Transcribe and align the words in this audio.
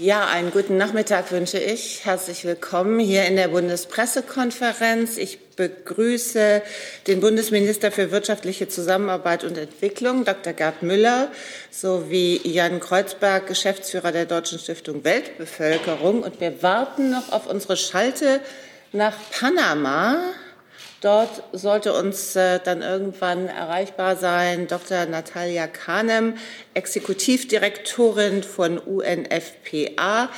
Ja, 0.00 0.28
einen 0.28 0.52
guten 0.52 0.76
Nachmittag 0.76 1.32
wünsche 1.32 1.58
ich. 1.58 2.04
Herzlich 2.04 2.44
willkommen 2.44 3.00
hier 3.00 3.24
in 3.24 3.34
der 3.34 3.48
Bundespressekonferenz. 3.48 5.16
Ich 5.16 5.40
begrüße 5.56 6.62
den 7.08 7.18
Bundesminister 7.18 7.90
für 7.90 8.12
wirtschaftliche 8.12 8.68
Zusammenarbeit 8.68 9.42
und 9.42 9.58
Entwicklung, 9.58 10.24
Dr. 10.24 10.52
Gerd 10.52 10.84
Müller, 10.84 11.32
sowie 11.72 12.40
Jan 12.44 12.78
Kreuzberg, 12.78 13.48
Geschäftsführer 13.48 14.12
der 14.12 14.26
Deutschen 14.26 14.60
Stiftung 14.60 15.02
Weltbevölkerung. 15.02 16.22
Und 16.22 16.40
wir 16.40 16.62
warten 16.62 17.10
noch 17.10 17.32
auf 17.32 17.48
unsere 17.48 17.76
Schalte 17.76 18.38
nach 18.92 19.16
Panama. 19.32 20.20
Dort 21.00 21.44
sollte 21.52 21.92
uns 21.92 22.34
äh, 22.34 22.58
dann 22.64 22.82
irgendwann 22.82 23.46
erreichbar 23.46 24.16
sein 24.16 24.66
Dr. 24.66 25.06
Natalia 25.06 25.68
Kahnem, 25.68 26.34
Exekutivdirektorin 26.74 28.42
von 28.42 28.78
UNFPA. 28.78 30.28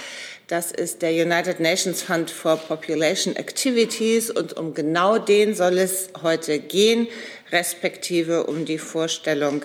Das 0.48 0.70
ist 0.70 1.00
der 1.00 1.12
United 1.12 1.60
Nations 1.60 2.02
Fund 2.02 2.30
for 2.30 2.56
Population 2.56 3.36
Activities 3.36 4.30
und 4.30 4.58
um 4.58 4.74
genau 4.74 5.16
den 5.16 5.54
soll 5.54 5.78
es 5.78 6.10
heute 6.22 6.58
gehen, 6.58 7.08
respektive 7.52 8.44
um 8.44 8.66
die 8.66 8.78
Vorstellung 8.78 9.62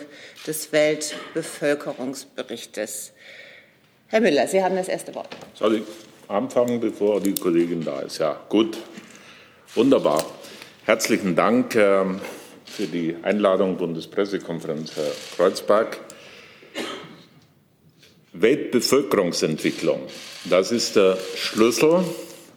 des 0.48 0.72
Weltbevölkerungsberichtes. 0.72 3.12
Herr 4.08 4.22
Müller, 4.22 4.48
Sie 4.48 4.64
haben 4.64 4.78
das 4.78 4.88
erste 4.88 5.14
Wort. 5.16 5.28
Soll 5.56 5.78
ich 5.78 5.84
anfangen, 6.30 6.80
bevor 6.80 7.20
die 7.20 7.36
Kollegin 7.36 7.84
da 7.84 8.00
ist? 8.02 8.20
Ja, 8.20 8.40
gut. 8.48 8.78
Wunderbar. 9.74 10.24
Herzlichen 10.86 11.36
Dank 11.36 11.76
ähm, 11.76 12.22
für 12.64 12.86
die 12.86 13.16
Einladung 13.24 13.76
Bundespressekonferenz, 13.76 14.96
Herr 14.96 15.12
Kreuzberg. 15.36 15.98
Weltbevölkerungsentwicklung, 18.34 20.02
das 20.44 20.72
ist 20.72 20.96
der 20.96 21.18
Schlüssel 21.36 22.04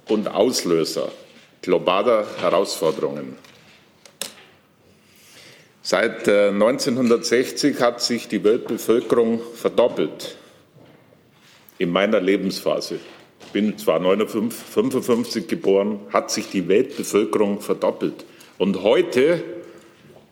und 0.09 0.29
Auslöser 0.29 1.11
globaler 1.62 2.27
Herausforderungen. 2.39 3.39
Seit 5.81 6.29
1960 6.29 7.77
äh, 7.77 7.81
hat 7.81 8.03
sich 8.03 8.29
die 8.29 8.45
Weltbevölkerung 8.45 9.41
verdoppelt 9.55 10.37
in 11.79 11.89
meiner 11.89 12.20
Lebensphase 12.20 13.01
bin 13.53 13.78
zwar 13.78 13.97
1955 13.97 15.47
geboren, 15.48 16.00
hat 16.12 16.31
sich 16.31 16.50
die 16.50 16.69
Weltbevölkerung 16.69 17.61
verdoppelt. 17.61 18.25
Und 18.58 18.83
heute, 18.83 19.42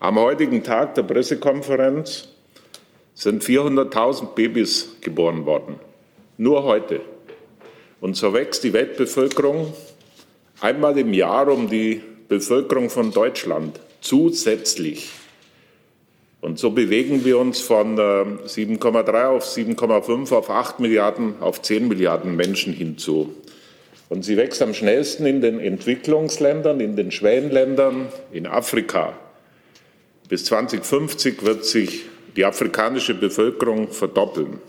am 0.01 0.19
heutigen 0.19 0.63
Tag 0.63 0.95
der 0.95 1.03
Pressekonferenz, 1.03 2.29
sind 3.15 3.43
400.000 3.43 4.35
Babys 4.35 4.97
geboren 5.01 5.47
worden. 5.47 5.77
Nur 6.37 6.65
heute. 6.65 7.01
Und 8.01 8.17
so 8.17 8.35
wächst 8.35 8.63
die 8.65 8.73
Weltbevölkerung 8.73 9.73
einmal 10.61 10.99
im 10.99 11.13
Jahr 11.15 11.49
um 11.49 11.69
die 11.69 12.03
Bevölkerung 12.29 12.91
von 12.91 13.11
Deutschland 13.11 13.81
zusätzlich. 14.01 15.11
Und 16.47 16.61
so 16.61 16.71
bewegen 16.71 17.25
wir 17.25 17.39
uns 17.39 17.61
von 17.61 17.97
7,3 17.99 19.13
äh, 19.13 19.25
auf 19.25 19.45
7,5 19.45 20.33
auf 20.33 20.49
8 20.49 20.79
Milliarden, 20.79 21.35
auf 21.41 21.61
10 21.61 21.89
Milliarden 21.89 22.37
Menschen 22.37 22.73
hinzu. 22.73 23.35
Und 24.09 24.25
sie 24.25 24.37
wächst 24.37 24.63
am 24.63 24.73
schnellsten 24.73 25.27
in 25.27 25.41
den 25.41 25.59
Entwicklungsländern, 25.59 26.79
in 26.79 26.95
den 26.95 27.11
Schwellenländern, 27.11 28.07
in 28.31 28.47
Afrika. 28.47 29.15
Bis 30.29 30.45
2050 30.45 31.45
wird 31.45 31.65
sich 31.65 32.05
die 32.37 32.45
afrikanische 32.45 33.15
Bevölkerung 33.15 33.89
verdoppeln. 33.89 34.61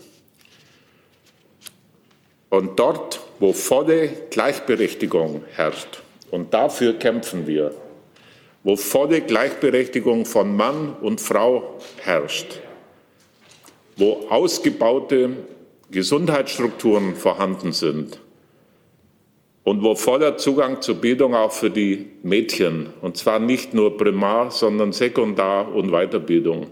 Und 2.48 2.80
dort, 2.80 3.20
wo 3.38 3.52
volle 3.52 4.08
Gleichberechtigung 4.30 5.44
herrscht, 5.54 6.02
und 6.32 6.52
dafür 6.52 6.94
kämpfen 6.94 7.46
wir, 7.46 7.72
wo 8.68 8.76
volle 8.76 9.22
Gleichberechtigung 9.22 10.26
von 10.26 10.54
Mann 10.54 10.94
und 11.00 11.22
Frau 11.22 11.78
herrscht, 12.02 12.60
wo 13.96 14.26
ausgebaute 14.28 15.30
Gesundheitsstrukturen 15.90 17.16
vorhanden 17.16 17.72
sind 17.72 18.20
und 19.64 19.82
wo 19.82 19.94
voller 19.94 20.36
Zugang 20.36 20.82
zur 20.82 20.96
Bildung 20.96 21.34
auch 21.34 21.50
für 21.50 21.70
die 21.70 22.10
Mädchen, 22.22 22.90
und 23.00 23.16
zwar 23.16 23.38
nicht 23.38 23.72
nur 23.72 23.96
Primar, 23.96 24.50
sondern 24.50 24.92
Sekundar- 24.92 25.74
und 25.74 25.90
Weiterbildung, 25.90 26.66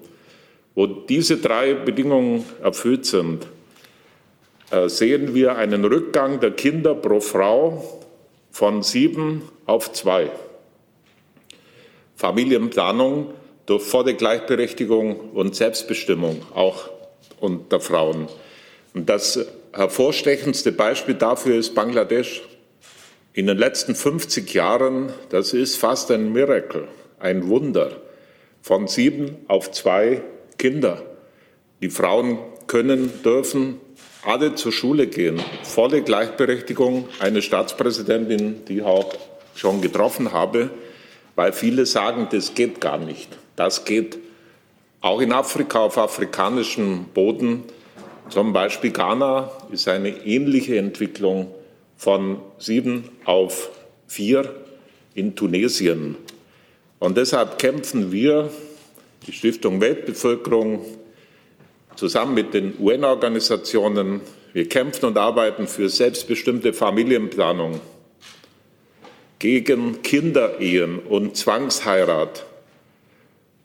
wo 0.75 0.87
diese 0.87 1.39
drei 1.39 1.73
Bedingungen 1.73 2.45
erfüllt 2.63 3.07
sind, 3.07 3.47
äh, 4.71 4.91
sehen 4.91 5.35
wir 5.35 5.57
einen 5.57 5.83
Rückgang 5.87 6.41
der 6.41 6.51
Kinder 6.51 6.95
pro 6.95 7.21
Frau 7.21 8.03
von 8.51 8.83
sieben 8.83 9.41
auf 9.65 9.95
zwei. 9.95 10.29
Familienplanung 12.17 13.35
durch 13.67 13.83
volle 13.83 14.15
Gleichberechtigung 14.15 15.31
und 15.31 15.55
Selbstbestimmung 15.55 16.43
auch 16.55 16.89
unter 17.41 17.81
Frauen. 17.81 18.29
Und 18.95 19.09
das 19.09 19.47
hervorstechendste 19.73 20.73
Beispiel 20.73 21.15
dafür 21.15 21.57
ist 21.57 21.75
Bangladesch. 21.75 22.43
In 23.35 23.47
den 23.47 23.59
letzten 23.59 23.95
50 23.95 24.55
Jahren, 24.55 25.13
das 25.29 25.53
ist 25.53 25.77
fast 25.77 26.11
ein 26.11 26.33
Miracle, 26.33 26.89
ein 27.19 27.49
Wunder, 27.49 28.01
von 28.63 28.89
sieben 28.89 29.37
auf 29.49 29.71
zwei 29.73 30.23
Kinder. 30.57 31.03
Die 31.83 31.91
Frauen 31.91 32.39
können, 32.67 33.23
dürfen 33.23 33.79
alle 34.25 34.55
zur 34.55 34.73
Schule 34.73 35.07
gehen. 35.07 35.41
Volle 35.63 36.03
Gleichberechtigung. 36.03 37.09
Eine 37.21 37.43
Staatspräsidentin, 37.43 38.65
die 38.65 38.79
ich 38.79 38.83
auch 38.83 39.13
schon 39.55 39.83
getroffen 39.83 40.33
habe, 40.33 40.71
weil 41.37 41.53
viele 41.53 41.87
sagen, 41.87 42.29
das 42.33 42.55
geht 42.55 42.81
gar 42.81 42.99
nicht. 42.99 43.29
Das 43.55 43.85
geht 43.85 44.19
auch 45.01 45.21
in 45.21 45.33
Afrika, 45.33 45.81
auf 45.81 45.99
afrikanischem 45.99 47.05
Boden. 47.15 47.63
Zum 48.31 48.53
Beispiel 48.53 48.91
Ghana 48.91 49.51
ist 49.71 49.87
eine 49.87 50.09
ähnliche 50.09 50.79
Entwicklung 50.79 51.55
von 51.97 52.39
sieben 52.59 53.09
auf 53.25 53.71
vier 54.09 54.53
in 55.15 55.37
Tunesien. 55.37 56.17
Und 56.99 57.17
deshalb 57.17 57.59
kämpfen 57.59 58.11
wir, 58.11 58.51
die 59.27 59.33
Stiftung 59.33 59.81
Weltbevölkerung, 59.81 60.85
zusammen 61.95 62.35
mit 62.35 62.55
den 62.55 62.75
UN-Organisationen, 62.79 64.21
wir 64.53 64.69
kämpfen 64.69 65.07
und 65.07 65.19
arbeiten 65.19 65.67
für 65.67 65.89
selbstbestimmte 65.89 66.73
Familienplanung 66.73 67.81
gegen 69.47 70.03
Kinderehen 70.03 70.99
und 70.99 71.37
Zwangsheirat, 71.37 72.47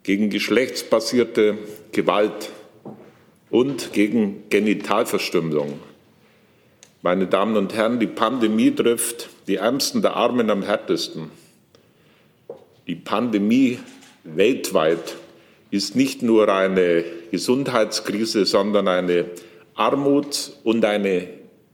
gegen 0.04 0.30
geschlechtsbasierte 0.30 1.58
Gewalt 1.90 2.50
und 3.50 3.92
gegen 3.92 4.44
Genitalverstümmelung. 4.48 5.80
Meine 7.02 7.26
Damen 7.26 7.56
und 7.56 7.74
Herren, 7.74 7.98
die 7.98 8.06
Pandemie 8.06 8.70
trifft 8.70 9.28
die 9.48 9.56
Ärmsten 9.56 10.02
der 10.02 10.14
Armen 10.14 10.50
am 10.50 10.62
härtesten. 10.62 11.32
Die 12.86 12.94
Pandemie 12.94 13.80
weltweit 14.22 15.16
ist 15.72 15.96
nicht 15.96 16.22
nur 16.22 16.48
eine 16.48 17.02
Gesundheitskrise, 17.32 18.46
sondern 18.46 18.86
eine 18.86 19.24
Armuts- 19.74 20.60
und 20.62 20.84
eine 20.84 21.26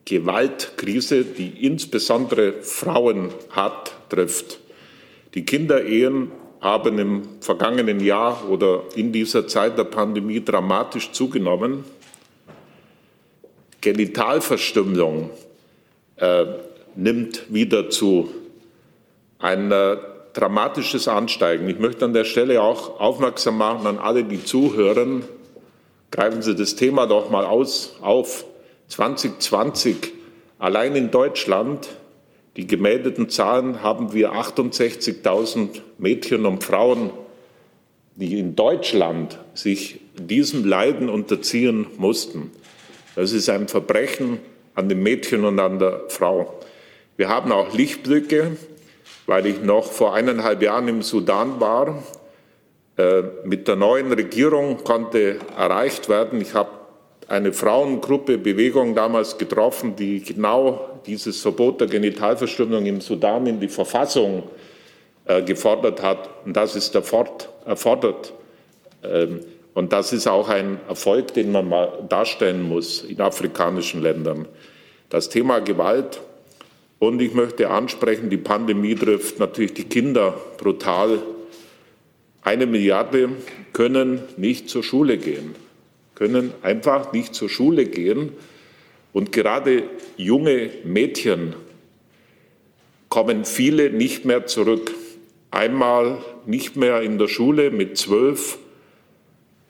Gewaltkrise, 0.09 1.23
die 1.25 1.67
insbesondere 1.67 2.63
Frauen 2.63 3.31
hart 3.51 3.93
trifft. 4.09 4.59
Die 5.35 5.45
Kinderehen 5.45 6.31
haben 6.61 6.99
im 6.99 7.23
vergangenen 7.41 8.01
Jahr 8.01 8.49
oder 8.49 8.85
in 8.95 9.13
dieser 9.13 9.47
Zeit 9.47 9.77
der 9.77 9.85
Pandemie 9.85 10.43
dramatisch 10.43 11.13
zugenommen. 11.13 11.85
Genitalverstümmelung 13.83 15.31
äh, 16.17 16.47
nimmt 16.97 17.53
wieder 17.53 17.91
zu. 17.91 18.31
Ein 19.39 19.71
äh, 19.71 19.99
dramatisches 20.33 21.07
Ansteigen. 21.07 21.69
Ich 21.69 21.79
möchte 21.79 22.07
an 22.07 22.15
der 22.15 22.25
Stelle 22.25 22.63
auch 22.63 22.99
aufmerksam 22.99 23.59
machen 23.59 23.87
an 23.87 23.99
alle, 23.99 24.25
die 24.25 24.43
zuhören. 24.43 25.23
Greifen 26.11 26.41
Sie 26.41 26.57
das 26.57 26.75
Thema 26.77 27.07
doch 27.07 27.29
mal 27.29 27.45
aus, 27.45 27.97
auf. 28.01 28.47
2020 28.89 30.13
allein 30.59 30.97
in 30.97 31.11
Deutschland, 31.11 31.89
die 32.57 32.67
gemeldeten 32.67 33.29
Zahlen, 33.29 33.83
haben 33.83 34.13
wir 34.13 34.33
68.000 34.33 35.81
Mädchen 35.99 36.47
und 36.47 36.65
Frauen, 36.65 37.11
die 38.17 38.39
in 38.39 38.57
Deutschland 38.57 39.39
sich 39.55 40.01
diesem 40.19 40.65
Leiden 40.65 41.09
unterziehen 41.09 41.87
mussten. 41.99 42.51
Das 43.15 43.33
ist 43.33 43.49
ein 43.49 43.69
Verbrechen 43.69 44.41
an 44.75 44.89
dem 44.89 45.03
Mädchen 45.03 45.45
und 45.45 45.61
an 45.61 45.79
der 45.79 46.05
Frau. 46.09 46.59
Wir 47.17 47.29
haben 47.29 47.53
auch 47.53 47.75
Lichtblicke, 47.75 48.57
weil 49.27 49.47
ich 49.47 49.63
noch 49.63 49.85
vor 49.93 50.15
eineinhalb 50.15 50.63
Jahren 50.63 50.89
im 50.89 51.03
Sudan 51.03 51.61
war. 51.61 52.03
Äh, 52.97 53.23
mit 53.45 53.69
der 53.69 53.77
neuen 53.77 54.13
Regierung 54.13 54.83
konnte 54.85 55.39
erreicht 55.57 56.09
werden, 56.09 56.41
ich 56.41 56.55
habe 56.55 56.71
eine 57.29 57.53
Frauengruppe, 57.53 58.39
Bewegung 58.39 58.95
damals 58.95 59.37
getroffen, 59.37 59.95
die 59.95 60.23
genau 60.23 61.01
dieses 61.07 61.41
Verbot 61.41 61.81
der 61.81 61.87
Genitalverstümmelung 61.87 62.87
im 62.87 63.01
Sudan 63.03 63.47
in 63.47 63.61
die 63.61 63.69
Verfassung 63.69 64.45
äh, 65.27 65.43
gefordert 65.43 66.03
hat. 66.03 66.31
Und 66.47 66.57
das 66.57 66.75
ist 66.75 66.95
erfordert. 66.95 68.33
Ähm, 69.05 69.41
und 69.75 69.93
das 69.93 70.13
ist 70.13 70.27
auch 70.27 70.49
ein 70.49 70.81
Erfolg, 70.89 71.35
den 71.35 71.53
man 71.53 71.69
mal 71.69 71.93
darstellen 72.09 72.63
muss 72.63 73.05
in 73.05 73.21
afrikanischen 73.21 74.03
Ländern. 74.03 74.49
Das 75.11 75.29
Thema 75.29 75.61
Gewalt. 75.61 76.21
Und 76.99 77.23
ich 77.23 77.33
möchte 77.33 77.71
ansprechen, 77.71 78.29
die 78.29 78.39
Pandemie 78.39 78.95
trifft 78.97 79.39
natürlich 79.39 79.75
die 79.75 79.85
Kinder 79.85 80.35
brutal. 80.57 81.21
Eine 82.43 82.67
Milliarde 82.67 83.29
können 83.73 84.23
nicht 84.37 84.69
zur 84.69 84.83
Schule 84.83 85.19
gehen, 85.19 85.55
können 86.19 86.53
einfach 86.63 87.13
nicht 87.13 87.35
zur 87.35 87.49
Schule 87.49 87.85
gehen. 87.85 88.33
Und 89.13 89.31
gerade 89.31 89.85
junge 90.17 90.71
Mädchen 90.85 91.55
kommen 93.09 93.45
viele 93.45 93.91
nicht 93.91 94.25
mehr 94.25 94.47
zurück. 94.47 94.93
Einmal 95.53 96.19
nicht 96.45 96.77
mehr 96.77 97.03
in 97.03 97.19
der 97.19 97.29
Schule 97.29 97.71
mit 97.71 97.97
zwölf, 97.97 98.59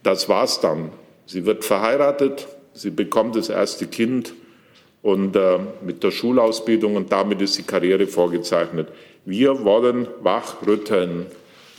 das 0.02 0.28
war's 0.28 0.60
dann. 0.60 0.90
Sie 1.26 1.44
wird 1.44 1.64
verheiratet, 1.64 2.48
sie 2.72 2.90
bekommt 2.90 3.36
das 3.36 3.50
erste 3.50 3.86
Kind 3.86 4.32
und 5.02 5.36
äh, 5.36 5.58
mit 5.84 6.02
der 6.02 6.10
Schulausbildung 6.10 6.96
und 6.96 7.12
damit 7.12 7.42
ist 7.42 7.58
die 7.58 7.62
Karriere 7.62 8.06
vorgezeichnet. 8.06 8.88
Wir 9.24 9.64
wollen 9.64 10.08
wachrütteln. 10.22 11.26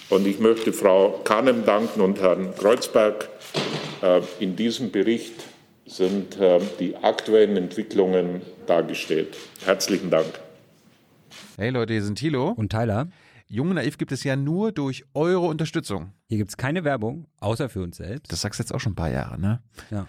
Und 0.10 0.26
ich 0.26 0.40
möchte 0.40 0.74
Frau 0.74 1.20
Kahnem 1.24 1.66
danken 1.66 2.02
und 2.02 2.20
Herrn 2.20 2.54
Kreuzberg. 2.56 3.30
Äh, 4.02 4.22
in 4.40 4.56
diesem 4.56 4.92
Bericht 4.92 5.44
sind 5.86 6.38
äh, 6.38 6.60
die 6.80 6.96
aktuellen 6.96 7.58
Entwicklungen 7.58 8.42
dargestellt. 8.68 9.36
Herzlichen 9.66 10.10
Dank. 10.10 10.40
Hey 11.58 11.72
Leute, 11.72 11.94
hier 11.94 12.04
sind 12.04 12.18
Thilo 12.18 12.50
und 12.52 12.72
Tyler. 12.72 13.10
Jung 13.48 13.70
und 13.70 13.76
Naiv 13.76 13.98
gibt 13.98 14.12
es 14.12 14.24
ja 14.24 14.36
nur 14.36 14.72
durch 14.72 15.06
eure 15.16 15.48
Unterstützung. 15.48 16.14
Hier 16.28 16.38
gibt 16.38 16.52
es 16.52 16.58
keine 16.58 16.84
Werbung, 16.84 17.28
außer 17.40 17.68
für 17.68 17.82
uns 17.82 17.98
selbst. 17.98 18.32
Das 18.32 18.42
sagst 18.42 18.60
du 18.60 18.64
jetzt 18.64 18.74
auch 18.74 18.80
schon 18.80 18.92
ein 18.94 18.96
paar 18.96 19.10
Jahre, 19.10 19.40
ne? 19.40 19.62
Ja. 19.90 20.06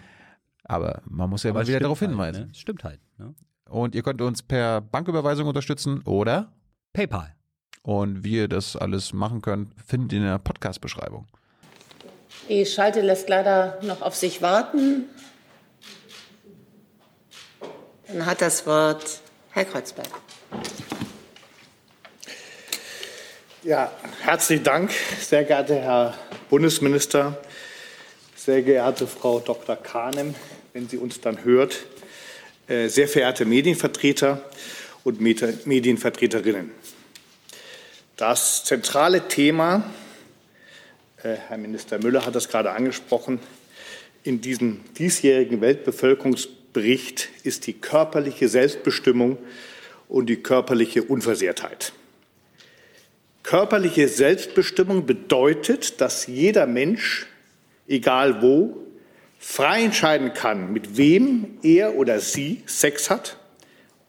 Aber 0.63 1.01
man 1.05 1.29
muss 1.29 1.43
ja 1.43 1.49
Aber 1.49 1.61
immer 1.61 1.67
wieder 1.67 1.79
darauf 1.79 1.99
halt, 2.01 2.11
hinweisen. 2.11 2.47
Ne? 2.47 2.53
Stimmt 2.53 2.83
halt. 2.83 2.99
Ne? 3.17 3.33
Und 3.67 3.95
ihr 3.95 4.03
könnt 4.03 4.21
uns 4.21 4.43
per 4.43 4.81
Banküberweisung 4.81 5.47
unterstützen 5.47 6.01
oder 6.03 6.53
PayPal. 6.93 7.35
Und 7.81 8.23
wie 8.23 8.35
ihr 8.35 8.47
das 8.47 8.75
alles 8.75 9.11
machen 9.11 9.41
könnt, 9.41 9.73
findet 9.83 10.13
ihr 10.13 10.19
in 10.19 10.25
der 10.25 10.37
Podcast-Beschreibung. 10.37 11.25
Die 12.49 12.65
Schalte 12.65 13.01
lässt 13.01 13.29
leider 13.29 13.79
noch 13.81 14.01
auf 14.01 14.15
sich 14.15 14.41
warten. 14.41 15.09
Dann 18.07 18.25
hat 18.25 18.41
das 18.41 18.65
Wort 18.65 19.21
Herr 19.51 19.65
Kreuzberg. 19.65 20.09
Ja, 23.63 23.91
herzlichen 24.21 24.63
Dank, 24.63 24.91
sehr 25.19 25.43
geehrter 25.43 25.75
Herr 25.75 26.13
Bundesminister, 26.49 27.37
sehr 28.35 28.63
geehrte 28.63 29.05
Frau 29.05 29.39
Dr. 29.39 29.75
Kahnem, 29.75 30.33
wenn 30.73 30.89
sie 30.89 30.97
uns 30.97 31.21
dann 31.21 31.43
hört, 31.43 31.77
äh, 32.67 32.87
sehr 32.87 33.07
verehrte 33.07 33.45
Medienvertreter 33.45 34.41
und 35.03 35.21
Medienvertreterinnen. 35.21 36.71
Das 38.17 38.63
zentrale 38.65 39.27
Thema, 39.27 39.83
Herr 41.23 41.57
Minister 41.57 41.99
Müller 41.99 42.25
hat 42.25 42.33
das 42.33 42.49
gerade 42.49 42.71
angesprochen, 42.71 43.39
in 44.23 44.41
diesem 44.41 44.79
diesjährigen 44.97 45.61
Weltbevölkerungsbericht 45.61 47.29
ist 47.43 47.67
die 47.67 47.73
körperliche 47.73 48.49
Selbstbestimmung 48.49 49.37
und 50.09 50.27
die 50.27 50.37
körperliche 50.37 51.03
Unversehrtheit. 51.03 51.93
Körperliche 53.43 54.07
Selbstbestimmung 54.07 55.05
bedeutet, 55.05 56.01
dass 56.01 56.25
jeder 56.25 56.65
Mensch, 56.65 57.27
egal 57.87 58.41
wo, 58.41 58.77
frei 59.37 59.83
entscheiden 59.83 60.33
kann, 60.33 60.73
mit 60.73 60.97
wem 60.97 61.59
er 61.61 61.95
oder 61.95 62.19
sie 62.19 62.63
Sex 62.65 63.11
hat, 63.11 63.37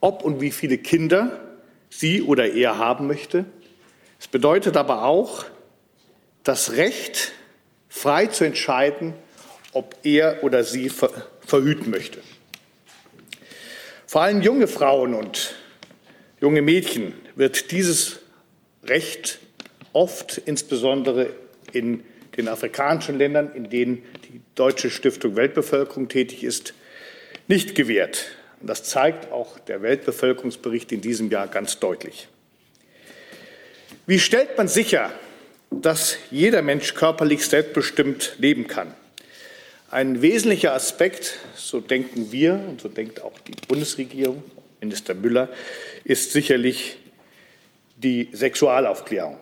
ob 0.01 0.23
und 0.23 0.41
wie 0.41 0.51
viele 0.51 0.79
Kinder 0.79 1.39
sie 1.89 2.23
oder 2.23 2.51
er 2.51 2.79
haben 2.79 3.05
möchte. 3.05 3.45
Es 4.19 4.27
bedeutet 4.27 4.77
aber 4.77 5.03
auch 5.03 5.45
das 6.43 6.73
Recht, 6.73 7.31
frei 7.89 8.27
zu 8.27 8.43
entscheiden, 8.43 9.13
ob 9.71 9.95
er 10.03 10.43
oder 10.43 10.63
sie 10.63 10.89
verhüten 11.45 11.89
möchte. 11.89 12.19
Vor 14.05 14.21
allem 14.21 14.41
junge 14.41 14.67
Frauen 14.67 15.13
und 15.13 15.55
junge 16.39 16.61
Mädchen 16.61 17.13
wird 17.35 17.71
dieses 17.71 18.19
Recht 18.83 19.39
oft, 19.93 20.37
insbesondere 20.45 21.33
in 21.71 22.03
den 22.37 22.47
afrikanischen 22.47 23.17
Ländern, 23.17 23.51
in 23.53 23.69
denen 23.69 24.03
die 24.27 24.41
Deutsche 24.55 24.89
Stiftung 24.89 25.35
Weltbevölkerung 25.35 26.09
tätig 26.09 26.43
ist, 26.43 26.73
nicht 27.47 27.75
gewährt. 27.75 28.25
Und 28.59 28.67
das 28.67 28.83
zeigt 28.83 29.31
auch 29.31 29.59
der 29.59 29.81
Weltbevölkerungsbericht 29.81 30.91
in 30.91 31.01
diesem 31.01 31.29
Jahr 31.29 31.47
ganz 31.47 31.79
deutlich. 31.79 32.27
Wie 34.05 34.19
stellt 34.19 34.57
man 34.57 34.67
sicher, 34.67 35.11
dass 35.81 36.17
jeder 36.31 36.61
Mensch 36.61 36.93
körperlich 36.93 37.45
selbstbestimmt 37.45 38.35
leben 38.37 38.67
kann? 38.67 38.93
Ein 39.89 40.21
wesentlicher 40.21 40.73
Aspekt, 40.73 41.39
so 41.55 41.79
denken 41.79 42.31
wir 42.31 42.53
und 42.53 42.81
so 42.81 42.89
denkt 42.89 43.21
auch 43.21 43.37
die 43.39 43.53
Bundesregierung, 43.67 44.43
Minister 44.81 45.13
Müller, 45.13 45.49
ist 46.03 46.31
sicherlich 46.31 46.97
die 47.95 48.29
Sexualaufklärung. 48.33 49.37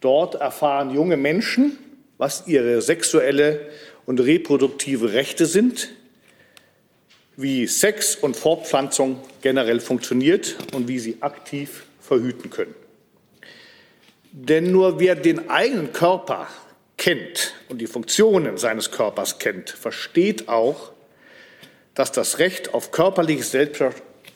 Dort 0.00 0.36
erfahren 0.36 0.94
junge 0.94 1.16
Menschen, 1.16 1.78
was 2.18 2.46
ihre 2.46 2.80
sexuelle 2.82 3.70
und 4.04 4.20
reproduktive 4.20 5.12
Rechte 5.12 5.46
sind, 5.46 5.88
wie 7.36 7.66
Sex 7.66 8.14
und 8.14 8.36
Fortpflanzung 8.36 9.20
generell 9.42 9.80
funktioniert 9.80 10.56
und 10.74 10.88
wie 10.88 10.98
sie 10.98 11.16
aktiv 11.20 11.84
verhüten 12.00 12.50
können. 12.50 12.74
Denn 14.38 14.70
nur 14.70 15.00
wer 15.00 15.14
den 15.14 15.48
eigenen 15.48 15.94
Körper 15.94 16.46
kennt 16.98 17.54
und 17.70 17.78
die 17.78 17.86
Funktionen 17.86 18.58
seines 18.58 18.90
Körpers 18.90 19.38
kennt, 19.38 19.70
versteht 19.70 20.46
auch, 20.46 20.92
dass 21.94 22.12
das 22.12 22.38
Recht 22.38 22.74
auf 22.74 22.92
körperliche 22.92 23.42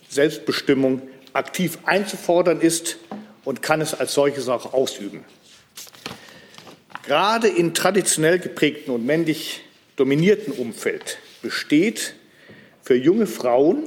Selbstbestimmung 0.08 1.02
aktiv 1.34 1.76
einzufordern 1.84 2.62
ist 2.62 2.96
und 3.44 3.60
kann 3.60 3.82
es 3.82 3.92
als 3.92 4.14
solches 4.14 4.48
auch 4.48 4.72
ausüben. 4.72 5.22
Gerade 7.04 7.48
in 7.48 7.74
traditionell 7.74 8.38
geprägten 8.38 8.92
und 8.92 9.04
männlich 9.04 9.60
dominierten 9.96 10.54
Umfeld 10.54 11.18
besteht 11.42 12.14
für 12.82 12.96
junge 12.96 13.26
Frauen 13.26 13.82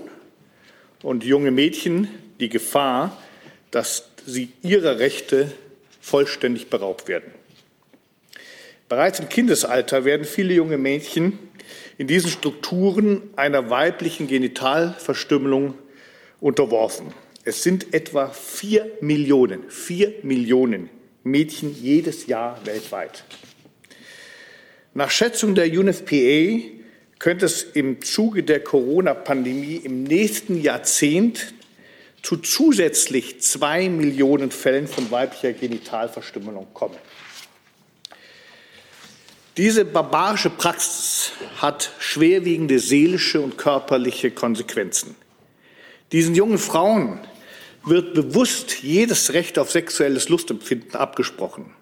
und 1.01 1.23
junge 1.23 1.49
Mädchen 1.49 2.07
die 2.39 2.49
Gefahr, 2.49 3.17
dass 3.71 4.09
sie 4.27 4.51
ihrer 4.61 4.99
Rechte 4.99 5.51
vollständig 6.03 6.69
beraubt 6.69 7.07
werden. 7.07 7.31
Bereits 8.89 9.21
im 9.21 9.29
Kindesalter 9.29 10.03
werden 10.03 10.25
viele 10.25 10.53
junge 10.53 10.77
Mädchen 10.77 11.39
in 11.97 12.07
diesen 12.07 12.29
Strukturen 12.29 13.21
einer 13.37 13.69
weiblichen 13.69 14.27
Genitalverstümmelung 14.27 15.75
unterworfen. 16.41 17.13
Es 17.45 17.63
sind 17.63 17.93
etwa 17.93 18.27
vier 18.27 18.91
Millionen, 18.99 19.69
vier 19.69 20.13
Millionen 20.23 20.89
Mädchen 21.23 21.73
jedes 21.73 22.27
Jahr 22.27 22.59
weltweit. 22.65 23.23
Nach 24.93 25.09
Schätzung 25.09 25.55
der 25.55 25.67
UNFPA 25.67 26.59
könnte 27.17 27.45
es 27.45 27.63
im 27.63 28.01
Zuge 28.01 28.43
der 28.43 28.59
Corona-Pandemie 28.59 29.77
im 29.77 30.03
nächsten 30.03 30.61
Jahrzehnt 30.61 31.53
zu 32.23 32.37
zusätzlich 32.37 33.41
zwei 33.41 33.89
Millionen 33.89 34.49
Fällen 34.49 34.87
von 34.87 35.11
weiblicher 35.11 35.53
Genitalverstümmelung 35.53 36.73
kommen. 36.73 36.97
Diese 39.57 39.85
barbarische 39.85 40.49
Praxis 40.49 41.33
hat 41.57 41.91
schwerwiegende 41.99 42.79
seelische 42.79 43.39
und 43.39 43.57
körperliche 43.57 44.31
Konsequenzen. 44.31 45.15
Diesen 46.11 46.33
jungen 46.33 46.57
Frauen 46.57 47.19
wird 47.85 48.13
bewusst 48.13 48.81
jedes 48.81 49.33
Recht 49.33 49.59
auf 49.59 49.71
sexuelles 49.71 50.29
Lustempfinden 50.29 50.95
abgesprochen. 50.95 51.75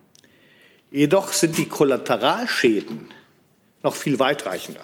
Jedoch 0.89 1.31
sind 1.31 1.57
die 1.57 1.67
Kollateralschäden 1.67 3.10
noch 3.83 3.95
viel 3.95 4.19
weitreichender. 4.19 4.83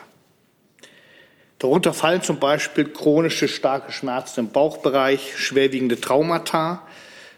Darunter 1.60 1.94
fallen 1.94 2.22
zum 2.22 2.40
Beispiel 2.40 2.86
chronische 2.86 3.48
starke 3.48 3.92
Schmerzen 3.92 4.42
im 4.42 4.50
Bauchbereich, 4.50 5.38
schwerwiegende 5.38 6.00
Traumata, 6.00 6.88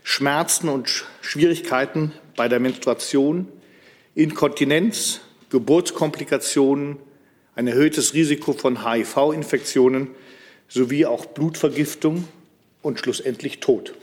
Schmerzen 0.03 0.67
und 0.67 1.05
Schwierigkeiten 1.21 2.11
bei 2.35 2.49
der 2.49 2.59
Menstruation, 2.59 3.47
Inkontinenz, 4.15 5.21
Geburtskomplikationen, 5.49 6.97
ein 7.55 7.67
erhöhtes 7.67 8.13
Risiko 8.13 8.53
von 8.53 8.85
HIV-Infektionen 8.85 10.09
sowie 10.67 11.05
auch 11.05 11.25
Blutvergiftung 11.25 12.27
und 12.81 12.99
schlussendlich 12.99 13.59
Tod. 13.59 13.93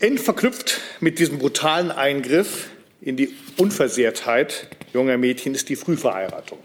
Eng 0.00 0.18
verknüpft 0.18 0.80
mit 1.00 1.18
diesem 1.18 1.38
brutalen 1.38 1.92
Eingriff 1.92 2.70
in 3.00 3.16
die 3.16 3.34
Unversehrtheit 3.56 4.68
junger 4.92 5.16
Mädchen 5.16 5.54
ist 5.54 5.68
die 5.68 5.76
Frühverheiratung. 5.76 6.58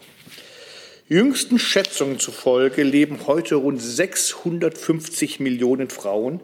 Jüngsten 1.13 1.60
Schätzungen 1.60 2.17
zufolge 2.17 2.82
leben 2.82 3.27
heute 3.27 3.53
rund 3.53 3.79
650 3.79 5.39
Millionen 5.39 5.91
Frauen, 5.91 6.39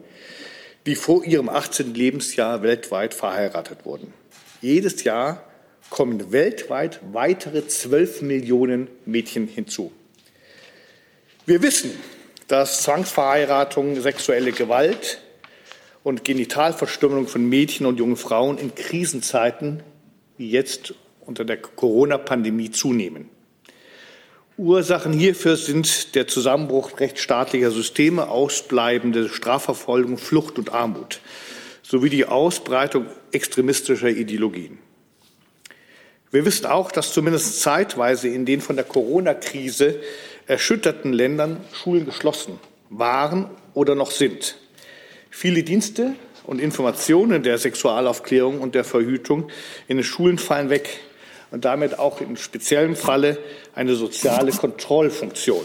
die 0.86 0.94
vor 0.94 1.24
ihrem 1.24 1.48
18. 1.48 1.92
Lebensjahr 1.92 2.62
weltweit 2.62 3.12
verheiratet 3.12 3.84
wurden. 3.84 4.14
Jedes 4.62 5.02
Jahr 5.02 5.42
kommen 5.88 6.30
weltweit 6.30 7.00
weitere 7.10 7.66
12 7.66 8.22
Millionen 8.22 8.86
Mädchen 9.06 9.48
hinzu. 9.48 9.90
Wir 11.46 11.62
wissen, 11.62 11.90
dass 12.46 12.84
Zwangsverheiratung, 12.84 14.00
sexuelle 14.00 14.52
Gewalt 14.52 15.20
und 16.04 16.22
Genitalverstümmelung 16.22 17.26
von 17.26 17.44
Mädchen 17.44 17.86
und 17.86 17.98
jungen 17.98 18.16
Frauen 18.16 18.56
in 18.56 18.72
Krisenzeiten 18.76 19.82
wie 20.38 20.48
jetzt 20.48 20.94
unter 21.22 21.44
der 21.44 21.56
Corona-Pandemie 21.56 22.70
zunehmen. 22.70 23.39
Ursachen 24.60 25.14
hierfür 25.14 25.56
sind 25.56 26.14
der 26.14 26.28
Zusammenbruch 26.28 27.00
rechtsstaatlicher 27.00 27.70
Systeme, 27.70 28.28
ausbleibende 28.28 29.30
Strafverfolgung, 29.30 30.18
Flucht 30.18 30.58
und 30.58 30.74
Armut 30.74 31.20
sowie 31.82 32.10
die 32.10 32.26
Ausbreitung 32.26 33.06
extremistischer 33.32 34.10
Ideologien. 34.10 34.78
Wir 36.30 36.44
wissen 36.44 36.66
auch, 36.66 36.92
dass 36.92 37.14
zumindest 37.14 37.62
zeitweise 37.62 38.28
in 38.28 38.44
den 38.44 38.60
von 38.60 38.76
der 38.76 38.84
Corona-Krise 38.84 39.98
erschütterten 40.46 41.14
Ländern 41.14 41.56
Schulen 41.72 42.04
geschlossen 42.04 42.60
waren 42.90 43.48
oder 43.72 43.94
noch 43.94 44.10
sind. 44.10 44.58
Viele 45.30 45.62
Dienste 45.62 46.12
und 46.44 46.60
Informationen 46.60 47.42
der 47.42 47.56
Sexualaufklärung 47.56 48.60
und 48.60 48.74
der 48.74 48.84
Verhütung 48.84 49.48
in 49.88 49.96
den 49.96 50.04
Schulen 50.04 50.36
fallen 50.36 50.68
weg 50.68 51.00
und 51.50 51.64
damit 51.64 51.98
auch 51.98 52.20
im 52.20 52.36
speziellen 52.36 52.96
Falle 52.96 53.38
eine 53.74 53.94
soziale 53.94 54.52
Kontrollfunktion. 54.52 55.64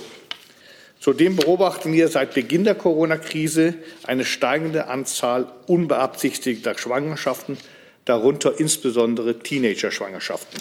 Zudem 1.00 1.36
beobachten 1.36 1.94
wir 1.94 2.08
seit 2.08 2.34
Beginn 2.34 2.64
der 2.64 2.76
Corona-Krise 2.76 3.76
eine 4.04 4.26
steigende 4.26 4.88
Anzahl 4.88 5.52
unbeabsichtigter 5.68 6.78
Schwangerschaften, 6.78 7.58
darunter 8.06 8.60
insbesondere 8.60 9.40
Teenager-Schwangerschaften. 9.40 10.60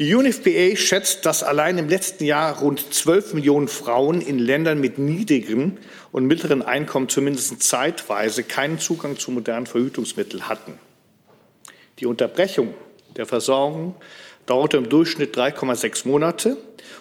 Die 0.00 0.14
UNFPA 0.14 0.76
schätzt, 0.76 1.26
dass 1.26 1.42
allein 1.42 1.76
im 1.76 1.88
letzten 1.88 2.24
Jahr 2.24 2.58
rund 2.60 2.92
12 2.92 3.34
Millionen 3.34 3.68
Frauen 3.68 4.22
in 4.22 4.38
Ländern 4.38 4.80
mit 4.80 4.98
niedrigem 4.98 5.76
und 6.10 6.24
mittleren 6.24 6.62
Einkommen 6.62 7.10
zumindest 7.10 7.62
zeitweise 7.62 8.42
keinen 8.42 8.78
Zugang 8.78 9.18
zu 9.18 9.30
modernen 9.30 9.66
Verhütungsmitteln 9.66 10.48
hatten. 10.48 10.78
Die 12.00 12.06
Unterbrechung 12.06 12.74
der 13.16 13.26
Versorgung 13.26 13.94
dauerte 14.46 14.78
im 14.78 14.88
Durchschnitt 14.88 15.36
3,6 15.36 16.08
Monate 16.08 16.56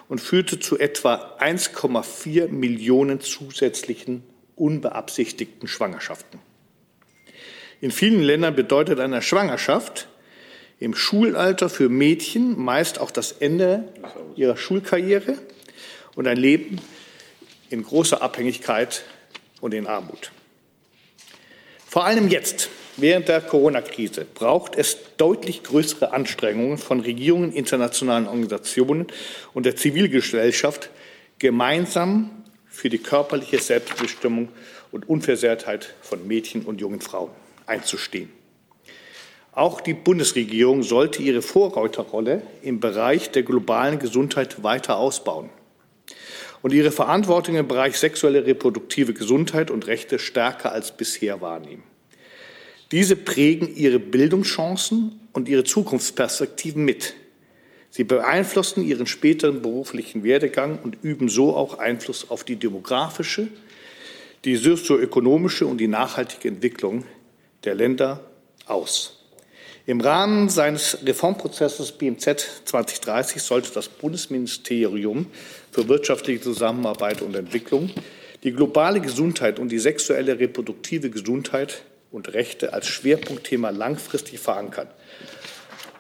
und 0.08 0.20
führte 0.20 0.60
zu 0.60 0.78
etwa 0.78 1.38
1,4 1.40 2.50
Millionen 2.50 3.22
zusätzlichen 3.22 4.24
unbeabsichtigten 4.56 5.68
Schwangerschaften. 5.68 6.40
In 7.82 7.92
vielen 7.92 8.22
Ländern 8.22 8.56
bedeutet 8.56 9.00
eine 9.00 9.22
Schwangerschaft 9.22 10.10
im 10.80 10.96
Schulalter 10.96 11.70
für 11.70 11.90
Mädchen 11.90 12.58
meist 12.58 13.00
auch 13.00 13.12
das 13.12 13.34
Ende 13.34 13.92
ihrer 14.38 14.56
Schulkarriere 14.56 15.38
und 16.16 16.26
ein 16.26 16.38
Leben 16.38 16.80
in 17.70 17.84
großer 17.84 18.22
Abhängigkeit 18.22 19.04
und 19.60 19.74
in 19.74 19.88
Armut. 19.88 20.32
Vor 21.86 22.06
allem 22.06 22.30
jetzt, 22.30 22.70
während 23.02 23.28
der 23.28 23.42
Corona-Krise, 23.42 24.26
braucht 24.34 24.76
es 24.76 24.98
deutlich 25.18 25.64
größere 25.64 26.14
Anstrengungen 26.14 26.78
von 26.78 27.00
Regierungen, 27.00 27.52
internationalen 27.54 28.28
Organisationen 28.28 29.08
und 29.54 29.66
der 29.66 29.76
Zivilgesellschaft, 29.76 30.90
gemeinsam 31.40 32.32
für 32.68 32.90
die 32.90 32.98
körperliche 32.98 33.60
Selbstbestimmung 33.60 34.50
und 34.92 35.08
Unversehrtheit 35.10 35.94
von 36.02 36.28
Mädchen 36.28 36.64
und 36.64 36.82
jungen 36.82 37.02
Frauen 37.02 37.32
einzustehen. 37.66 38.30
Auch 39.52 39.82
die 39.82 39.94
Bundesregierung 39.94 40.84
sollte 40.84 41.22
ihre 41.22 41.42
Vorreiterrolle 41.42 42.44
im 42.62 42.80
Bereich 42.80 43.32
der 43.32 43.44
globalen 43.44 44.00
Gesundheit 44.00 44.64
weiter 44.64 44.98
ausbauen 44.98 45.50
und 46.62 46.74
ihre 46.74 46.92
Verantwortung 46.92 47.56
im 47.56 47.68
Bereich 47.68 47.98
sexuelle 47.98 48.46
reproduktive 48.46 49.14
Gesundheit 49.14 49.72
und 49.72 49.88
Rechte 49.88 50.20
stärker 50.20 50.72
als 50.72 50.96
bisher 50.96 51.42
wahrnehmen. 51.42 51.84
Diese 52.92 53.16
prägen 53.16 53.76
ihre 53.76 54.00
Bildungschancen 54.00 55.20
und 55.34 55.48
ihre 55.48 55.64
Zukunftsperspektiven 55.64 56.84
mit. 56.84 57.14
Sie 57.92 58.04
beeinflussen 58.04 58.84
ihren 58.84 59.08
späteren 59.08 59.62
beruflichen 59.62 60.24
Werdegang 60.24 60.80
und 60.84 60.98
üben 61.04 61.30
so 61.30 61.56
auch 61.56 61.80
Einfluss 61.80 62.30
auf 62.30 62.44
die 62.44 62.56
demografische, 62.56 63.48
die 64.46 64.56
sozioökonomische 64.56 65.66
und 65.66 65.78
die 65.80 65.88
nachhaltige 65.88 66.48
Entwicklung 66.48 67.04
der 67.64 67.76
Länder 67.76 68.24
aus. 68.66 69.20
Im 69.86 70.02
Rahmen 70.02 70.50
seines 70.50 71.00
Reformprozesses 71.04 71.92
BMZ 71.94 72.62
2030 72.66 73.42
sollte 73.42 73.72
das 73.74 73.90
Bundesministerium 73.90 75.26
für 75.72 75.88
wirtschaftliche 75.88 76.42
Zusammenarbeit 76.42 77.22
und 77.22 77.36
Entwicklung 77.36 77.90
die 78.44 78.52
globale 78.52 79.02
Gesundheit 79.02 79.60
und 79.60 79.70
die 79.70 79.80
sexuelle 79.80 80.40
reproduktive 80.40 81.10
Gesundheit 81.10 81.84
und 82.12 82.34
Rechte 82.34 82.74
als 82.74 82.88
Schwerpunktthema 82.88 83.70
langfristig 83.70 84.40
verankern 84.40 84.88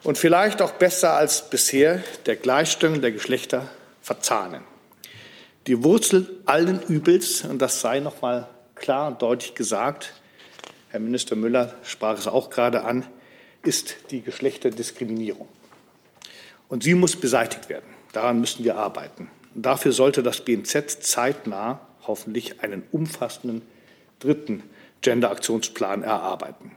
und 0.04 0.18
vielleicht 0.18 0.62
auch 0.62 0.72
besser 0.72 1.14
als 1.14 1.50
bisher 1.50 2.04
der 2.26 2.36
Gleichstellung 2.36 3.02
der 3.02 3.12
Geschlechter 3.12 3.68
verzahnen. 4.02 4.64
Die 5.68 5.84
Wurzel 5.84 6.40
allen 6.46 6.82
Übels, 6.84 7.44
und 7.44 7.60
das 7.60 7.82
sei 7.82 8.00
noch 8.00 8.22
mal 8.22 8.50
klar 8.76 9.08
und 9.10 9.22
deutlich 9.22 9.56
gesagt, 9.56 10.14
Herr 10.90 11.00
Minister 11.00 11.36
Müller 11.36 11.76
sprach 11.84 12.18
es 12.18 12.28
auch 12.28 12.50
gerade 12.50 12.84
an, 12.84 13.06
ist 13.62 13.98
die 14.10 14.22
Geschlechterdiskriminierung. 14.22 15.48
Und 16.70 16.84
sie 16.84 16.96
muss 16.96 17.16
beseitigt 17.16 17.70
werden. 17.70 17.86
Daran 18.14 18.40
müssen 18.40 18.64
wir 18.64 18.78
arbeiten. 18.78 19.30
Und 19.54 19.66
dafür 19.66 19.92
sollte 19.92 20.24
das 20.24 20.42
BMZ 20.42 21.04
zeitnah 21.04 21.82
hoffentlich 22.08 22.62
einen 22.62 22.84
umfassenden 22.92 23.62
dritten 24.20 24.64
Gender-Aktionsplan 25.02 26.04
erarbeiten. 26.04 26.72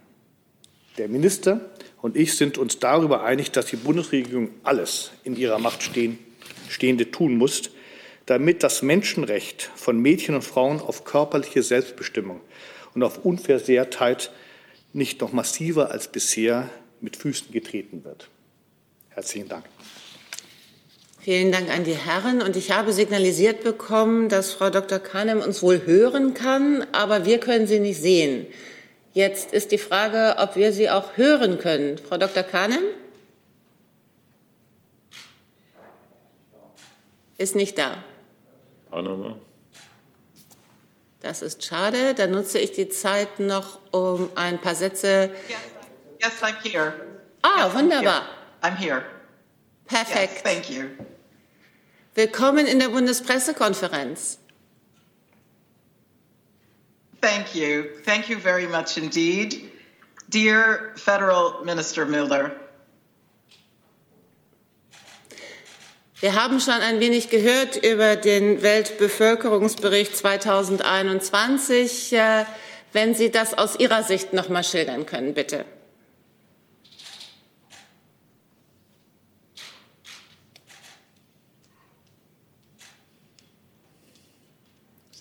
Der 0.98 1.08
Minister 1.08 1.60
und 2.00 2.16
ich 2.16 2.36
sind 2.36 2.58
uns 2.58 2.78
darüber 2.78 3.22
einig, 3.22 3.50
dass 3.52 3.66
die 3.66 3.76
Bundesregierung 3.76 4.50
alles 4.62 5.12
in 5.24 5.36
ihrer 5.36 5.58
Macht 5.58 5.82
stehen, 5.82 6.18
Stehende 6.68 7.10
tun 7.10 7.36
muss, 7.36 7.70
damit 8.26 8.62
das 8.62 8.82
Menschenrecht 8.82 9.70
von 9.74 9.98
Mädchen 9.98 10.34
und 10.34 10.42
Frauen 10.42 10.80
auf 10.80 11.04
körperliche 11.04 11.62
Selbstbestimmung 11.62 12.40
und 12.94 13.02
auf 13.02 13.24
Unversehrtheit 13.24 14.32
nicht 14.92 15.20
noch 15.20 15.32
massiver 15.32 15.90
als 15.90 16.08
bisher 16.08 16.68
mit 17.00 17.16
Füßen 17.16 17.52
getreten 17.52 18.04
wird. 18.04 18.28
Herzlichen 19.10 19.48
Dank. 19.48 19.64
Vielen 21.22 21.52
Dank 21.52 21.70
an 21.70 21.84
die 21.84 21.94
Herren. 21.94 22.42
Und 22.42 22.56
ich 22.56 22.72
habe 22.72 22.92
signalisiert 22.92 23.62
bekommen, 23.62 24.28
dass 24.28 24.50
Frau 24.50 24.70
Dr. 24.70 24.98
Kahnem 24.98 25.40
uns 25.40 25.62
wohl 25.62 25.86
hören 25.86 26.34
kann, 26.34 26.84
aber 26.90 27.24
wir 27.24 27.38
können 27.38 27.68
sie 27.68 27.78
nicht 27.78 28.00
sehen. 28.00 28.48
Jetzt 29.12 29.52
ist 29.52 29.70
die 29.70 29.78
Frage, 29.78 30.34
ob 30.38 30.56
wir 30.56 30.72
sie 30.72 30.90
auch 30.90 31.16
hören 31.16 31.58
können. 31.58 31.96
Frau 31.98 32.18
Dr. 32.18 32.42
Kahnem? 32.42 32.82
Ist 37.38 37.54
nicht 37.54 37.78
da. 37.78 38.02
Panama. 38.90 39.36
Das 41.20 41.40
ist 41.40 41.64
schade. 41.64 42.14
Dann 42.14 42.32
nutze 42.32 42.58
ich 42.58 42.72
die 42.72 42.88
Zeit 42.88 43.38
noch, 43.38 43.78
um 43.92 44.28
ein 44.34 44.60
paar 44.60 44.74
Sätze. 44.74 45.30
Yes, 45.48 45.58
yes 46.20 46.42
I'm 46.42 46.68
here. 46.68 46.94
Ah, 47.42 47.66
yes, 47.66 47.74
wunderbar. 47.76 48.22
I'm 48.60 48.76
here. 48.76 49.04
Perfekt. 49.86 50.32
Yes, 50.34 50.42
thank 50.42 50.68
you. 50.68 50.88
Willkommen 52.14 52.66
in 52.66 52.78
der 52.78 52.90
Bundespressekonferenz. 52.90 54.38
Thank 57.22 57.54
you. 57.54 57.84
Thank 58.04 58.28
you 58.28 58.38
very 58.38 58.66
much 58.66 58.98
indeed. 58.98 59.70
Dear 60.28 60.92
Federal 60.96 61.64
Minister 61.64 62.04
Miller, 62.04 62.50
Wir 66.20 66.34
haben 66.34 66.60
schon 66.60 66.74
ein 66.74 67.00
wenig 67.00 67.30
gehört 67.30 67.76
über 67.76 68.14
den 68.14 68.62
Weltbevölkerungsbericht 68.62 70.16
2021. 70.16 72.12
Äh, 72.12 72.44
wenn 72.92 73.14
Sie 73.16 73.32
das 73.32 73.58
aus 73.58 73.76
Ihrer 73.80 74.04
Sicht 74.04 74.32
noch 74.32 74.48
mal 74.48 74.62
schildern 74.62 75.04
können, 75.04 75.34
bitte. 75.34 75.64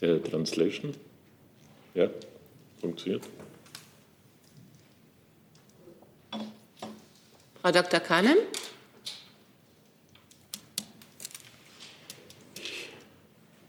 Der 0.01 0.23
Translation? 0.23 0.95
Ja, 1.93 2.09
funktioniert. 2.79 3.23
Frau 7.61 7.71
Dr. 7.71 7.99
Kahnem? 7.99 8.37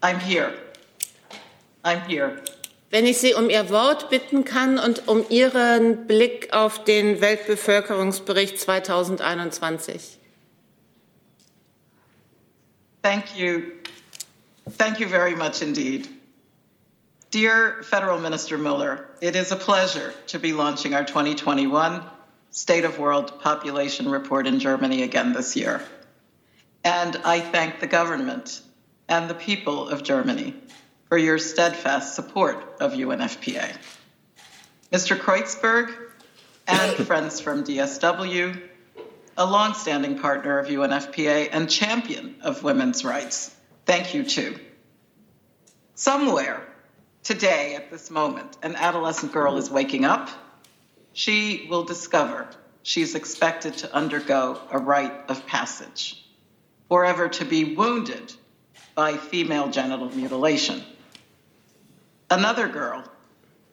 I'm 0.01 0.19
here. 0.19 0.53
I'm 1.83 2.05
here. 2.07 2.41
Wenn 2.89 3.05
ich 3.05 3.17
Sie 3.19 3.33
um 3.33 3.49
Ihr 3.49 3.69
Wort 3.69 4.09
bitten 4.09 4.43
kann 4.43 4.77
und 4.77 5.07
um 5.07 5.25
Ihren 5.29 6.05
Blick 6.07 6.53
auf 6.53 6.83
den 6.83 7.21
Weltbevölkerungsbericht 7.21 8.59
2021. 8.59 10.19
Thank 13.01 13.35
you. 13.35 13.61
Thank 14.77 14.99
you 14.99 15.07
very 15.07 15.35
much 15.35 15.61
indeed. 15.61 16.07
Dear 17.33 17.81
Federal 17.81 18.19
Minister 18.19 18.59
Miller, 18.59 19.07
it 19.19 19.35
is 19.35 19.51
a 19.51 19.55
pleasure 19.55 20.13
to 20.27 20.37
be 20.37 20.53
launching 20.53 20.93
our 20.93 21.03
2021 21.03 22.03
State 22.51 22.85
of 22.85 22.99
World 22.99 23.39
Population 23.39 24.07
Report 24.07 24.45
in 24.45 24.59
Germany 24.59 25.01
again 25.01 25.33
this 25.33 25.55
year. 25.55 25.81
And 26.83 27.15
I 27.25 27.39
thank 27.39 27.79
the 27.79 27.87
government 27.87 28.61
and 29.09 29.27
the 29.27 29.33
people 29.33 29.89
of 29.89 30.03
Germany 30.03 30.53
for 31.09 31.17
your 31.17 31.39
steadfast 31.39 32.13
support 32.13 32.75
of 32.79 32.93
UNFPA. 32.93 33.77
Mr. 34.91 35.17
Kreutzberg 35.17 35.91
and 36.67 36.95
friends 37.07 37.39
from 37.39 37.63
DSW, 37.63 38.61
a 39.37 39.45
longstanding 39.47 40.19
partner 40.19 40.59
of 40.59 40.67
UNFPA 40.67 41.49
and 41.51 41.67
champion 41.67 42.35
of 42.43 42.61
women's 42.61 43.03
rights, 43.03 43.49
thank 43.87 44.13
you 44.13 44.23
too. 44.23 44.59
Somewhere 45.95 46.67
today, 47.23 47.75
at 47.75 47.89
this 47.89 48.11
moment, 48.11 48.57
an 48.61 48.75
adolescent 48.75 49.31
girl 49.31 49.57
is 49.57 49.69
waking 49.69 50.05
up. 50.05 50.29
She 51.13 51.67
will 51.69 51.83
discover 51.83 52.47
she's 52.83 53.15
expected 53.15 53.77
to 53.77 53.93
undergo 53.93 54.59
a 54.71 54.77
rite 54.77 55.29
of 55.29 55.45
passage, 55.47 56.23
forever 56.89 57.29
to 57.29 57.45
be 57.45 57.75
wounded 57.75 58.33
by 58.95 59.17
female 59.17 59.69
genital 59.69 60.09
mutilation. 60.09 60.83
Another 62.29 62.67
girl 62.67 63.03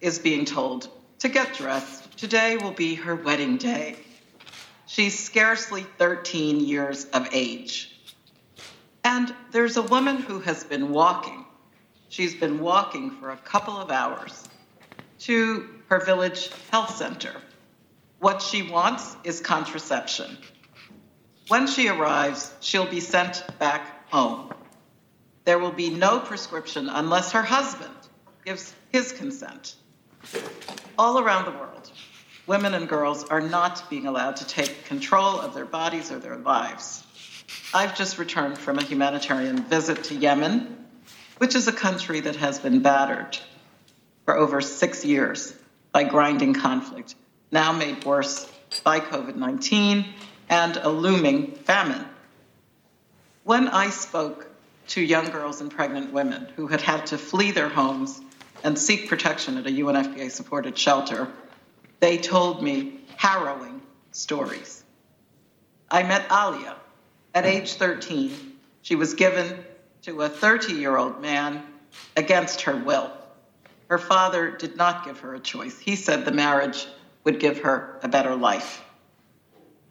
is 0.01 0.19
being 0.19 0.45
told 0.45 0.89
to 1.21 1.29
get 1.29 1.55
dressed. 1.55 2.17
Today 2.19 2.57
will 2.57 2.73
be 2.73 2.95
her 2.95 3.15
wedding 3.15 3.57
day. 3.57 3.97
She's 4.87 5.19
scarcely 5.19 5.83
13 5.99 6.61
years 6.61 7.05
of 7.07 7.29
age. 7.33 7.97
And 9.05 9.33
there's 9.53 9.77
a 9.77 9.83
woman 9.83 10.17
who 10.17 10.41
has 10.41 10.65
been 10.65 10.91
walking. 10.91 11.40
She's 12.11 12.35
been 12.35 12.59
walking 12.59 13.13
for 13.13 13.31
a 13.31 13.37
couple 13.37 13.77
of 13.77 13.93
hours 13.93 14.49
to 15.21 15.69
her 15.89 16.05
village 16.05 16.51
health 16.73 16.97
center. 16.97 17.33
What 18.19 18.43
she 18.43 18.63
wants 18.63 19.17
is 19.23 19.41
contraception. 19.41 20.37
When 21.47 21.69
she 21.69 21.89
arrives, 21.89 22.53
she'll 22.61 22.91
be 22.91 22.99
sent 22.99 23.45
back 23.61 24.11
home. 24.11 24.53
There 25.45 25.61
will 25.61 25.71
be 25.71 25.89
no 25.89 26.19
prescription 26.19 26.89
unless 26.89 27.31
her 27.31 27.43
husband 27.43 27.95
gives 28.45 28.75
his 28.91 29.13
consent. 29.13 29.77
All 30.99 31.21
around 31.21 31.45
the 31.45 31.53
world, 31.53 31.93
women 32.49 32.75
and 32.75 32.89
girls 32.89 33.23
are 33.23 33.41
not 33.41 33.89
being 33.89 34.09
allowed 34.09 34.37
to 34.37 34.47
take 34.49 34.85
control 34.87 35.41
of 35.41 35.55
their 35.55 35.65
bodies 35.65 36.11
or 36.11 36.19
their 36.19 36.39
lives. 36.39 37.05
I've 37.73 37.97
just 37.97 38.19
returned 38.19 38.59
from 38.59 38.79
a 38.79 38.83
humanitarian 38.83 39.63
visit 39.63 40.03
to 40.05 40.17
Yemen, 40.17 40.80
which 41.41 41.55
is 41.55 41.67
a 41.67 41.73
country 41.73 42.21
that 42.21 42.37
has 42.37 42.59
been 42.59 42.81
battered 42.81 43.39
for 44.27 44.37
over 44.37 44.61
six 44.61 45.07
years 45.07 45.55
by 45.91 46.05
grinding 46.05 46.53
conflict, 46.53 47.15
now 47.51 47.73
made 47.73 48.05
worse 48.05 48.47
by 48.85 49.01
COVID 49.01 49.37
19 49.37 50.05
and 50.51 50.77
a 50.77 50.91
looming 50.91 51.53
famine. 51.53 52.05
When 53.45 53.69
I 53.69 53.89
spoke 53.89 54.51
to 54.89 55.01
young 55.01 55.31
girls 55.31 55.63
and 55.63 55.71
pregnant 55.71 56.13
women 56.13 56.47
who 56.57 56.67
had 56.67 56.83
had 56.83 57.07
to 57.07 57.17
flee 57.17 57.53
their 57.53 57.71
homes 57.71 58.21
and 58.63 58.79
seek 58.79 59.09
protection 59.09 59.57
at 59.57 59.67
a 59.67 59.71
UNFPA 59.71 60.31
supported 60.31 60.77
shelter, 60.77 61.27
they 62.01 62.19
told 62.19 62.63
me 62.63 63.01
harrowing 63.17 63.81
stories. 64.13 64.85
I 65.91 66.03
met 66.03 66.31
Alia 66.31 66.77
at 67.35 67.47
age 67.47 67.73
13. 67.77 68.31
She 68.83 68.95
was 68.95 69.15
given 69.15 69.65
to 70.03 70.23
a 70.23 70.29
30 70.29 70.75
year 70.75 70.97
old 70.97 71.21
man 71.21 71.63
against 72.17 72.63
her 72.63 72.77
will. 72.77 73.11
Her 73.89 73.99
father 73.99 74.51
did 74.53 74.77
not 74.77 75.05
give 75.05 75.21
her 75.21 75.35
a 75.35 75.41
choice. 75.41 75.79
He 75.79 75.97
said 75.97 76.25
the 76.25 76.33
marriage 76.33 76.87
would 77.25 77.41
give 77.41 77.61
her 77.61 77.99
a 78.03 78.09
better 78.09 78.35
life. 78.35 78.83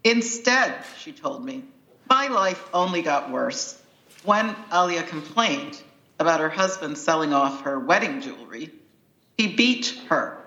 Instead, 0.03 0.83
she 0.99 1.11
told 1.11 1.43
me, 1.43 1.63
my 2.09 2.27
life 2.27 2.69
only 2.73 3.01
got 3.01 3.29
worse. 3.29 3.79
When 4.23 4.55
Alia 4.73 5.03
complained 5.03 5.81
about 6.17 6.39
her 6.39 6.49
husband 6.49 6.97
selling 6.97 7.33
off 7.33 7.63
her 7.63 7.79
wedding 7.79 8.21
jewelry, 8.21 8.71
he 9.37 9.55
beat 9.55 10.01
her. 10.07 10.37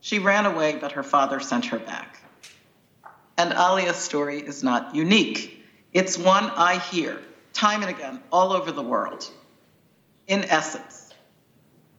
She 0.00 0.18
ran 0.18 0.46
away, 0.46 0.76
but 0.76 0.92
her 0.92 1.02
father 1.02 1.40
sent 1.40 1.66
her 1.66 1.78
back. 1.78 2.18
And 3.36 3.52
Alia's 3.52 3.96
story 3.96 4.38
is 4.40 4.62
not 4.62 4.94
unique. 4.94 5.64
It's 5.92 6.16
one 6.16 6.44
I 6.44 6.78
hear 6.78 7.18
time 7.64 7.80
and 7.80 7.90
again 7.90 8.20
all 8.30 8.52
over 8.52 8.70
the 8.70 8.82
world. 8.82 9.26
In 10.26 10.44
essence, 10.44 11.08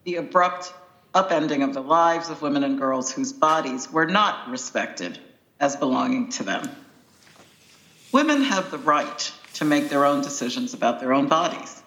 the 0.04 0.18
abrupt 0.18 0.72
upending 1.16 1.64
of 1.64 1.74
the 1.74 1.82
lives 1.82 2.30
of 2.30 2.44
women 2.44 2.64
and 2.64 2.78
girls 2.78 3.12
whose 3.12 3.34
bodies 3.34 3.92
were 3.92 4.06
not 4.06 4.48
respected 4.48 5.18
as 5.60 5.76
belonging 5.76 6.30
to 6.30 6.44
them. 6.44 6.70
Women 8.12 8.44
have 8.44 8.70
the 8.70 8.78
right 8.78 9.34
to 9.56 9.66
make 9.66 9.90
their 9.90 10.06
own 10.06 10.22
decisions 10.22 10.76
about 10.76 11.00
their 11.00 11.14
own 11.14 11.28
bodies. 11.30 11.82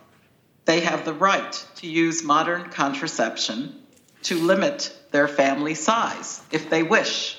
They 0.64 0.80
have 0.80 1.04
the 1.04 1.14
right 1.14 1.52
to 1.76 1.86
use 1.86 2.24
modern 2.24 2.70
contraception 2.70 3.80
to 4.24 4.40
limit 4.40 4.92
their 5.12 5.28
family 5.28 5.76
size 5.76 6.42
if 6.50 6.68
they 6.68 6.82
wish. 6.82 7.38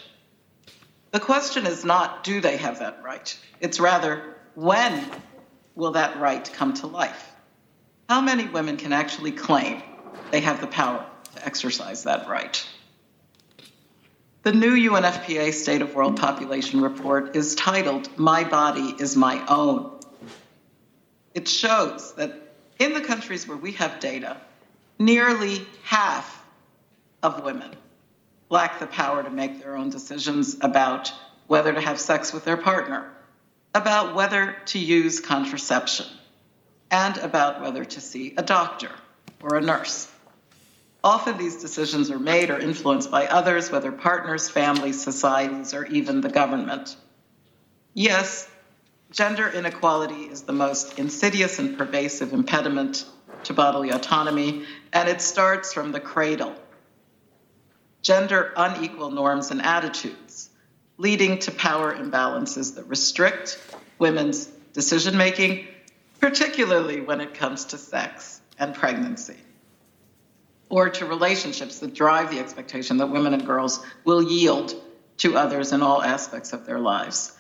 The 1.12 1.20
question 1.20 1.66
is 1.68 1.84
not 1.84 2.24
do 2.24 2.40
they 2.40 2.56
have 2.56 2.80
that 2.80 3.04
right? 3.04 3.38
It's 3.60 3.82
rather 3.82 4.38
when 4.56 5.04
will 5.80 5.92
that 5.92 6.20
right 6.20 6.52
come 6.54 6.74
to 6.76 6.88
life? 6.88 7.32
How 8.10 8.22
many 8.22 8.48
women 8.48 8.78
can 8.78 8.92
actually 8.92 9.32
claim 9.32 9.82
they 10.30 10.42
have 10.42 10.62
the 10.62 10.68
power 10.68 11.06
to 11.36 11.46
exercise 11.46 12.04
that 12.04 12.28
right? 12.28 12.68
The 14.44 14.52
new 14.52 14.76
UNFPA 14.92 15.54
State 15.54 15.82
of 15.82 15.96
World 15.96 16.18
Population 16.18 16.82
Report 16.82 17.36
is 17.36 17.56
titled 17.56 18.10
My 18.18 18.44
Body 18.44 18.96
is 19.00 19.16
My 19.16 19.44
Own. 19.48 20.00
It 21.34 21.48
shows 21.48 22.14
that 22.16 22.34
in 22.80 22.94
the 22.94 23.02
countries 23.02 23.48
where 23.48 23.58
we 23.58 23.74
have 23.74 24.00
data, 24.00 24.38
nearly 24.98 25.66
half 25.84 26.44
of 27.24 27.44
women 27.44 27.72
lack 28.50 28.80
the 28.80 28.88
power 28.88 29.24
to 29.24 29.30
make 29.30 29.62
their 29.62 29.76
own 29.76 29.90
decisions 29.90 30.58
about 30.62 31.14
whether 31.48 31.72
to 31.72 31.82
have 31.82 32.00
sex 32.00 32.34
with 32.34 32.46
their 32.46 32.58
partner, 32.58 33.12
about 33.74 34.16
whether 34.16 34.56
to 34.66 34.80
use 34.80 35.20
contraception, 35.20 36.06
and 36.90 37.18
about 37.18 37.62
whether 37.62 37.86
to 37.86 38.02
see 38.02 38.34
a 38.38 38.44
doctor 38.44 38.92
or 39.42 39.56
a 39.56 39.62
nurse. 39.62 40.12
Often 41.04 41.38
these 41.38 41.62
decisions 41.62 42.12
are 42.12 42.20
made 42.20 42.50
or 42.50 42.60
influenced 42.60 43.10
by 43.10 43.28
others, 43.28 43.72
whether 43.72 43.92
partners, 43.92 44.50
families, 44.50 45.02
societies, 45.02 45.74
or 45.74 45.86
even 45.86 46.22
the 46.22 46.30
government. 46.30 46.96
Yes, 47.94 48.50
gender 49.12 49.50
inequality 49.50 50.24
is 50.24 50.42
the 50.42 50.54
most 50.54 51.00
insidious 51.00 51.58
and 51.60 51.78
pervasive 51.78 52.34
impediment 52.34 53.06
to 53.46 53.54
bodily 53.54 53.92
autonomy, 53.92 54.66
and 54.92 55.08
it 55.08 55.22
starts 55.22 55.74
from 55.74 55.92
the 55.94 56.00
cradle. 56.00 56.54
Gender 58.02 58.52
unequal 58.58 59.12
norms 59.12 59.52
and 59.52 59.62
attitudes, 59.62 60.49
leading 61.00 61.40
to 61.40 61.52
power 61.52 61.96
imbalances 61.96 62.76
that 62.76 62.86
restrict 62.88 63.58
women's 63.98 64.46
decision 64.74 65.18
making, 65.18 65.66
particularly 66.20 67.00
when 67.00 67.22
it 67.22 67.34
comes 67.34 67.66
to 67.66 67.78
sex 67.78 68.42
and 68.60 68.76
pregnancy 68.76 69.38
or 70.68 70.90
to 70.90 71.06
relationships 71.06 71.80
that 71.80 71.96
drive 71.96 72.30
the 72.30 72.40
expectation 72.40 72.98
that 72.98 73.08
women 73.08 73.34
and 73.34 73.46
girls 73.46 73.84
will 74.04 74.22
yield 74.22 74.76
to 75.18 75.38
others 75.38 75.72
in 75.72 75.82
all 75.82 76.04
aspects 76.04 76.52
of 76.52 76.66
their 76.66 76.80
lives. 76.80 77.32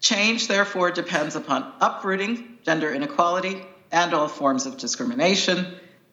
Change, 0.00 0.48
therefore, 0.48 0.90
depends 0.90 1.36
upon 1.36 1.72
uprooting 1.80 2.58
gender 2.64 2.92
inequality 2.92 3.64
and 3.92 4.12
all 4.12 4.28
forms 4.28 4.66
of 4.66 4.76
discrimination, 4.76 5.66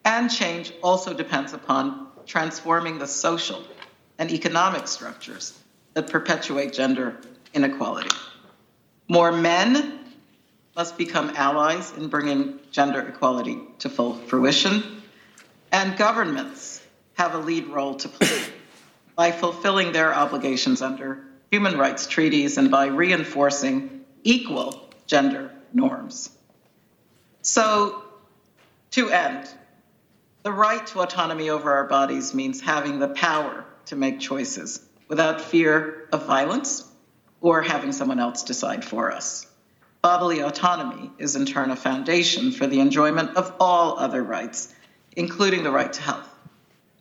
and 0.04 0.30
change 0.30 0.72
also 0.82 1.12
depends 1.12 1.52
upon 1.52 2.06
transforming 2.26 2.98
the 2.98 3.08
social 3.08 3.62
and 4.18 4.30
economic 4.30 4.86
structures 4.86 5.58
that 5.94 6.10
perpetuate 6.10 6.72
gender 6.72 7.16
inequality. 7.52 8.10
More 9.08 9.32
men 9.32 10.00
must 10.76 10.98
become 10.98 11.30
allies 11.36 11.92
in 11.96 12.08
bringing 12.08 12.58
gender 12.72 13.00
equality 13.00 13.60
to 13.78 13.88
full 13.88 14.14
fruition, 14.14 15.02
and 15.70 15.96
governments 15.96 16.82
have 17.14 17.34
a 17.34 17.38
lead 17.38 17.68
role 17.68 17.94
to 17.94 18.08
play 18.08 18.42
by 19.14 19.30
fulfilling 19.30 19.92
their 19.92 20.12
obligations 20.12 20.82
under 20.82 21.24
human 21.50 21.78
rights 21.78 22.08
treaties 22.08 22.58
and 22.58 22.70
by 22.70 22.86
reinforcing 22.86 24.04
equal 24.24 24.88
gender 25.06 25.52
norms. 25.72 26.30
So, 27.42 28.02
to 28.92 29.10
end, 29.10 29.48
the 30.42 30.52
right 30.52 30.84
to 30.88 31.00
autonomy 31.00 31.50
over 31.50 31.72
our 31.72 31.84
bodies 31.84 32.34
means 32.34 32.60
having 32.60 32.98
the 32.98 33.08
power 33.08 33.64
to 33.86 33.96
make 33.96 34.18
choices 34.18 34.80
without 35.08 35.40
fear 35.40 36.08
of 36.12 36.26
violence 36.26 36.88
or 37.40 37.62
having 37.62 37.92
someone 37.92 38.18
else 38.18 38.42
decide 38.42 38.84
for 38.84 39.12
us. 39.12 39.46
Bodily 40.00 40.40
autonomy 40.40 41.10
is 41.18 41.36
in 41.36 41.46
turn 41.46 41.70
a 41.70 41.76
foundation 41.76 42.52
for 42.52 42.66
the 42.66 42.80
enjoyment 42.80 43.36
of 43.36 43.54
all 43.60 43.98
other 43.98 44.22
rights, 44.22 44.74
including 45.16 45.62
the 45.62 45.70
right 45.70 45.92
to 45.92 46.02
health. 46.02 46.28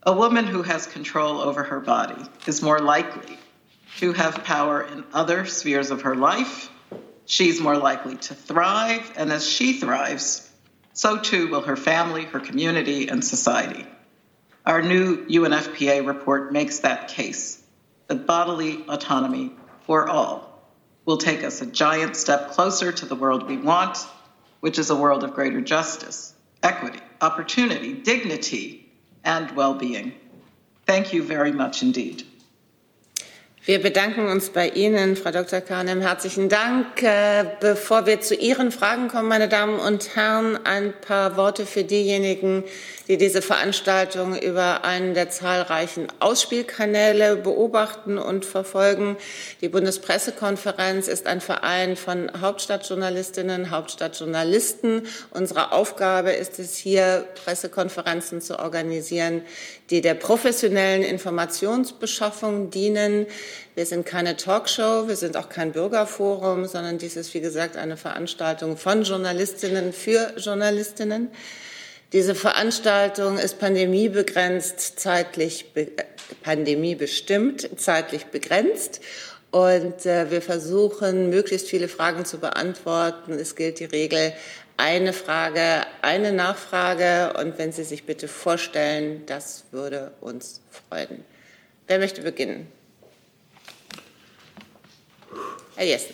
A 0.03 0.13
woman 0.13 0.45
who 0.45 0.63
has 0.63 0.85
control 0.85 1.39
over 1.39 1.63
her 1.63 1.79
body 1.79 2.21
is 2.45 2.61
more 2.61 2.79
likely 2.79 3.37
to 3.99 4.13
have 4.13 4.43
power 4.43 4.81
in 4.81 5.05
other 5.13 5.45
spheres 5.45 5.91
of 5.91 6.01
her 6.01 6.15
life. 6.15 6.69
She's 7.25 7.61
more 7.61 7.77
likely 7.77 8.17
to 8.17 8.35
thrive, 8.35 9.13
and 9.15 9.31
as 9.31 9.47
she 9.47 9.79
thrives, 9.79 10.49
so 10.91 11.17
too 11.17 11.49
will 11.49 11.61
her 11.61 11.77
family, 11.77 12.25
her 12.25 12.41
community, 12.41 13.07
and 13.07 13.23
society. 13.23 13.85
Our 14.65 14.81
new 14.81 15.25
UNFPA 15.25 16.05
report 16.05 16.51
makes 16.51 16.79
that 16.79 17.07
case 17.07 17.62
that 18.07 18.25
bodily 18.25 18.83
autonomy 18.87 19.51
for 19.85 20.07
all 20.09 20.61
will 21.05 21.17
take 21.17 21.43
us 21.43 21.61
a 21.61 21.65
giant 21.65 22.15
step 22.15 22.51
closer 22.51 22.91
to 22.91 23.05
the 23.05 23.15
world 23.15 23.47
we 23.47 23.57
want, 23.57 23.97
which 24.61 24.79
is 24.79 24.89
a 24.89 24.95
world 24.95 25.23
of 25.23 25.33
greater 25.33 25.61
justice, 25.61 26.33
equity, 26.61 26.99
opportunity, 27.21 27.93
dignity, 27.93 28.89
and 29.23 29.55
well 29.55 29.73
being. 29.73 30.13
Thank 30.85 31.13
you 31.13 31.23
very 31.23 31.51
much 31.51 31.81
indeed. 31.81 32.23
Wir 33.65 33.81
bedanken 33.81 34.27
uns 34.27 34.49
bei 34.49 34.67
Ihnen, 34.67 35.15
Frau 35.15 35.31
Dr. 35.31 35.61
Kahnem. 35.61 36.01
Herzlichen 36.01 36.49
Dank. 36.49 37.01
Äh, 37.01 37.45
bevor 37.61 38.05
wir 38.05 38.19
zu 38.19 38.35
Ihren 38.35 38.73
Fragen 38.73 39.07
kommen, 39.07 39.29
meine 39.29 39.47
Damen 39.47 39.79
und 39.79 40.17
Herren, 40.17 40.59
ein 40.65 40.93
paar 40.99 41.37
Worte 41.37 41.65
für 41.65 41.85
diejenigen, 41.85 42.65
die 43.07 43.17
diese 43.17 43.41
Veranstaltung 43.41 44.37
über 44.37 44.85
einen 44.85 45.13
der 45.13 45.29
zahlreichen 45.29 46.07
Ausspielkanäle 46.19 47.35
beobachten 47.35 48.17
und 48.17 48.45
verfolgen. 48.45 49.17
Die 49.61 49.67
Bundespressekonferenz 49.67 51.07
ist 51.07 51.27
ein 51.27 51.41
Verein 51.41 51.97
von 51.97 52.31
Hauptstadtjournalistinnen, 52.39 53.71
Hauptstadtjournalisten. 53.71 55.07
Unsere 55.31 55.73
Aufgabe 55.73 56.31
ist 56.31 56.59
es 56.59 56.77
hier, 56.77 57.25
Pressekonferenzen 57.43 58.41
zu 58.41 58.59
organisieren, 58.59 59.41
die 59.89 60.01
der 60.01 60.13
professionellen 60.13 61.03
Informationsbeschaffung 61.03 62.69
dienen. 62.69 63.27
Wir 63.75 63.85
sind 63.85 64.05
keine 64.05 64.37
Talkshow, 64.37 65.07
wir 65.07 65.17
sind 65.17 65.35
auch 65.35 65.49
kein 65.49 65.73
Bürgerforum, 65.73 66.65
sondern 66.65 66.99
dies 66.99 67.17
ist, 67.17 67.33
wie 67.33 67.41
gesagt, 67.41 67.75
eine 67.75 67.97
Veranstaltung 67.97 68.77
von 68.77 69.03
Journalistinnen 69.03 69.91
für 69.91 70.33
Journalistinnen. 70.37 71.29
Diese 72.13 72.35
Veranstaltung 72.35 73.39
ist 73.39 73.57
pandemiebegrenzt, 73.57 74.99
zeitlich 74.99 75.73
be 75.73 75.87
pandemiebestimmt, 76.43 77.69
zeitlich 77.77 78.25
begrenzt. 78.27 79.01
Und 79.49 80.05
äh, 80.05 80.29
wir 80.31 80.41
versuchen, 80.41 81.29
möglichst 81.29 81.67
viele 81.67 81.87
Fragen 81.87 82.23
zu 82.25 82.37
beantworten. 82.37 83.33
Es 83.33 83.55
gilt 83.55 83.79
die 83.79 83.85
Regel, 83.85 84.33
eine 84.77 85.11
Frage, 85.11 85.85
eine 86.01 86.31
Nachfrage. 86.31 87.33
Und 87.39 87.57
wenn 87.57 87.71
Sie 87.71 87.83
sich 87.83 88.05
bitte 88.05 88.27
vorstellen, 88.27 89.25
das 89.25 89.65
würde 89.71 90.11
uns 90.21 90.61
freuen. 90.69 91.25
Wer 91.87 91.99
möchte 91.99 92.21
beginnen? 92.21 92.67
Herr 95.75 95.85
Jessen. 95.85 96.13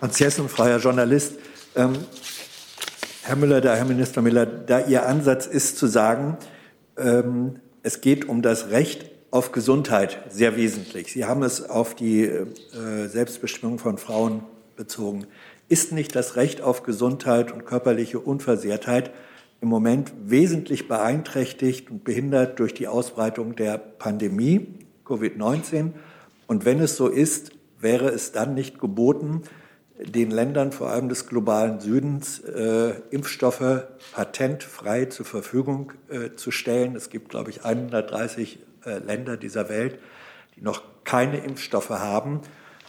Hans 0.00 0.18
Jessen, 0.18 0.48
freier 0.48 0.78
Journalist. 0.78 1.34
Ähm, 1.76 2.06
Herr 3.28 3.36
Müller, 3.36 3.60
da, 3.60 3.74
Herr 3.74 3.84
Minister 3.84 4.22
Müller, 4.22 4.46
da 4.46 4.80
Ihr 4.86 5.06
Ansatz 5.06 5.46
ist 5.46 5.76
zu 5.76 5.86
sagen, 5.86 6.38
ähm, 6.96 7.56
es 7.82 8.00
geht 8.00 8.26
um 8.26 8.40
das 8.40 8.70
Recht 8.70 9.10
auf 9.30 9.52
Gesundheit 9.52 10.18
sehr 10.30 10.56
wesentlich. 10.56 11.12
Sie 11.12 11.26
haben 11.26 11.42
es 11.42 11.68
auf 11.68 11.94
die 11.94 12.22
äh, 12.22 12.46
Selbstbestimmung 13.06 13.78
von 13.78 13.98
Frauen 13.98 14.44
bezogen. 14.76 15.26
Ist 15.68 15.92
nicht 15.92 16.16
das 16.16 16.36
Recht 16.36 16.62
auf 16.62 16.84
Gesundheit 16.84 17.52
und 17.52 17.66
körperliche 17.66 18.18
Unversehrtheit 18.18 19.10
im 19.60 19.68
Moment 19.68 20.10
wesentlich 20.24 20.88
beeinträchtigt 20.88 21.90
und 21.90 22.04
behindert 22.04 22.58
durch 22.58 22.72
die 22.72 22.88
Ausbreitung 22.88 23.56
der 23.56 23.76
Pandemie 23.76 24.68
Covid-19? 25.04 25.90
Und 26.46 26.64
wenn 26.64 26.80
es 26.80 26.96
so 26.96 27.08
ist, 27.08 27.50
wäre 27.78 28.08
es 28.08 28.32
dann 28.32 28.54
nicht 28.54 28.80
geboten, 28.80 29.42
den 29.98 30.30
Ländern, 30.30 30.70
vor 30.72 30.90
allem 30.90 31.08
des 31.08 31.26
globalen 31.26 31.80
Südens, 31.80 32.40
äh, 32.40 32.94
Impfstoffe 33.10 33.84
patentfrei 34.12 35.06
zur 35.06 35.26
Verfügung 35.26 35.92
äh, 36.08 36.36
zu 36.36 36.50
stellen. 36.50 36.94
Es 36.94 37.10
gibt, 37.10 37.30
glaube 37.30 37.50
ich, 37.50 37.64
130 37.64 38.60
äh, 38.84 38.98
Länder 38.98 39.36
dieser 39.36 39.68
Welt, 39.68 39.98
die 40.56 40.62
noch 40.62 40.82
keine 41.04 41.38
Impfstoffe 41.38 41.90
haben. 41.90 42.42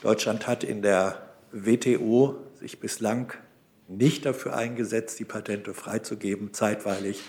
Deutschland 0.04 0.48
hat 0.48 0.64
in 0.64 0.82
der 0.82 1.22
WTO 1.52 2.38
sich 2.60 2.80
bislang 2.80 3.34
nicht 3.88 4.26
dafür 4.26 4.56
eingesetzt, 4.56 5.20
die 5.20 5.26
Patente 5.26 5.74
freizugeben, 5.74 6.54
zeitweilig. 6.54 7.24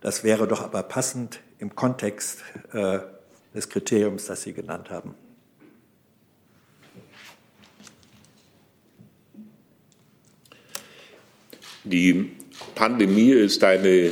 Das 0.00 0.22
wäre 0.22 0.46
doch 0.46 0.62
aber 0.62 0.84
passend 0.84 1.40
im 1.58 1.74
Kontext 1.74 2.42
äh, 2.72 3.00
des 3.54 3.68
Kriteriums, 3.68 4.26
das 4.26 4.42
Sie 4.42 4.52
genannt 4.52 4.90
haben. 4.90 5.14
Die 11.86 12.30
Pandemie 12.74 13.30
ist 13.30 13.62
eine 13.62 14.10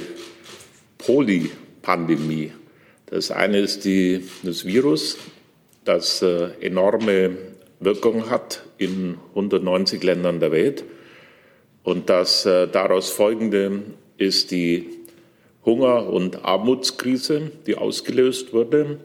Polypandemie. 0.98 2.52
Das 3.06 3.32
eine 3.32 3.58
ist 3.58 3.84
die, 3.84 4.22
das 4.44 4.64
Virus, 4.64 5.18
das 5.84 6.22
äh, 6.22 6.50
enorme 6.60 7.36
Wirkung 7.80 8.30
hat 8.30 8.64
in 8.78 9.18
190 9.30 10.04
Ländern 10.04 10.38
der 10.38 10.52
Welt. 10.52 10.84
Und 11.82 12.08
das 12.10 12.46
äh, 12.46 12.68
daraus 12.68 13.10
folgende 13.10 13.82
ist 14.18 14.52
die 14.52 14.90
Hunger- 15.64 16.06
und 16.06 16.44
Armutskrise, 16.44 17.50
die 17.66 17.74
ausgelöst 17.74 18.52
wurde. 18.52 19.00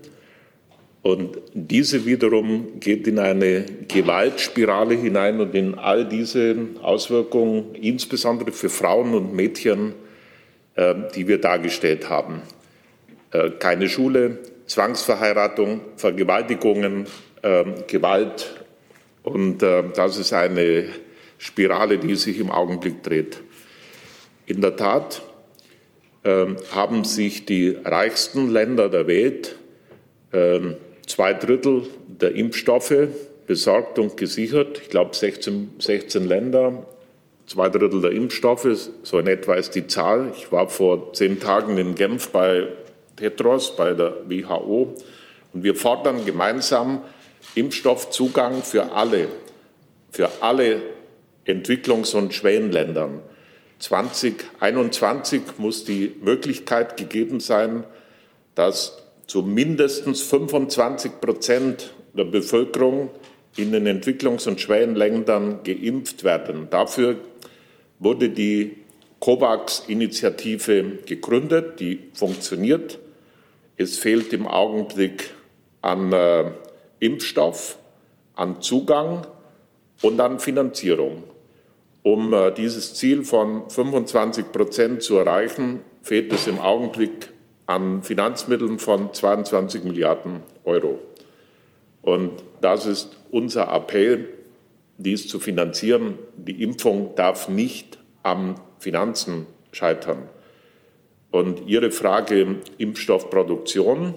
Und 1.10 1.39
diese 1.54 2.06
wiederum 2.06 2.80
geht 2.80 3.08
in 3.08 3.17
eine 3.17 3.65
Gewaltspirale 3.88 4.93
hinein 4.93 5.41
und 5.41 5.56
in 5.56 5.74
all 5.74 6.08
diese 6.08 6.56
Auswirkungen, 6.84 7.74
insbesondere 7.74 8.52
für 8.52 8.69
Frauen 8.69 9.15
und 9.15 9.34
Mädchen, 9.34 9.95
äh, 10.76 10.93
die 11.15 11.28
wir 11.28 11.41
dargestellt 11.41 12.12
haben. 12.12 12.43
Äh, 13.32 13.50
keine 13.58 13.89
Schule, 13.89 14.38
Zwangsverheiratung, 14.67 15.82
Vergewaltigungen, 15.95 17.08
äh, 17.41 17.63
Gewalt. 17.88 18.63
Und 19.24 19.60
das 19.60 20.17
ist 20.17 20.34
eine 20.34 20.86
Spirale, 21.38 21.98
die 21.98 22.15
sich 22.15 22.39
im 22.39 22.50
Augenblick 22.50 23.04
dreht. 23.04 23.41
In 24.48 24.62
der 24.62 24.76
Tat 24.76 25.22
haben 26.24 27.04
sich 27.04 27.45
die 27.45 27.78
reichsten 27.84 28.50
Länder 28.50 28.89
der 28.89 29.06
Welt 29.08 29.58
zwei 31.10 31.34
Drittel 31.34 31.84
der 32.08 32.36
Impfstoffe 32.36 33.10
besorgt 33.48 34.00
und 34.00 34.15
gesichert. 34.15 34.80
Ich 34.82 34.89
glaube 34.89 35.15
16, 35.15 35.72
16 35.80 36.28
Länder, 36.28 36.86
zwei 37.48 37.67
Drittel 37.67 38.02
der 38.02 38.12
Impfstoffe, 38.12 38.91
so 39.04 39.19
in 39.19 39.28
etwa 39.28 39.56
ist 39.56 39.72
die 39.76 39.88
Zahl. 39.88 40.32
Ich 40.38 40.52
war 40.52 40.69
vor 40.69 41.13
zehn 41.13 41.39
Tagen 41.39 41.78
in 41.78 41.95
Genf 41.95 42.30
bei 42.30 42.67
Tetros, 43.17 43.76
bei 43.76 43.93
der 43.93 44.17
WHO, 44.28 44.95
und 45.52 45.63
wir 45.63 45.76
fordern 45.76 46.26
gemeinsam 46.26 47.02
Impfstoffzugang 47.56 48.62
für 48.62 48.91
alle, 48.91 49.28
für 50.12 50.30
alle 50.41 50.82
Entwicklungs- 51.45 52.15
und 52.15 52.36
Schwellenländern. 52.36 53.22
2021 53.80 55.41
muss 55.58 55.86
die 55.86 56.15
Möglichkeit 56.22 56.98
gegeben 56.98 57.39
sein, 57.39 57.84
dass 58.54 59.09
zu 59.30 59.44
mindestens 59.44 60.24
25 60.24 61.22
Prozent 61.22 61.94
der 62.13 62.24
Bevölkerung 62.24 63.12
in 63.56 63.72
den 63.72 63.86
Entwicklungs- 63.86 64.48
und 64.48 64.60
Schwellenländern 64.60 65.60
geimpft 65.63 66.24
werden. 66.24 66.68
Dafür 66.72 67.18
wurde 68.00 68.30
die 68.30 68.78
COVAX-Initiative 69.20 71.00
gegründet, 71.06 71.80
die 71.80 72.00
funktioniert. 72.13 72.98
Es 73.78 74.00
fehlt 74.00 74.34
im 74.34 74.48
Augenblick 74.48 75.30
an 75.84 76.12
äh, 76.12 76.46
Impfstoff, 77.00 77.78
an 78.36 78.63
Zugang 78.63 79.28
und 80.02 80.20
an 80.20 80.39
Finanzierung. 80.39 81.24
Um 82.02 82.34
äh, 82.34 82.52
dieses 82.52 82.96
Ziel 82.96 83.24
von 83.24 83.70
25 83.70 84.52
Prozent 84.52 85.04
zu 85.04 85.18
erreichen, 85.18 85.82
fehlt 86.02 86.34
es 86.34 86.48
im 86.48 86.60
Augenblick 86.60 87.30
an 87.69 88.01
Finanzmitteln 88.01 88.79
von 88.79 89.13
22 89.13 89.84
Milliarden 89.84 90.41
Euro. 90.63 90.97
Und 92.01 92.32
das 92.62 92.88
ist 92.88 93.15
unser 93.29 93.71
Appell, 93.71 94.27
dies 94.97 95.27
zu 95.27 95.39
finanzieren. 95.39 96.17
Die 96.36 96.63
Impfung 96.63 97.13
darf 97.15 97.47
nicht 97.47 97.99
am 98.23 98.55
Finanzen 98.79 99.45
scheitern. 99.71 100.29
Und 101.29 101.67
Ihre 101.67 101.91
Frage 101.91 102.55
Impfstoffproduktion. 102.79 104.15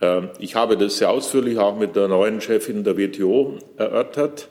Äh, 0.00 0.28
ich 0.38 0.54
habe 0.54 0.76
das 0.76 0.98
sehr 0.98 1.10
ausführlich 1.10 1.58
auch 1.58 1.76
mit 1.76 1.96
der 1.96 2.06
neuen 2.06 2.40
Chefin 2.40 2.84
der 2.84 2.96
WTO 2.96 3.58
erörtert. 3.76 4.50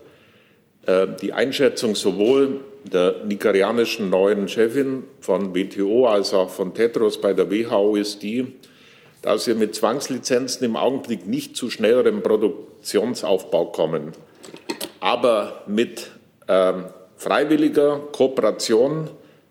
Äh, 0.85 1.07
die 1.21 1.31
Einschätzung 1.31 1.95
sowohl 1.95 2.59
der 2.89 3.23
nigerianischen 3.25 4.09
neuen 4.09 4.47
Chefin 4.47 5.03
von 5.19 5.55
WTO 5.55 6.07
als 6.07 6.33
auch 6.33 6.49
von 6.49 6.73
Tetros 6.73 7.19
bei 7.19 7.33
der 7.33 7.49
WHO 7.51 7.95
ist 7.95 8.21
die, 8.23 8.53
dass 9.21 9.47
wir 9.47 9.55
mit 9.55 9.75
Zwangslizenzen 9.75 10.65
im 10.65 10.75
Augenblick 10.75 11.27
nicht 11.27 11.55
zu 11.55 11.69
schnellerem 11.69 12.21
Produktionsaufbau 12.21 13.65
kommen, 13.67 14.13
aber 14.99 15.63
mit 15.67 16.11
äh, 16.47 16.73
freiwilliger 17.17 17.99
Kooperation, 18.11 19.09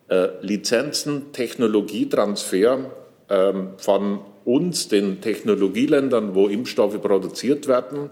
äh, 0.09 0.29
Lizenzen, 0.41 1.33
Technologietransfer 1.33 2.91
äh, 3.29 3.53
von 3.77 4.21
uns, 4.45 4.89
den 4.89 5.21
Technologieländern, 5.21 6.35
wo 6.35 6.47
Impfstoffe 6.47 7.01
produziert 7.03 7.67
werden, 7.67 8.11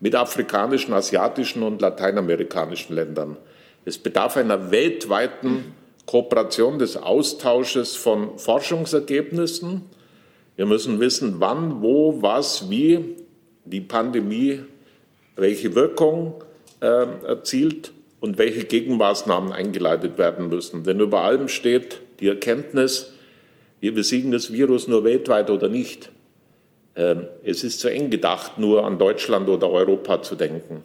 mit 0.00 0.14
afrikanischen, 0.14 0.92
asiatischen 0.92 1.62
und 1.62 1.80
lateinamerikanischen 1.80 2.94
Ländern. 2.94 3.36
Es 3.88 3.96
bedarf 3.96 4.36
einer 4.36 4.70
weltweiten 4.70 5.72
Kooperation 6.04 6.78
des 6.78 6.98
Austausches 6.98 7.96
von 7.96 8.38
Forschungsergebnissen. 8.38 9.80
Wir 10.56 10.66
müssen 10.66 11.00
wissen, 11.00 11.36
wann, 11.38 11.80
wo, 11.80 12.20
was, 12.20 12.68
wie 12.68 13.16
die 13.64 13.80
Pandemie 13.80 14.60
welche 15.36 15.74
Wirkung 15.74 16.44
äh, 16.80 17.06
erzielt 17.26 17.92
und 18.20 18.36
welche 18.36 18.64
Gegenmaßnahmen 18.64 19.52
eingeleitet 19.52 20.18
werden 20.18 20.50
müssen. 20.50 20.84
Denn 20.84 21.00
über 21.00 21.22
allem 21.22 21.48
steht 21.48 22.02
die 22.20 22.28
Erkenntnis, 22.28 23.14
wir 23.80 23.94
besiegen 23.94 24.32
das 24.32 24.52
Virus 24.52 24.86
nur 24.86 25.02
weltweit 25.04 25.48
oder 25.48 25.70
nicht. 25.70 26.10
Ähm, 26.94 27.26
es 27.42 27.64
ist 27.64 27.80
zu 27.80 27.88
eng 27.88 28.10
gedacht, 28.10 28.58
nur 28.58 28.84
an 28.84 28.98
Deutschland 28.98 29.48
oder 29.48 29.70
Europa 29.70 30.20
zu 30.20 30.34
denken. 30.34 30.82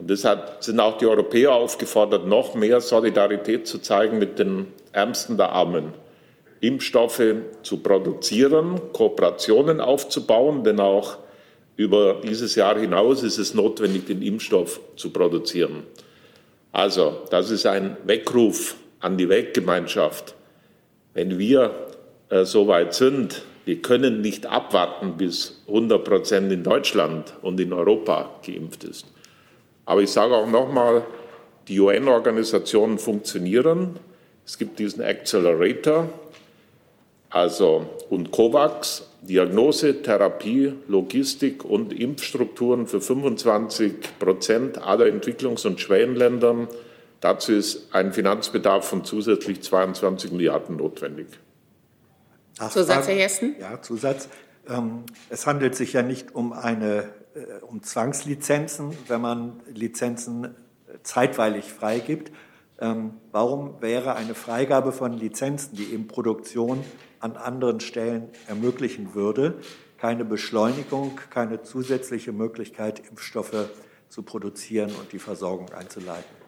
Und 0.00 0.08
deshalb 0.08 0.56
sind 0.60 0.80
auch 0.80 0.96
die 0.96 1.06
Europäer 1.06 1.52
aufgefordert, 1.52 2.26
noch 2.26 2.54
mehr 2.54 2.80
Solidarität 2.80 3.66
zu 3.66 3.80
zeigen 3.80 4.18
mit 4.18 4.38
den 4.38 4.68
Ärmsten 4.92 5.36
der 5.36 5.52
Armen. 5.52 5.92
Impfstoffe 6.60 7.22
zu 7.62 7.76
produzieren, 7.78 8.80
Kooperationen 8.94 9.80
aufzubauen, 9.80 10.64
denn 10.64 10.80
auch 10.80 11.18
über 11.76 12.20
dieses 12.22 12.54
Jahr 12.54 12.78
hinaus 12.78 13.22
ist 13.22 13.38
es 13.38 13.52
notwendig, 13.52 14.06
den 14.06 14.22
Impfstoff 14.22 14.80
zu 14.96 15.10
produzieren. 15.10 15.84
Also, 16.72 17.22
das 17.30 17.50
ist 17.50 17.66
ein 17.66 17.98
Weckruf 18.04 18.76
an 19.00 19.18
die 19.18 19.28
Weltgemeinschaft. 19.28 20.34
Wenn 21.12 21.38
wir 21.38 21.74
äh, 22.30 22.44
so 22.44 22.68
weit 22.68 22.94
sind, 22.94 23.42
wir 23.66 23.82
können 23.82 24.22
nicht 24.22 24.46
abwarten, 24.46 25.18
bis 25.18 25.62
100 25.68 26.04
Prozent 26.04 26.52
in 26.52 26.62
Deutschland 26.62 27.34
und 27.42 27.60
in 27.60 27.72
Europa 27.72 28.30
geimpft 28.46 28.84
ist. 28.84 29.06
Aber 29.84 30.02
ich 30.02 30.10
sage 30.10 30.34
auch 30.34 30.46
nochmal, 30.46 31.04
die 31.68 31.78
UN-Organisationen 31.78 32.98
funktionieren. 32.98 33.98
Es 34.44 34.58
gibt 34.58 34.78
diesen 34.78 35.02
Accelerator, 35.02 36.08
also 37.30 37.86
und 38.08 38.32
COVAX, 38.32 39.06
Diagnose, 39.22 40.02
Therapie, 40.02 40.72
Logistik 40.88 41.64
und 41.64 41.92
Impfstrukturen 41.92 42.86
für 42.86 43.00
25 43.00 44.18
Prozent 44.18 44.78
aller 44.78 45.06
Entwicklungs- 45.06 45.66
und 45.66 45.80
Schwellenländern. 45.80 46.68
Dazu 47.20 47.52
ist 47.52 47.94
ein 47.94 48.12
Finanzbedarf 48.12 48.88
von 48.88 49.04
zusätzlich 49.04 49.62
22 49.62 50.32
Milliarden 50.32 50.76
notwendig. 50.76 51.26
Zusatz, 52.70 53.08
Herr 53.08 53.16
Jessen? 53.16 53.56
Ja, 53.60 53.80
Zusatz. 53.80 54.28
Ähm, 54.68 55.04
es 55.28 55.46
handelt 55.46 55.74
sich 55.76 55.92
ja 55.92 56.02
nicht 56.02 56.34
um 56.34 56.52
eine 56.52 57.08
um 57.62 57.82
Zwangslizenzen, 57.82 58.96
wenn 59.08 59.20
man 59.20 59.60
Lizenzen 59.72 60.44
äh, 60.44 60.48
zeitweilig 61.02 61.66
freigibt. 61.66 62.32
Ähm, 62.80 63.14
warum 63.30 63.80
wäre 63.80 64.16
eine 64.16 64.34
Freigabe 64.34 64.92
von 64.92 65.12
Lizenzen, 65.12 65.76
die 65.76 65.92
eben 65.92 66.08
Produktion 66.08 66.82
an 67.20 67.36
anderen 67.36 67.80
Stellen 67.80 68.30
ermöglichen 68.48 69.14
würde, 69.14 69.54
keine 69.98 70.24
Beschleunigung, 70.24 71.20
keine 71.28 71.62
zusätzliche 71.62 72.32
Möglichkeit, 72.32 73.02
Impfstoffe 73.08 73.68
zu 74.08 74.22
produzieren 74.22 74.90
und 74.98 75.12
die 75.12 75.18
Versorgung 75.18 75.70
einzuleiten? 75.72 76.40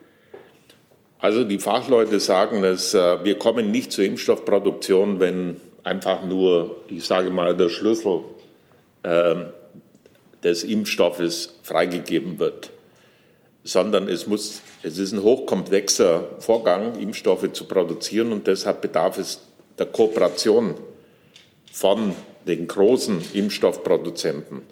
Also 1.19 1.45
die 1.45 1.59
Fachleute 1.59 2.19
sagen 2.19 2.65
es, 2.65 2.95
äh, 2.95 3.25
wir 3.25 3.39
kommen 3.39 3.71
nicht 3.71 3.93
zur 3.93 4.05
Impfstoffproduktion, 4.05 5.21
wenn 5.21 5.61
einfach 5.85 6.25
nur, 6.25 6.83
ich 6.89 7.05
sage 7.05 7.31
mal, 7.31 7.57
der 7.57 7.69
Schlüssel 7.69 8.25
äh, 9.05 9.35
des 10.43 10.65
Impfstoffes 10.65 11.55
freigegeben 11.63 12.39
wird, 12.39 12.71
sondern 13.65 14.09
es 14.09 14.27
muss, 14.27 14.61
es 14.83 14.99
ist 14.99 15.13
ein 15.13 15.23
hochkomplexer 15.23 16.37
Vorgang, 16.41 16.99
Impfstoffe 16.99 17.53
zu 17.53 17.65
produzieren 17.65 18.33
und 18.33 18.47
deshalb 18.47 18.81
bedarf 18.81 19.19
es 19.19 19.41
der 19.79 19.87
Kooperation 19.87 20.75
von 21.73 22.15
den 22.47 22.67
großen 22.67 23.23
Impfstoffproduzenten, 23.33 24.63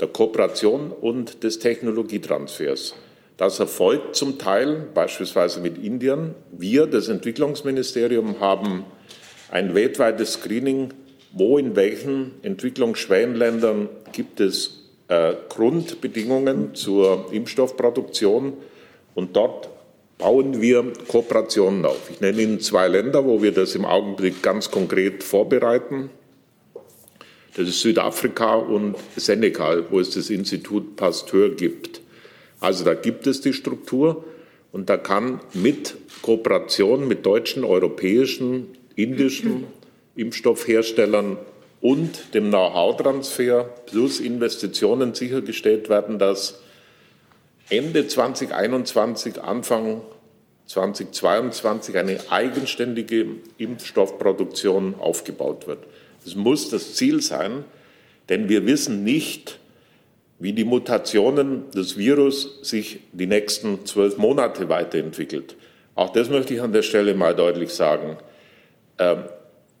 der 0.00 0.08
Kooperation 0.08 0.92
und 0.92 1.42
des 1.42 1.58
Technologietransfers. 1.58 2.94
Das 3.36 3.60
erfolgt 3.60 4.16
zum 4.16 4.38
Teil 4.38 4.86
beispielsweise 4.94 5.60
mit 5.60 5.76
Indien. 5.82 6.34
Wir, 6.52 6.86
das 6.86 7.08
Entwicklungsministerium, 7.08 8.40
haben 8.40 8.84
ein 9.50 9.74
weltweites 9.74 10.34
Screening, 10.34 10.94
wo 11.32 11.58
in 11.58 11.76
welchen 11.76 12.32
Entwicklungsschwellenländern 12.42 13.90
gibt 14.12 14.40
es 14.40 14.85
Grundbedingungen 15.08 16.74
zur 16.74 17.32
Impfstoffproduktion 17.32 18.54
und 19.14 19.36
dort 19.36 19.68
bauen 20.18 20.60
wir 20.60 20.92
Kooperationen 21.08 21.84
auf. 21.84 22.10
Ich 22.10 22.20
nenne 22.20 22.42
Ihnen 22.42 22.60
zwei 22.60 22.88
Länder, 22.88 23.24
wo 23.24 23.42
wir 23.42 23.52
das 23.52 23.74
im 23.74 23.84
Augenblick 23.84 24.42
ganz 24.42 24.70
konkret 24.70 25.22
vorbereiten. 25.22 26.10
Das 27.56 27.68
ist 27.68 27.80
Südafrika 27.80 28.56
und 28.56 28.96
Senegal, 29.16 29.84
wo 29.90 30.00
es 30.00 30.10
das 30.10 30.28
Institut 30.28 30.96
Pasteur 30.96 31.50
gibt. 31.50 32.02
Also 32.60 32.84
da 32.84 32.94
gibt 32.94 33.26
es 33.26 33.40
die 33.40 33.52
Struktur 33.52 34.24
und 34.72 34.90
da 34.90 34.96
kann 34.96 35.40
mit 35.54 35.94
Kooperation 36.22 37.06
mit 37.06 37.24
deutschen, 37.24 37.64
europäischen 37.64 38.76
indischen 38.94 39.64
Impfstoffherstellern 40.16 41.38
und 41.80 42.34
dem 42.34 42.48
Know-how-Transfer 42.48 43.64
plus 43.86 44.20
Investitionen 44.20 45.14
sichergestellt 45.14 45.88
werden, 45.88 46.18
dass 46.18 46.60
Ende 47.68 48.06
2021, 48.06 49.42
Anfang 49.42 50.02
2022 50.66 51.96
eine 51.96 52.18
eigenständige 52.30 53.26
Impfstoffproduktion 53.58 54.94
aufgebaut 54.98 55.66
wird. 55.66 55.78
Das 56.24 56.34
muss 56.34 56.70
das 56.70 56.94
Ziel 56.94 57.22
sein, 57.22 57.64
denn 58.28 58.48
wir 58.48 58.66
wissen 58.66 59.04
nicht, 59.04 59.58
wie 60.38 60.52
die 60.52 60.64
Mutationen 60.64 61.70
des 61.70 61.96
Virus 61.96 62.58
sich 62.62 63.00
die 63.12 63.26
nächsten 63.26 63.86
zwölf 63.86 64.18
Monate 64.18 64.68
weiterentwickelt. 64.68 65.56
Auch 65.94 66.12
das 66.12 66.28
möchte 66.28 66.54
ich 66.54 66.60
an 66.60 66.72
der 66.72 66.82
Stelle 66.82 67.14
mal 67.14 67.34
deutlich 67.34 67.70
sagen. 67.70 68.18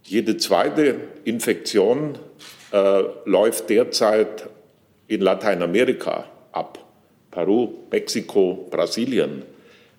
Jede 0.08 0.36
zweite 0.36 0.94
Infektion 1.24 2.16
äh, 2.70 3.02
läuft 3.24 3.68
derzeit 3.70 4.48
in 5.08 5.20
Lateinamerika 5.20 6.26
ab. 6.52 6.78
Peru, 7.32 7.70
Mexiko, 7.90 8.68
Brasilien, 8.70 9.42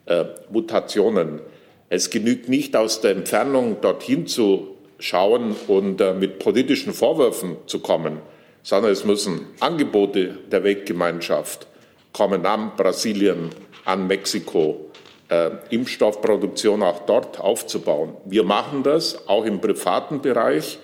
äh, 0.05 0.23
Mutationen. 0.49 1.41
Es 1.89 2.09
genügt 2.09 2.47
nicht 2.47 2.77
aus 2.77 3.01
der 3.01 3.11
Entfernung 3.11 3.81
dorthin 3.81 4.27
zu 4.27 4.77
schauen 4.97 5.57
und 5.67 5.99
äh, 5.99 6.13
mit 6.13 6.39
politischen 6.39 6.93
Vorwürfen 6.93 7.57
zu 7.65 7.79
kommen, 7.79 8.19
sondern 8.63 8.93
es 8.93 9.03
müssen 9.03 9.41
Angebote 9.59 10.37
der 10.49 10.63
Weltgemeinschaft 10.63 11.67
kommen 12.13 12.45
an 12.45 12.71
Brasilien, 12.77 13.49
an 13.83 14.07
Mexiko, 14.07 14.86
äh, 15.29 15.51
Impfstoffproduktion 15.69 16.83
auch 16.83 17.05
dort 17.05 17.39
aufzubauen. 17.39 18.15
Wir 18.25 18.43
machen 18.43 18.83
das 18.83 19.27
auch 19.27 19.45
im 19.45 19.59
privaten 19.59 20.21
Bereich. 20.21 20.79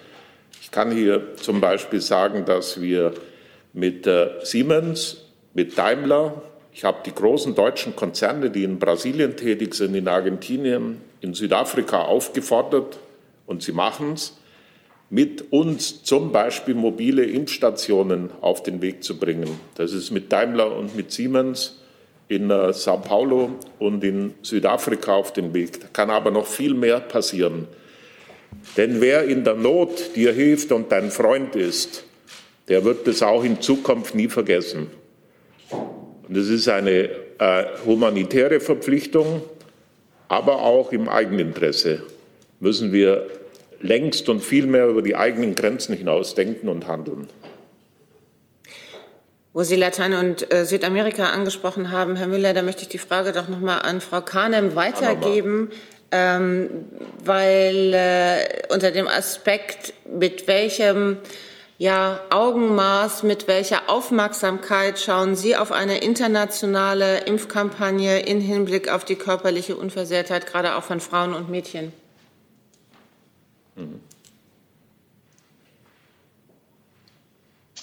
Ich 0.62 0.72
kann 0.72 0.92
hier 0.92 1.36
zum 1.36 1.62
Beispiel 1.62 2.02
sagen, 2.02 2.46
dass 2.46 2.82
wir 2.82 3.14
mit 3.74 4.08
äh, 4.08 4.30
Siemens, 4.44 5.26
mit 5.54 5.78
Daimler, 5.78 6.42
Ich 6.76 6.84
habe 6.84 6.98
die 7.06 7.14
großen 7.14 7.54
deutschen 7.54 7.96
Konzerne, 7.96 8.50
die 8.50 8.64
in 8.64 8.80
Brasilien 8.80 9.38
tätig 9.38 9.76
sind, 9.76 9.94
in 9.94 10.08
Argentinien, 10.08 11.02
in 11.22 11.36
Südafrika 11.36 12.02
aufgefordert, 12.02 12.98
und 13.46 13.62
sie 13.62 13.74
machen 13.74 14.14
es, 14.14 14.38
mit 15.10 15.52
uns 15.52 16.04
zum 16.04 16.32
Beispiel 16.32 16.74
mobile 16.74 17.24
Impfstationen 17.24 18.32
auf 18.42 18.64
den 18.64 18.82
Weg 18.82 19.04
zu 19.04 19.20
bringen. 19.20 19.60
Das 19.76 19.94
ist 19.94 20.10
mit 20.10 20.32
Daimler 20.32 20.76
und 20.76 20.96
mit 20.96 21.12
Siemens 21.12 21.83
in 22.36 22.50
äh, 22.50 22.74
Sao 22.74 22.98
Paulo 22.98 23.52
und 23.80 24.04
in 24.04 24.34
Südafrika 24.42 25.14
auf 25.14 25.34
den 25.34 25.54
Weg. 25.54 25.80
Da 25.82 25.88
kann 25.92 26.10
aber 26.10 26.32
noch 26.32 26.48
viel 26.48 26.74
mehr 26.74 27.00
passieren. 27.00 27.68
Denn 28.78 29.02
wer 29.02 29.24
in 29.26 29.44
der 29.44 29.56
Not 29.56 30.16
dir 30.16 30.32
hilft 30.34 30.72
und 30.72 30.92
dein 30.92 31.12
Freund 31.12 31.56
ist, 31.56 32.06
der 32.68 32.86
wird 32.86 33.08
das 33.08 33.22
auch 33.22 33.44
in 33.44 33.62
Zukunft 33.62 34.16
nie 34.16 34.28
vergessen. 34.28 34.88
Und 36.28 36.38
es 36.38 36.50
ist 36.50 36.70
eine 36.70 37.10
äh, 37.40 37.66
humanitäre 37.86 38.60
Verpflichtung, 38.60 39.42
aber 40.28 40.62
auch 40.62 40.92
im 40.92 41.10
Eigeninteresse 41.10 42.04
müssen 42.60 42.94
wir 42.94 43.28
längst 43.82 44.30
und 44.30 44.42
viel 44.42 44.66
mehr 44.66 44.88
über 44.88 45.02
die 45.02 45.16
eigenen 45.16 45.56
Grenzen 45.56 45.96
hinaus 45.96 46.36
denken 46.36 46.70
und 46.70 46.88
handeln. 46.88 47.28
Wo 49.54 49.62
Sie 49.62 49.76
Latein- 49.76 50.16
und 50.16 50.52
äh, 50.52 50.66
Südamerika 50.66 51.30
angesprochen 51.30 51.92
haben, 51.92 52.16
Herr 52.16 52.26
Müller, 52.26 52.54
da 52.54 52.64
möchte 52.64 52.82
ich 52.82 52.88
die 52.90 52.98
Frage 52.98 53.34
doch 53.34 53.48
noch 53.48 53.60
mal 53.60 53.78
an 53.80 54.02
Frau 54.02 54.22
Kahnem 54.22 54.76
weitergeben, 54.76 55.70
ähm, 56.12 56.86
weil 57.24 57.94
äh, 57.94 58.74
unter 58.74 58.90
dem 58.90 59.08
Aspekt, 59.08 59.94
mit 60.12 60.48
welchem 60.48 61.18
ja, 61.78 62.20
Augenmaß, 62.32 63.24
mit 63.24 63.48
welcher 63.48 63.90
Aufmerksamkeit 63.90 65.00
schauen 65.00 65.36
Sie 65.36 65.56
auf 65.56 65.72
eine 65.72 66.00
internationale 66.00 67.20
Impfkampagne 67.26 68.22
in 68.22 68.42
Hinblick 68.42 68.90
auf 68.90 69.06
die 69.06 69.16
körperliche 69.16 69.76
Unversehrtheit, 69.76 70.48
gerade 70.48 70.76
auch 70.76 70.84
von 70.84 71.00
Frauen 71.00 71.34
und 71.34 71.50
Mädchen? 71.50 71.94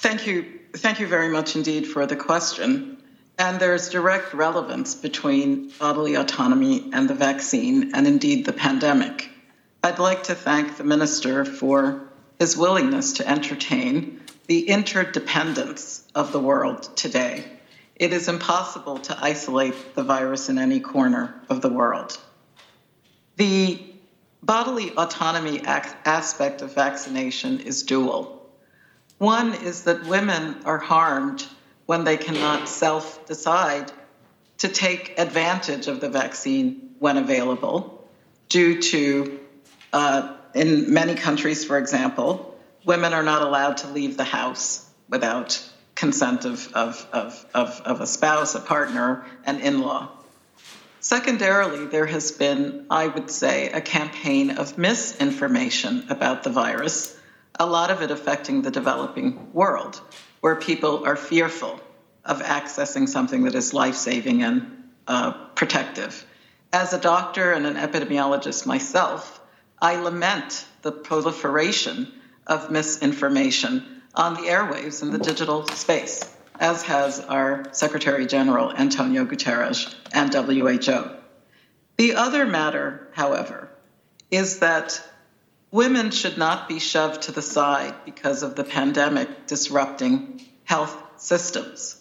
Thank 0.02 0.26
you. 0.26 0.59
Thank 0.72 1.00
you 1.00 1.08
very 1.08 1.28
much 1.28 1.56
indeed 1.56 1.86
for 1.86 2.06
the 2.06 2.16
question. 2.16 3.02
And 3.38 3.58
there's 3.58 3.88
direct 3.88 4.34
relevance 4.34 4.94
between 4.94 5.70
bodily 5.78 6.14
autonomy 6.14 6.90
and 6.92 7.10
the 7.10 7.14
vaccine, 7.14 7.94
and 7.94 8.06
indeed 8.06 8.44
the 8.44 8.52
pandemic. 8.52 9.30
I'd 9.82 9.98
like 9.98 10.24
to 10.24 10.34
thank 10.34 10.76
the 10.76 10.84
minister 10.84 11.44
for 11.44 12.08
his 12.38 12.56
willingness 12.56 13.14
to 13.14 13.28
entertain 13.28 14.20
the 14.46 14.68
interdependence 14.68 16.06
of 16.14 16.32
the 16.32 16.40
world 16.40 16.96
today. 16.96 17.44
It 17.96 18.12
is 18.12 18.28
impossible 18.28 18.98
to 18.98 19.18
isolate 19.20 19.94
the 19.94 20.04
virus 20.04 20.48
in 20.48 20.58
any 20.58 20.80
corner 20.80 21.34
of 21.48 21.62
the 21.62 21.68
world. 21.68 22.18
The 23.36 23.82
bodily 24.42 24.92
autonomy 24.96 25.60
aspect 25.64 26.62
of 26.62 26.74
vaccination 26.74 27.60
is 27.60 27.82
dual. 27.82 28.39
One 29.20 29.52
is 29.52 29.82
that 29.82 30.06
women 30.06 30.62
are 30.64 30.78
harmed 30.78 31.46
when 31.84 32.04
they 32.04 32.16
cannot 32.16 32.70
self 32.70 33.26
decide 33.26 33.92
to 34.58 34.68
take 34.68 35.18
advantage 35.18 35.88
of 35.88 36.00
the 36.00 36.08
vaccine 36.08 36.94
when 37.00 37.18
available, 37.18 38.08
due 38.48 38.80
to, 38.80 39.38
uh, 39.92 40.36
in 40.54 40.94
many 40.94 41.16
countries, 41.16 41.66
for 41.66 41.76
example, 41.76 42.58
women 42.86 43.12
are 43.12 43.22
not 43.22 43.42
allowed 43.42 43.76
to 43.76 43.88
leave 43.88 44.16
the 44.16 44.24
house 44.24 44.88
without 45.10 45.62
consent 45.94 46.46
of, 46.46 46.72
of, 46.72 47.06
of, 47.12 47.44
of, 47.52 47.82
of 47.84 48.00
a 48.00 48.06
spouse, 48.06 48.54
a 48.54 48.60
partner, 48.60 49.26
an 49.44 49.60
in 49.60 49.82
law. 49.82 50.08
Secondarily, 51.00 51.84
there 51.84 52.06
has 52.06 52.32
been, 52.32 52.86
I 52.88 53.06
would 53.06 53.30
say, 53.30 53.68
a 53.68 53.82
campaign 53.82 54.52
of 54.52 54.78
misinformation 54.78 56.06
about 56.08 56.42
the 56.42 56.50
virus, 56.50 57.19
a 57.58 57.66
lot 57.66 57.90
of 57.90 58.02
it 58.02 58.10
affecting 58.10 58.62
the 58.62 58.70
developing 58.70 59.52
world, 59.52 60.00
where 60.40 60.56
people 60.56 61.04
are 61.04 61.16
fearful 61.16 61.80
of 62.24 62.42
accessing 62.42 63.08
something 63.08 63.44
that 63.44 63.54
is 63.54 63.74
life 63.74 63.96
saving 63.96 64.42
and 64.42 64.84
uh, 65.06 65.32
protective. 65.54 66.24
As 66.72 66.92
a 66.92 67.00
doctor 67.00 67.52
and 67.52 67.66
an 67.66 67.74
epidemiologist 67.74 68.66
myself, 68.66 69.40
I 69.80 69.96
lament 69.96 70.64
the 70.82 70.92
proliferation 70.92 72.12
of 72.46 72.70
misinformation 72.70 74.02
on 74.14 74.34
the 74.34 74.48
airwaves 74.48 75.02
in 75.02 75.10
the 75.10 75.18
digital 75.18 75.66
space 75.68 76.24
as 76.60 76.82
has 76.82 77.18
our 77.20 77.64
Secretary 77.72 78.26
General 78.26 78.70
Antonio 78.70 79.24
Guterres 79.24 79.92
and 80.12 80.32
WHO. 80.32 81.10
The 81.96 82.14
other 82.14 82.44
matter, 82.44 83.08
however, 83.12 83.70
is 84.30 84.60
that 84.60 85.02
women 85.70 86.10
should 86.10 86.36
not 86.36 86.68
be 86.68 86.78
shoved 86.78 87.22
to 87.22 87.32
the 87.32 87.42
side 87.42 87.94
because 88.04 88.42
of 88.42 88.56
the 88.56 88.64
pandemic 88.64 89.46
disrupting 89.46 90.40
health 90.64 90.96
systems. 91.16 91.96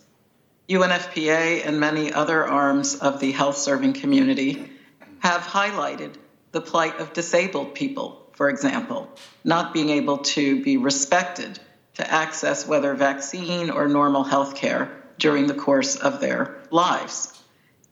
UNFPA 0.67 1.65
and 1.65 1.79
many 1.79 2.13
other 2.13 2.45
arms 2.45 2.95
of 2.95 3.19
the 3.19 3.31
health 3.31 3.57
serving 3.57 3.93
community 3.93 4.71
have 5.19 5.41
highlighted 5.41 6.13
the 6.51 6.61
plight 6.61 6.99
of 6.99 7.13
disabled 7.13 7.75
people, 7.75 8.29
for 8.33 8.49
example, 8.49 9.09
not 9.43 9.73
being 9.73 9.89
able 9.89 10.19
to 10.19 10.63
be 10.63 10.77
respected 10.77 11.59
to 11.95 12.09
access 12.09 12.67
whether 12.67 12.93
vaccine 12.93 13.69
or 13.69 13.87
normal 13.87 14.23
health 14.23 14.55
care 14.55 14.95
during 15.17 15.47
the 15.47 15.53
course 15.53 15.95
of 15.95 16.21
their 16.21 16.59
lives. 16.71 17.33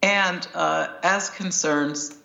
And 0.01 0.47
uh, 0.53 0.87
as 1.03 1.29
concerns 1.29 2.15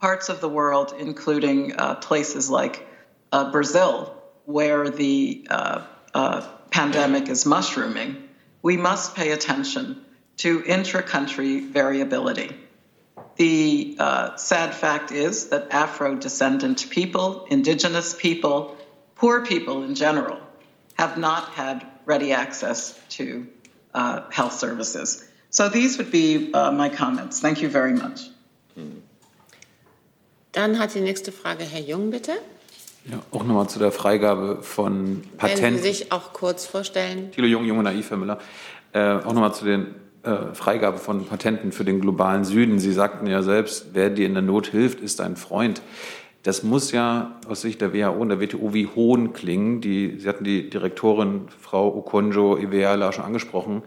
parts 0.00 0.28
of 0.28 0.40
the 0.40 0.48
world, 0.48 0.94
including 0.98 1.76
uh, 1.76 1.94
places 1.96 2.50
like 2.50 2.86
uh, 3.34 3.50
Brazil, 3.50 4.14
where 4.44 4.88
the 4.90 5.46
uh, 5.50 5.82
uh, 6.14 6.46
pandemic 6.70 7.28
is 7.28 7.44
mushrooming, 7.44 8.28
we 8.62 8.76
must 8.76 9.16
pay 9.16 9.32
attention 9.32 10.04
to 10.36 10.62
intra 10.64 11.02
country 11.02 11.58
variability. 11.58 12.50
The 13.36 13.96
uh, 13.98 14.36
sad 14.36 14.72
fact 14.74 15.10
is 15.10 15.48
that 15.48 15.72
Afro 15.72 16.14
descendant 16.14 16.88
people, 16.90 17.46
indigenous 17.50 18.14
people, 18.14 18.76
poor 19.16 19.44
people 19.44 19.82
in 19.82 19.96
general, 19.96 20.38
have 20.94 21.18
not 21.18 21.48
had 21.48 21.84
ready 22.04 22.32
access 22.32 22.96
to 23.16 23.48
uh, 23.92 24.30
health 24.30 24.52
services. 24.52 25.28
So 25.50 25.68
these 25.68 25.98
would 25.98 26.12
be 26.12 26.52
uh, 26.52 26.70
my 26.70 26.88
comments. 26.88 27.40
Thank 27.40 27.62
you 27.62 27.68
very 27.68 27.94
much. 27.94 28.30
Dann 30.52 30.78
hat 30.78 30.94
die 30.94 31.00
nächste 31.00 31.32
Frage 31.32 31.64
Herr 31.64 31.80
Jung, 31.80 32.12
bitte. 32.12 32.38
Ja, 33.04 33.18
auch 33.32 33.44
nochmal 33.44 33.68
zu 33.68 33.78
der 33.78 33.92
Freigabe 33.92 34.58
von 34.62 35.22
Patenten. 35.36 35.62
Wenn 35.62 35.76
Sie 35.76 35.82
sich 35.82 36.12
auch 36.12 36.32
kurz 36.32 36.64
vorstellen. 36.64 37.30
Thilo 37.32 37.46
Jung, 37.46 37.64
Junge 37.64 37.82
Naiv, 37.82 38.10
Herr 38.10 38.16
Müller. 38.16 38.38
Äh, 38.92 39.16
auch 39.16 39.34
nochmal 39.34 39.54
zu 39.54 39.66
den 39.66 39.94
äh, 40.22 40.54
Freigabe 40.54 40.96
von 40.96 41.26
Patenten 41.26 41.70
für 41.70 41.84
den 41.84 42.00
globalen 42.00 42.44
Süden. 42.44 42.78
Sie 42.78 42.92
sagten 42.92 43.26
ja 43.26 43.42
selbst, 43.42 43.88
wer 43.92 44.08
dir 44.08 44.26
in 44.26 44.32
der 44.32 44.42
Not 44.42 44.68
hilft, 44.68 45.00
ist 45.00 45.20
ein 45.20 45.36
Freund. 45.36 45.82
Das 46.44 46.62
muss 46.62 46.92
ja 46.92 47.40
aus 47.46 47.60
Sicht 47.60 47.82
der 47.82 47.92
WHO 47.92 48.12
und 48.12 48.30
der 48.30 48.40
WTO 48.40 48.72
wie 48.72 48.86
Hohn 48.86 49.34
klingen. 49.34 49.82
Die, 49.82 50.16
Sie 50.18 50.28
hatten 50.28 50.44
die 50.44 50.70
Direktorin 50.70 51.48
Frau 51.60 51.94
Okonjo 51.94 52.56
Iweala 52.56 53.12
schon 53.12 53.24
angesprochen. 53.24 53.82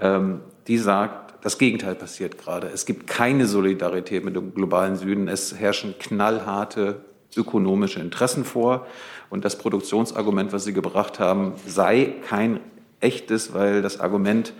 Ähm, 0.00 0.40
die 0.68 0.78
sagt, 0.78 1.34
das 1.44 1.58
Gegenteil 1.58 1.96
passiert 1.96 2.38
gerade. 2.38 2.68
Es 2.68 2.86
gibt 2.86 3.08
keine 3.08 3.46
Solidarität 3.46 4.24
mit 4.24 4.36
dem 4.36 4.54
globalen 4.54 4.94
Süden. 4.94 5.26
Es 5.26 5.58
herrschen 5.58 5.96
knallharte 5.98 7.00
ökonomische 7.36 8.00
Interessen 8.00 8.44
vor. 8.44 8.86
Und 9.30 9.44
das 9.44 9.56
Produktionsargument, 9.56 10.52
was 10.52 10.64
Sie 10.64 10.72
gebracht 10.72 11.18
haben, 11.18 11.54
sei 11.66 12.14
kein 12.28 12.60
echtes, 13.00 13.54
weil 13.54 13.82
das 13.82 14.00
Argument 14.00 14.52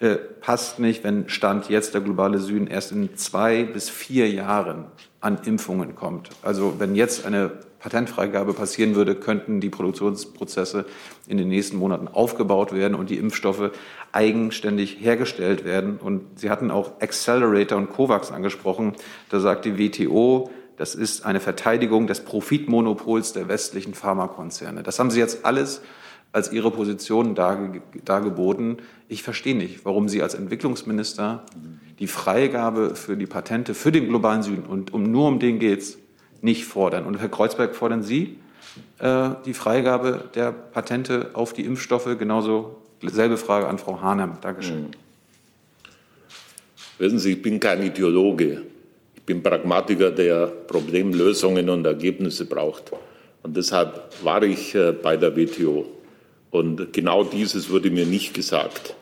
äh, 0.00 0.16
passt 0.40 0.78
nicht, 0.78 1.04
wenn 1.04 1.28
Stand 1.28 1.68
jetzt 1.68 1.94
der 1.94 2.00
globale 2.00 2.38
Süden 2.38 2.66
erst 2.66 2.92
in 2.92 3.16
zwei 3.16 3.64
bis 3.64 3.88
vier 3.88 4.28
Jahren 4.30 4.86
an 5.20 5.38
Impfungen 5.44 5.94
kommt. 5.94 6.30
Also 6.42 6.74
wenn 6.78 6.94
jetzt 6.94 7.24
eine 7.24 7.50
Patentfreigabe 7.78 8.54
passieren 8.54 8.94
würde, 8.94 9.14
könnten 9.14 9.60
die 9.60 9.68
Produktionsprozesse 9.68 10.86
in 11.28 11.36
den 11.36 11.48
nächsten 11.48 11.76
Monaten 11.76 12.08
aufgebaut 12.08 12.72
werden 12.72 12.94
und 12.94 13.10
die 13.10 13.18
Impfstoffe 13.18 13.72
eigenständig 14.10 14.98
hergestellt 15.00 15.66
werden. 15.66 15.98
Und 15.98 16.38
Sie 16.38 16.48
hatten 16.48 16.70
auch 16.70 17.00
Accelerator 17.00 17.76
und 17.76 17.90
COVAX 17.90 18.32
angesprochen. 18.32 18.94
Da 19.28 19.38
sagt 19.38 19.66
die 19.66 19.78
WTO, 19.78 20.50
das 20.76 20.94
ist 20.94 21.24
eine 21.24 21.40
Verteidigung 21.40 22.06
des 22.06 22.20
Profitmonopols 22.20 23.32
der 23.32 23.48
westlichen 23.48 23.94
Pharmakonzerne. 23.94 24.82
Das 24.82 24.98
haben 24.98 25.10
Sie 25.10 25.20
jetzt 25.20 25.44
alles 25.44 25.82
als 26.32 26.50
Ihre 26.50 26.70
Position 26.72 27.34
dargeboten. 27.36 28.78
Ich 29.08 29.22
verstehe 29.22 29.54
nicht, 29.54 29.84
warum 29.84 30.08
Sie 30.08 30.20
als 30.20 30.34
Entwicklungsminister 30.34 31.44
die 32.00 32.08
Freigabe 32.08 32.96
für 32.96 33.16
die 33.16 33.26
Patente 33.26 33.72
für 33.74 33.92
den 33.92 34.08
globalen 34.08 34.42
Süden 34.42 34.64
und 34.64 34.92
um, 34.92 35.04
nur 35.04 35.28
um 35.28 35.38
den 35.38 35.60
geht 35.60 35.78
es 35.78 35.98
nicht 36.42 36.64
fordern. 36.64 37.04
Und 37.04 37.20
Herr 37.20 37.28
Kreuzberg, 37.28 37.76
fordern 37.76 38.02
Sie 38.02 38.36
äh, 38.98 39.30
die 39.44 39.54
Freigabe 39.54 40.28
der 40.34 40.50
Patente 40.50 41.30
auf 41.34 41.52
die 41.52 41.64
Impfstoffe? 41.64 42.18
Genauso 42.18 42.82
selbe 43.00 43.36
Frage 43.36 43.68
an 43.68 43.78
Frau 43.78 44.00
Hahnem. 44.00 44.32
Dankeschön. 44.40 44.88
Wissen 46.98 47.18
Sie, 47.20 47.32
ich 47.32 47.42
bin 47.42 47.60
kein 47.60 47.82
Ideologe. 47.82 48.62
Ich 49.24 49.26
bin 49.26 49.42
Pragmatiker, 49.42 50.10
der 50.10 50.48
Problemlösungen 50.48 51.70
und 51.70 51.86
Ergebnisse 51.86 52.44
braucht. 52.44 52.92
Und 53.42 53.56
deshalb 53.56 54.12
war 54.22 54.42
ich 54.42 54.74
äh, 54.74 54.92
bei 54.92 55.16
der 55.16 55.34
WTO. 55.34 55.86
Und 56.50 56.92
genau 56.92 57.24
dieses 57.24 57.70
wurde 57.70 57.90
mir 57.90 58.04
nicht 58.04 58.34
gesagt. 58.34 58.94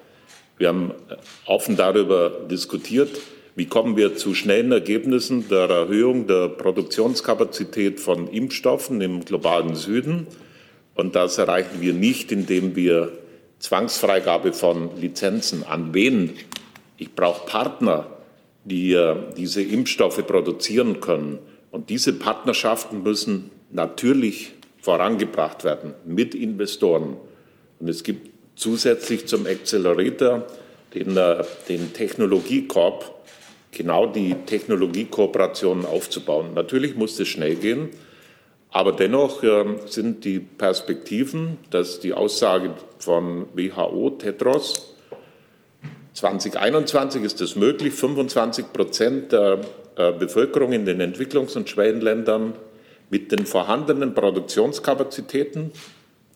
Wir 0.59 0.69
haben 0.69 0.93
äh, 1.09 1.17
offen 1.47 1.77
darüber 1.77 2.31
diskutiert, 2.49 3.11
wie 3.57 3.67
kommen 3.67 3.97
wir 3.97 4.15
zu 4.15 4.33
schnellen 4.33 4.71
Ergebnissen 4.71 5.49
der 5.49 5.69
Erhöhung 5.69 6.29
der 6.29 6.51
Produktionskapazität 6.51 7.99
von 7.99 8.29
Impfstoffen 8.29 9.01
im 9.01 9.25
globalen 9.25 9.75
Süden. 9.75 10.29
Und 10.95 11.17
das 11.17 11.39
erreichen 11.39 11.81
wir 11.81 11.95
nicht, 11.95 12.31
indem 12.31 12.77
wir 12.77 13.11
Zwangsfreigabe 13.59 14.53
von 14.53 15.01
Lizenzen 15.01 15.65
an 15.65 15.95
wen? 15.95 16.31
Ich 16.97 17.13
brauche 17.13 17.45
Partner, 17.45 18.07
die 18.65 18.93
äh, 18.93 19.17
diese 19.37 19.63
Impfstoffe 19.63 20.25
produzieren 20.27 21.01
können. 21.01 21.39
Und 21.71 21.91
diese 21.91 22.13
Partnerschaften 22.13 23.03
müssen 23.03 23.51
natürlich 23.71 24.53
vorangebracht 24.81 25.65
werden 25.65 25.95
mit 26.05 26.35
Investoren. 26.35 27.17
Und 27.81 27.89
es 27.89 28.03
gibt 28.03 28.31
zusätzlich 28.57 29.27
zum 29.27 29.47
Accelerator 29.47 30.47
den, 30.95 31.17
äh, 31.17 31.45
den 31.69 31.93
Technologiekorb, 31.93 33.23
genau 33.71 34.07
die 34.07 34.35
Technologiekooperationen 34.47 35.87
aufzubauen. 35.87 36.55
Natürlich 36.55 36.95
muss 36.95 37.19
es 37.19 37.29
schnell 37.29 37.57
gehen, 37.57 37.89
aber 38.71 38.93
dennoch 38.93 39.43
äh, 39.43 39.65
sind 39.87 40.25
die 40.25 40.41
Perspektiven, 40.41 41.59
dass 41.71 42.01
die 42.01 42.13
Aussage 42.13 42.75
von 42.99 43.47
WHO, 43.55 44.11
Tetros, 44.11 44.92
2021 46.15 47.23
ist 47.23 47.41
es 47.41 47.57
möglich, 47.57 47.95
25 47.95 48.73
Prozent 48.73 49.33
der 49.33 49.61
äh, 49.97 50.13
Bevölkerung 50.13 50.73
in 50.73 50.85
den 50.85 51.01
Entwicklungs- 51.01 51.57
und 51.57 51.69
Schwellenländern 51.69 52.55
mit 53.11 53.33
den 53.33 53.47
vorhandenen 53.47 54.15
Produktionskapazitäten, 54.15 55.73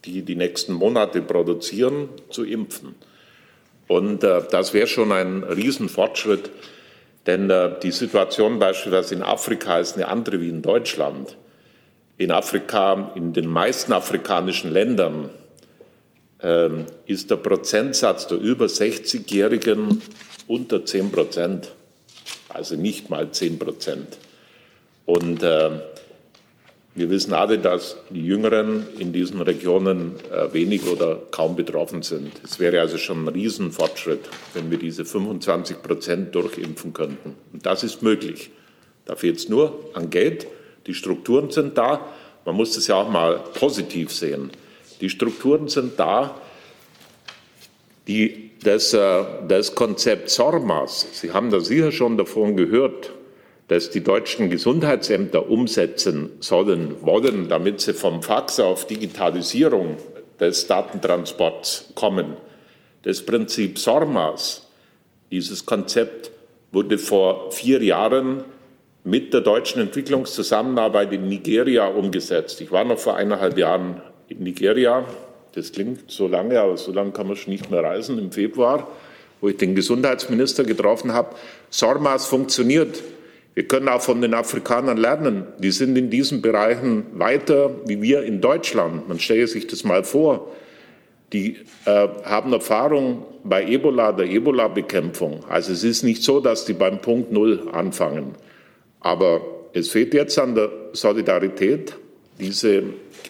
die 0.04 0.22
die 0.22 0.36
nächsten 0.36 0.72
Monate 0.72 1.20
produzieren, 1.22 2.08
zu 2.30 2.44
impfen. 2.44 2.94
Und 3.88 4.24
äh, 4.24 4.42
das 4.50 4.72
wäre 4.74 4.86
schon 4.86 5.12
ein 5.12 5.42
Riesenfortschritt, 5.42 6.50
denn 7.26 7.50
äh, 7.50 7.78
die 7.82 7.92
Situation 7.92 8.58
beispielsweise 8.58 9.14
in 9.14 9.22
Afrika 9.22 9.78
ist 9.78 9.96
eine 9.96 10.08
andere 10.08 10.40
wie 10.40 10.48
in 10.48 10.62
Deutschland. 10.62 11.36
In 12.18 12.30
Afrika, 12.30 13.12
in 13.14 13.32
den 13.32 13.46
meisten 13.46 13.92
afrikanischen 13.92 14.72
Ländern 14.72 15.28
ist 16.38 17.30
der 17.30 17.36
Prozentsatz 17.36 18.26
der 18.26 18.38
über 18.38 18.66
60-Jährigen 18.66 20.02
unter 20.46 20.84
10 20.84 21.10
Prozent, 21.10 21.72
also 22.50 22.76
nicht 22.76 23.08
mal 23.08 23.30
10 23.30 23.58
Prozent. 23.58 24.18
Und 25.06 25.42
äh, 25.42 25.70
wir 26.96 27.10
wissen 27.10 27.34
alle, 27.34 27.58
dass 27.58 27.98
die 28.08 28.24
Jüngeren 28.24 28.86
in 28.98 29.12
diesen 29.12 29.42
Regionen 29.42 30.14
äh, 30.32 30.52
wenig 30.54 30.86
oder 30.86 31.20
kaum 31.30 31.54
betroffen 31.54 32.00
sind. 32.00 32.32
Es 32.42 32.58
wäre 32.58 32.80
also 32.80 32.96
schon 32.96 33.24
ein 33.24 33.28
Riesenfortschritt, 33.28 34.28
wenn 34.54 34.70
wir 34.70 34.78
diese 34.78 35.04
25 35.04 35.82
Prozent 35.82 36.34
durchimpfen 36.34 36.94
könnten. 36.94 37.36
Und 37.52 37.66
das 37.66 37.84
ist 37.84 38.02
möglich. 38.02 38.50
Da 39.04 39.14
fehlt 39.14 39.36
es 39.36 39.48
nur 39.50 39.90
an 39.92 40.08
Geld. 40.08 40.46
Die 40.86 40.94
Strukturen 40.94 41.50
sind 41.50 41.76
da. 41.76 42.08
Man 42.46 42.56
muss 42.56 42.74
das 42.74 42.86
ja 42.86 42.94
auch 42.94 43.10
mal 43.10 43.40
positiv 43.54 44.10
sehen. 44.10 44.50
Die 45.00 45.10
Strukturen 45.10 45.68
sind 45.68 45.98
da. 45.98 46.40
Die, 48.06 48.50
das, 48.62 48.94
äh, 48.94 49.24
das 49.48 49.74
Konzept 49.74 50.30
SORMAS, 50.30 51.08
Sie 51.12 51.32
haben 51.32 51.50
das 51.50 51.66
sicher 51.66 51.92
schon 51.92 52.16
davon 52.16 52.56
gehört, 52.56 53.12
dass 53.68 53.90
die 53.90 54.02
deutschen 54.02 54.48
Gesundheitsämter 54.48 55.50
umsetzen 55.50 56.30
sollen, 56.40 56.94
wollen, 57.02 57.48
damit 57.48 57.80
sie 57.80 57.94
vom 57.94 58.22
Fax 58.22 58.60
auf 58.60 58.86
Digitalisierung 58.86 59.96
des 60.38 60.66
Datentransports 60.68 61.92
kommen. 61.94 62.36
Das 63.02 63.22
Prinzip 63.22 63.78
SORMAS, 63.78 64.68
dieses 65.30 65.66
Konzept, 65.66 66.30
wurde 66.70 66.98
vor 66.98 67.50
vier 67.52 67.82
Jahren 67.82 68.44
mit 69.02 69.32
der 69.32 69.40
deutschen 69.40 69.80
Entwicklungszusammenarbeit 69.80 71.12
in 71.12 71.28
Nigeria 71.28 71.86
umgesetzt. 71.86 72.60
Ich 72.60 72.70
war 72.72 72.84
noch 72.84 72.98
vor 72.98 73.16
eineinhalb 73.16 73.56
Jahren 73.56 74.00
in 74.28 74.42
Nigeria. 74.42 75.04
Das 75.54 75.72
klingt 75.72 76.10
so 76.10 76.28
lange, 76.28 76.60
aber 76.60 76.76
so 76.76 76.92
lange 76.92 77.12
kann 77.12 77.26
man 77.26 77.36
schon 77.36 77.52
nicht 77.52 77.70
mehr 77.70 77.82
reisen 77.82 78.18
im 78.18 78.30
Februar, 78.30 78.88
wo 79.40 79.48
ich 79.48 79.56
den 79.56 79.74
Gesundheitsminister 79.74 80.64
getroffen 80.64 81.12
habe. 81.12 81.34
SORMAS 81.70 82.26
funktioniert. 82.26 83.02
Wir 83.54 83.66
können 83.66 83.88
auch 83.88 84.02
von 84.02 84.20
den 84.20 84.34
Afrikanern 84.34 84.98
lernen. 84.98 85.46
Die 85.58 85.70
sind 85.70 85.96
in 85.96 86.10
diesen 86.10 86.42
Bereichen 86.42 87.06
weiter 87.14 87.70
wie 87.86 88.02
wir 88.02 88.22
in 88.22 88.42
Deutschland. 88.42 89.08
Man 89.08 89.18
stelle 89.18 89.46
sich 89.46 89.66
das 89.66 89.82
mal 89.82 90.04
vor. 90.04 90.52
Die 91.32 91.56
äh, 91.86 92.08
haben 92.24 92.52
Erfahrung 92.52 93.24
bei 93.44 93.66
Ebola, 93.66 94.12
der 94.12 94.26
Ebola-Bekämpfung. 94.26 95.44
Also 95.48 95.72
es 95.72 95.84
ist 95.84 96.02
nicht 96.02 96.22
so, 96.22 96.40
dass 96.40 96.66
die 96.66 96.74
beim 96.74 97.00
Punkt 97.00 97.32
Null 97.32 97.68
anfangen. 97.72 98.34
Aber 99.00 99.40
es 99.72 99.88
fehlt 99.88 100.14
jetzt 100.14 100.38
an 100.38 100.54
der 100.54 100.70
Solidarität, 100.92 101.96
diese 102.38 102.82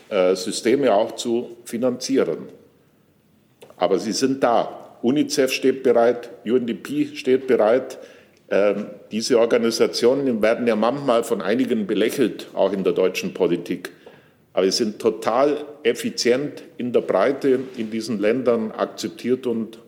Systeme 0.09 0.93
auch 0.93 1.17
zu 1.17 1.57
finanzieren. 1.65 2.49
Aber 3.77 3.99
sie 3.99 4.13
sind 4.13 4.43
da. 4.43 4.99
UNICEF 5.03 5.53
steht 5.53 5.83
bereit, 5.83 6.31
UNDP 6.45 7.15
steht 7.15 7.47
bereit. 7.47 7.99
Ähm, 8.49 8.87
diese 9.11 9.39
Organisationen 9.39 10.41
werden 10.41 10.67
ja 10.67 10.77
manchmal 10.77 11.25
von 11.25 11.43
einigen 11.43 11.87
belächelt, 11.87 12.49
auch 12.55 12.73
in 12.73 12.85
der 12.85 12.93
deutschen 12.93 13.35
Politik. 13.35 13.91
Aber 14.53 14.65
sie 14.65 14.85
sind 14.85 14.99
total 14.99 15.65
effizient 15.83 16.63
in 16.79 16.93
der 16.93 17.03
Breite 17.03 17.61
in 17.77 17.91
diesen 17.91 18.21
Ländern 18.21 18.73
akzeptiert 18.73 19.47
und 19.47 19.79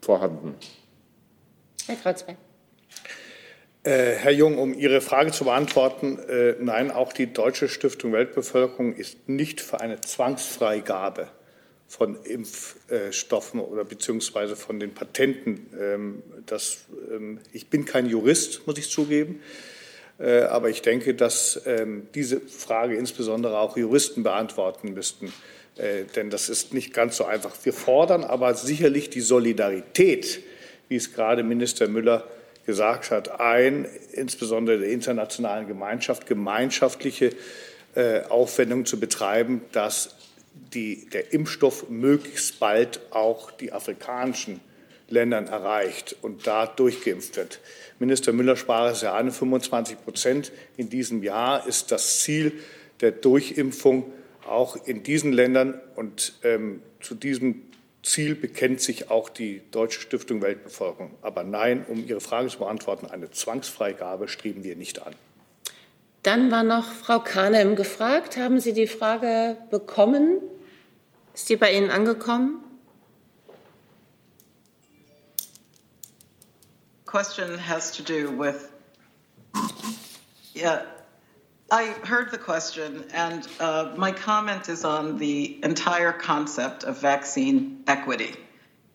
vorhanden. 0.00 0.54
Herr 1.86 1.96
Kreuzberg. 1.96 2.38
Äh, 3.84 4.14
Herr 4.14 4.30
Jung, 4.30 4.56
um 4.56 4.72
Ihre 4.72 5.02
Frage 5.02 5.30
zu 5.30 5.44
beantworten, 5.44 6.18
äh, 6.18 6.54
nein, 6.58 6.90
auch 6.90 7.12
die 7.12 7.30
Deutsche 7.30 7.68
Stiftung 7.68 8.14
Weltbevölkerung 8.14 8.96
ist 8.96 9.28
nicht 9.28 9.60
für 9.60 9.82
eine 9.82 10.00
Zwangsfreigabe 10.00 11.28
von 11.86 12.16
Impfstoffen 12.24 13.60
oder 13.60 13.84
beziehungsweise 13.84 14.56
von 14.56 14.80
den 14.80 14.94
Patenten. 14.94 15.66
Ähm, 15.78 16.22
das, 16.46 16.86
ähm, 17.12 17.40
ich 17.52 17.68
bin 17.68 17.84
kein 17.84 18.06
Jurist, 18.06 18.66
muss 18.66 18.78
ich 18.78 18.88
zugeben, 18.88 19.42
äh, 20.18 20.40
aber 20.44 20.70
ich 20.70 20.80
denke, 20.80 21.12
dass 21.14 21.60
ähm, 21.66 22.08
diese 22.14 22.40
Frage 22.40 22.96
insbesondere 22.96 23.58
auch 23.58 23.76
Juristen 23.76 24.22
beantworten 24.22 24.94
müssten. 24.94 25.32
Denn 26.14 26.30
das 26.30 26.50
ist 26.50 26.72
nicht 26.72 26.94
ganz 26.94 27.16
so 27.16 27.24
einfach. 27.24 27.50
Wir 27.64 27.72
fordern 27.72 28.22
aber 28.22 28.54
sicherlich 28.54 29.10
die 29.10 29.20
Solidarität, 29.20 30.40
wie 30.88 30.94
es 30.94 31.12
gerade 31.12 31.42
Minister 31.42 31.88
Müller 31.88 32.28
gesagt 32.66 33.10
hat, 33.10 33.40
ein, 33.40 33.86
insbesondere 34.12 34.78
der 34.78 34.90
internationalen 34.90 35.66
Gemeinschaft, 35.66 36.26
gemeinschaftliche 36.26 37.30
äh, 37.94 38.22
Aufwendungen 38.22 38.86
zu 38.86 38.98
betreiben, 38.98 39.62
dass 39.72 40.16
die, 40.72 41.06
der 41.10 41.32
Impfstoff 41.32 41.88
möglichst 41.90 42.60
bald 42.60 43.00
auch 43.10 43.50
die 43.50 43.72
afrikanischen 43.72 44.60
Ländern 45.08 45.46
erreicht 45.46 46.16
und 46.22 46.46
da 46.46 46.66
durchgeimpft 46.66 47.36
wird. 47.36 47.60
Minister 47.98 48.32
Müller 48.32 48.56
sprach 48.56 48.90
es 48.90 49.02
ja 49.02 49.14
an, 49.14 49.30
25 49.30 50.02
Prozent 50.02 50.52
in 50.76 50.88
diesem 50.88 51.22
Jahr 51.22 51.66
ist 51.66 51.92
das 51.92 52.20
Ziel 52.20 52.52
der 53.00 53.12
Durchimpfung 53.12 54.12
auch 54.46 54.76
in 54.86 55.02
diesen 55.02 55.32
Ländern. 55.32 55.80
Und 55.94 56.34
ähm, 56.42 56.82
zu 57.00 57.14
diesem 57.14 57.62
Ziel 58.04 58.34
bekennt 58.34 58.80
sich 58.80 59.10
auch 59.10 59.28
die 59.28 59.62
Deutsche 59.70 60.00
Stiftung 60.00 60.42
Weltbevölkerung. 60.42 61.14
Aber 61.22 61.42
nein, 61.42 61.84
um 61.88 62.06
Ihre 62.06 62.20
Frage 62.20 62.48
zu 62.48 62.58
beantworten, 62.58 63.06
eine 63.06 63.30
Zwangsfreigabe 63.30 64.28
streben 64.28 64.62
wir 64.62 64.76
nicht 64.76 65.02
an. 65.02 65.14
Dann 66.22 66.50
war 66.50 66.62
noch 66.62 66.90
Frau 66.90 67.18
Kahnem 67.18 67.76
gefragt. 67.76 68.36
Haben 68.36 68.60
Sie 68.60 68.72
die 68.72 68.86
Frage 68.86 69.56
bekommen? 69.70 70.38
Ist 71.34 71.48
die 71.48 71.56
bei 71.56 71.72
Ihnen 71.72 71.90
angekommen? 71.90 72.60
Question 77.06 77.58
has 77.68 77.92
to 77.92 78.02
do 78.02 78.36
with, 78.36 78.68
yeah, 80.54 80.82
I 81.70 81.86
heard 81.86 82.30
the 82.30 82.38
question, 82.38 83.06
and 83.14 83.48
uh, 83.58 83.94
my 83.96 84.12
comment 84.12 84.68
is 84.68 84.84
on 84.84 85.16
the 85.16 85.58
entire 85.64 86.12
concept 86.12 86.84
of 86.84 86.98
vaccine 86.98 87.84
equity. 87.86 88.34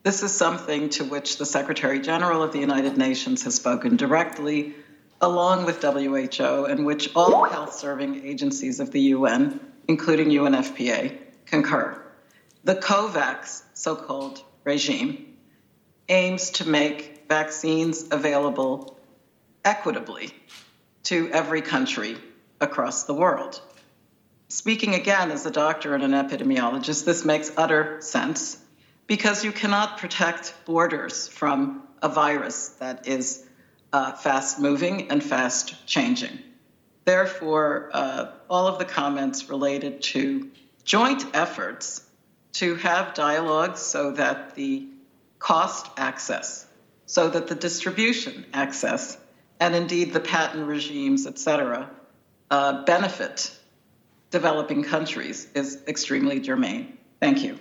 This 0.03 0.22
is 0.22 0.32
something 0.32 0.89
to 0.91 1.03
which 1.03 1.38
the 1.38 1.47
Secretary 1.47 1.99
General 1.99 2.43
of 2.43 2.53
the 2.53 2.59
United 2.59 2.95
Nations 2.95 3.43
has 3.43 3.55
spoken 3.55 3.97
directly 3.97 4.76
along 5.20 5.65
with 5.65 5.82
WHO, 5.82 6.65
and 6.65 6.86
which 6.86 7.09
all 7.15 7.43
health 7.45 7.74
serving 7.74 8.24
agencies 8.24 8.80
of 8.80 8.91
the 8.91 9.01
UN, 9.01 9.59
including 9.88 10.30
UNFPA, 10.30 11.17
concur. 11.47 12.01
The 12.63 12.76
COVAX 12.76 13.63
so 13.74 13.95
called 13.95 14.43
regime 14.63 15.38
aims 16.07 16.51
to 16.51 16.70
make 16.70 17.26
vaccines 17.28 18.05
available 18.11 18.97
equitably 19.65 20.32
to 21.03 21.30
every 21.32 21.61
country 21.61 22.15
across 22.62 23.03
the 23.03 23.14
world. 23.14 23.62
Speaking 24.47 24.95
again 24.95 25.32
as 25.32 25.45
a 25.45 25.51
doctor 25.51 25.93
and 25.93 26.03
an 26.03 26.12
epidemiologist, 26.12 27.05
this 27.05 27.24
makes 27.24 27.51
utter 27.55 28.01
sense 28.01 28.57
because 29.05 29.43
you 29.43 29.51
cannot 29.51 29.97
protect 29.99 30.53
borders 30.66 31.28
from 31.28 31.84
a 32.01 32.10
virus 32.10 32.70
that 32.80 33.07
is 33.07 33.45
uh, 33.93 34.14
fast 34.14 34.60
moving 34.60 35.12
and 35.12 35.24
fast 35.24 35.86
changing. 35.86 36.39
Therefore, 37.05 37.89
uh, 37.93 38.32
all 38.49 38.68
of 38.68 38.80
the 38.80 38.86
comments 38.86 39.49
related 39.49 40.01
to 40.14 40.49
joint 40.84 41.24
efforts 41.34 42.05
to 42.53 42.76
have 42.76 43.14
dialogues 43.14 43.80
so 43.80 44.12
that 44.12 44.55
the 44.55 44.88
cost 45.38 45.88
access, 45.97 46.68
so 47.05 47.30
that 47.30 47.47
the 47.47 47.55
distribution 47.55 48.45
access, 48.53 49.18
and 49.60 49.76
indeed 49.76 50.14
the 50.14 50.20
patent 50.20 50.68
regimes, 50.68 51.26
et 51.28 51.39
cetera, 51.39 51.89
uh, 52.52 52.84
benefit 52.84 53.52
developing 54.32 54.84
countries 54.84 55.47
is 55.56 55.80
extremely 55.88 56.39
germane. 56.39 56.97
Thank 57.20 57.43
you. 57.43 57.60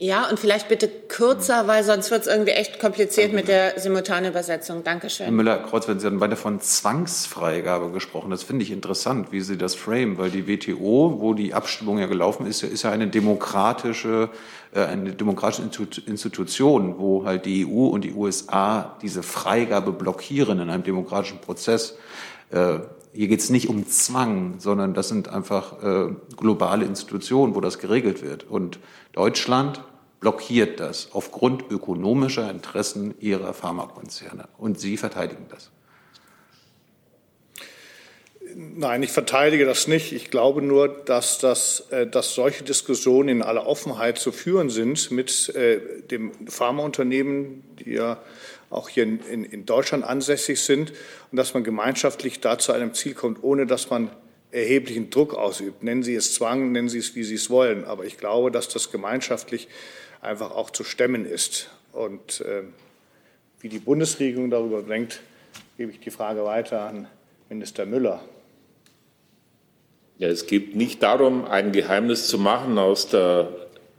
Ja, 0.00 0.28
und 0.30 0.38
vielleicht 0.38 0.68
bitte 0.68 0.86
kürzer, 0.88 1.66
weil 1.66 1.82
sonst 1.82 2.12
wird 2.12 2.20
es 2.20 2.28
irgendwie 2.28 2.52
echt 2.52 2.78
kompliziert 2.78 3.32
mit 3.32 3.48
der 3.48 3.80
simultanen 3.80 4.30
Übersetzung. 4.30 4.84
Dankeschön. 4.84 5.26
Herr 5.26 5.32
Müller-Kreuz, 5.32 5.86
Sie 5.86 6.06
haben 6.06 6.20
weiter 6.20 6.36
von 6.36 6.60
Zwangsfreigabe 6.60 7.90
gesprochen. 7.90 8.30
Das 8.30 8.44
finde 8.44 8.62
ich 8.62 8.70
interessant, 8.70 9.32
wie 9.32 9.40
Sie 9.40 9.58
das 9.58 9.74
frame, 9.74 10.16
weil 10.16 10.30
die 10.30 10.46
WTO, 10.46 11.16
wo 11.18 11.34
die 11.34 11.52
Abstimmung 11.52 11.98
ja 11.98 12.06
gelaufen 12.06 12.46
ist, 12.46 12.62
ist 12.62 12.84
ja 12.84 12.92
eine 12.92 13.08
demokratische, 13.08 14.30
äh, 14.72 14.84
eine 14.84 15.14
demokratische 15.14 15.68
Institution, 16.06 16.94
wo 16.98 17.24
halt 17.24 17.44
die 17.44 17.66
EU 17.66 17.88
und 17.88 18.04
die 18.04 18.12
USA 18.12 18.96
diese 19.02 19.24
Freigabe 19.24 19.90
blockieren 19.90 20.60
in 20.60 20.70
einem 20.70 20.84
demokratischen 20.84 21.40
Prozess. 21.40 21.98
Äh, 22.52 22.78
hier 23.12 23.26
geht 23.26 23.40
es 23.40 23.50
nicht 23.50 23.68
um 23.68 23.84
Zwang, 23.88 24.56
sondern 24.58 24.94
das 24.94 25.08
sind 25.08 25.28
einfach 25.28 25.82
äh, 25.82 26.14
globale 26.36 26.84
Institutionen, 26.84 27.56
wo 27.56 27.60
das 27.60 27.80
geregelt 27.80 28.22
wird. 28.22 28.44
Und 28.44 28.78
Deutschland 29.18 29.80
blockiert 30.20 30.78
das 30.78 31.08
aufgrund 31.10 31.64
ökonomischer 31.72 32.48
Interessen 32.48 33.16
ihrer 33.18 33.52
Pharmakonzerne. 33.52 34.48
Und 34.58 34.78
Sie 34.78 34.96
verteidigen 34.96 35.46
das. 35.50 35.72
Nein, 38.54 39.02
ich 39.02 39.10
verteidige 39.10 39.64
das 39.64 39.88
nicht. 39.88 40.12
Ich 40.12 40.30
glaube 40.30 40.62
nur, 40.62 40.86
dass, 40.86 41.40
das, 41.40 41.88
äh, 41.90 42.06
dass 42.06 42.34
solche 42.34 42.62
Diskussionen 42.62 43.28
in 43.28 43.42
aller 43.42 43.66
Offenheit 43.66 44.18
zu 44.18 44.30
führen 44.30 44.70
sind 44.70 45.10
mit 45.10 45.48
äh, 45.48 45.80
dem 46.02 46.30
Pharmaunternehmen, 46.46 47.64
die 47.80 47.94
ja 47.94 48.22
auch 48.70 48.88
hier 48.88 49.02
in, 49.02 49.18
in, 49.24 49.44
in 49.44 49.66
Deutschland 49.66 50.04
ansässig 50.04 50.60
sind, 50.60 50.92
und 51.32 51.36
dass 51.36 51.54
man 51.54 51.64
gemeinschaftlich 51.64 52.38
da 52.38 52.56
zu 52.56 52.70
einem 52.70 52.94
Ziel 52.94 53.14
kommt, 53.14 53.42
ohne 53.42 53.66
dass 53.66 53.90
man 53.90 54.10
erheblichen 54.50 55.10
Druck 55.10 55.34
ausübt. 55.34 55.82
Nennen 55.82 56.02
Sie 56.02 56.14
es 56.14 56.34
Zwang, 56.34 56.72
nennen 56.72 56.88
Sie 56.88 56.98
es, 56.98 57.14
wie 57.14 57.24
Sie 57.24 57.34
es 57.34 57.50
wollen. 57.50 57.84
Aber 57.84 58.04
ich 58.04 58.18
glaube, 58.18 58.50
dass 58.50 58.68
das 58.68 58.90
gemeinschaftlich 58.90 59.68
einfach 60.20 60.50
auch 60.50 60.70
zu 60.70 60.84
stemmen 60.84 61.26
ist. 61.26 61.70
Und 61.92 62.40
äh, 62.40 62.62
wie 63.60 63.68
die 63.68 63.78
Bundesregierung 63.78 64.50
darüber 64.50 64.82
denkt, 64.82 65.20
gebe 65.76 65.92
ich 65.92 66.00
die 66.00 66.10
Frage 66.10 66.44
weiter 66.44 66.82
an 66.82 67.08
Minister 67.48 67.86
Müller. 67.86 68.22
Ja, 70.18 70.28
es 70.28 70.46
geht 70.46 70.74
nicht 70.74 71.02
darum, 71.02 71.44
ein 71.44 71.72
Geheimnis 71.72 72.26
zu 72.26 72.38
machen 72.38 72.78
aus 72.78 73.08
der 73.08 73.48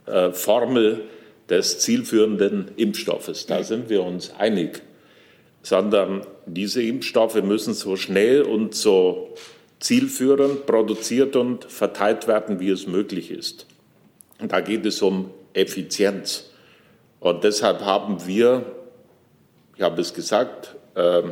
äh, 0.06 0.32
Formel 0.32 1.04
des 1.48 1.80
zielführenden 1.80 2.72
Impfstoffes. 2.76 3.46
Da 3.46 3.62
sind 3.64 3.88
wir 3.88 4.02
uns 4.02 4.32
einig. 4.38 4.82
Sondern 5.62 6.26
diese 6.46 6.82
Impfstoffe 6.82 7.42
müssen 7.42 7.74
so 7.74 7.96
schnell 7.96 8.42
und 8.42 8.74
so 8.74 9.34
zielführend 9.80 10.66
produziert 10.66 11.34
und 11.36 11.64
verteilt 11.64 12.28
werden, 12.28 12.60
wie 12.60 12.70
es 12.70 12.86
möglich 12.86 13.30
ist. 13.30 13.66
Und 14.38 14.52
da 14.52 14.60
geht 14.60 14.86
es 14.86 15.02
um 15.02 15.30
Effizienz. 15.54 16.50
Und 17.18 17.44
deshalb 17.44 17.80
haben 17.80 18.26
wir, 18.26 18.64
ich 19.76 19.82
habe 19.82 20.00
es 20.00 20.14
gesagt, 20.14 20.76
äh, 20.94 21.22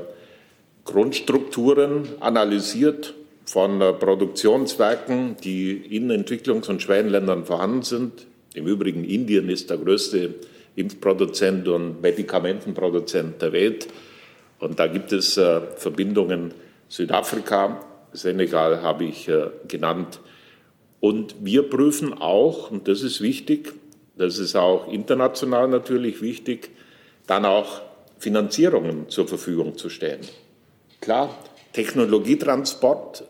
Grundstrukturen 0.85 2.09
analysiert 2.21 3.15
von 3.45 3.81
äh, 3.81 3.93
Produktionswerken, 3.93 5.37
die 5.43 5.73
in 5.73 6.11
Entwicklungs- 6.11 6.69
und 6.69 6.83
Schwellenländern 6.83 7.45
vorhanden 7.45 7.83
sind. 7.83 8.27
Im 8.55 8.67
Übrigen 8.67 9.05
Indien 9.05 9.49
ist 9.49 9.71
der 9.71 9.77
größte 9.77 10.35
Impfproduzent 10.77 11.69
und 11.69 12.01
Medikamentenproduzent 12.01 13.41
der 13.43 13.53
Welt. 13.53 13.89
Und 14.59 14.79
da 14.79 14.87
gibt 14.87 15.13
es 15.13 15.37
äh, 15.37 15.61
Verbindungen 15.77 16.53
Südafrika, 16.89 17.85
Senegal 18.13 18.83
habe 18.83 19.05
ich 19.05 19.29
äh, 19.29 19.51
genannt. 19.67 20.21
Und 21.01 21.37
wir 21.41 21.69
prüfen 21.69 22.13
auch, 22.15 22.71
und 22.71 22.89
das 22.89 23.03
ist 23.03 23.21
wichtig, 23.21 23.75
das 24.17 24.39
ist 24.39 24.57
auch 24.57 24.89
international 24.89 25.69
natürlich 25.69 26.21
wichtig, 26.21 26.71
dann 27.27 27.45
auch 27.45 27.83
Finanzierungen 28.19 29.09
zur 29.09 29.29
Verfügung 29.29 29.79
zu 29.79 29.89
stellen. 29.91 30.23
Klar, 31.01 31.31
Technologietransport 31.73 33.25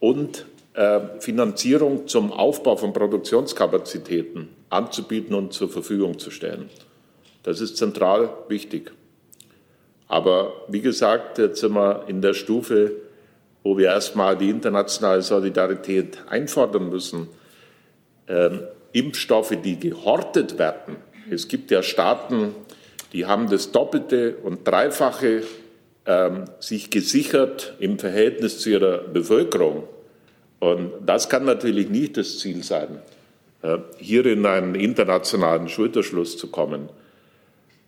und 0.00 0.44
äh, 0.74 1.00
Finanzierung 1.20 2.06
zum 2.08 2.30
Aufbau 2.30 2.76
von 2.76 2.92
Produktionskapazitäten 2.92 4.50
anzubieten 4.68 5.34
und 5.34 5.52
zur 5.52 5.70
Verfügung 5.70 6.18
zu 6.18 6.30
stellen. 6.30 6.68
Das 7.42 7.60
ist 7.60 7.76
zentral 7.76 8.30
wichtig. 8.48 8.92
Aber 10.08 10.52
wie 10.68 10.80
gesagt, 10.80 11.38
jetzt 11.38 11.60
sind 11.60 11.74
wir 11.74 12.04
in 12.08 12.20
der 12.20 12.34
Stufe, 12.34 12.92
wo 13.64 13.76
wir 13.76 13.86
erstmal 13.86 14.36
die 14.36 14.50
internationale 14.50 15.22
Solidarität 15.22 16.18
einfordern 16.28 16.90
müssen. 16.90 17.28
Ähm, 18.28 18.60
Impfstoffe, 18.92 19.56
die 19.64 19.80
gehortet 19.80 20.58
werden. 20.58 20.96
Es 21.28 21.48
gibt 21.48 21.72
ja 21.72 21.82
Staaten, 21.82 22.54
die 23.12 23.26
haben 23.26 23.50
das 23.50 23.72
Doppelte 23.72 24.36
und 24.36 24.68
Dreifache 24.68 25.42
ähm, 26.06 26.44
sich 26.60 26.90
gesichert 26.90 27.74
im 27.80 27.98
Verhältnis 27.98 28.60
zu 28.60 28.70
ihrer 28.70 28.98
Bevölkerung. 28.98 29.84
Und 30.60 30.92
das 31.04 31.28
kann 31.28 31.44
natürlich 31.44 31.88
nicht 31.88 32.16
das 32.18 32.38
Ziel 32.38 32.62
sein, 32.62 33.00
äh, 33.62 33.78
hier 33.98 34.26
in 34.26 34.44
einen 34.44 34.74
internationalen 34.74 35.68
Schulterschluss 35.68 36.36
zu 36.36 36.48
kommen. 36.48 36.90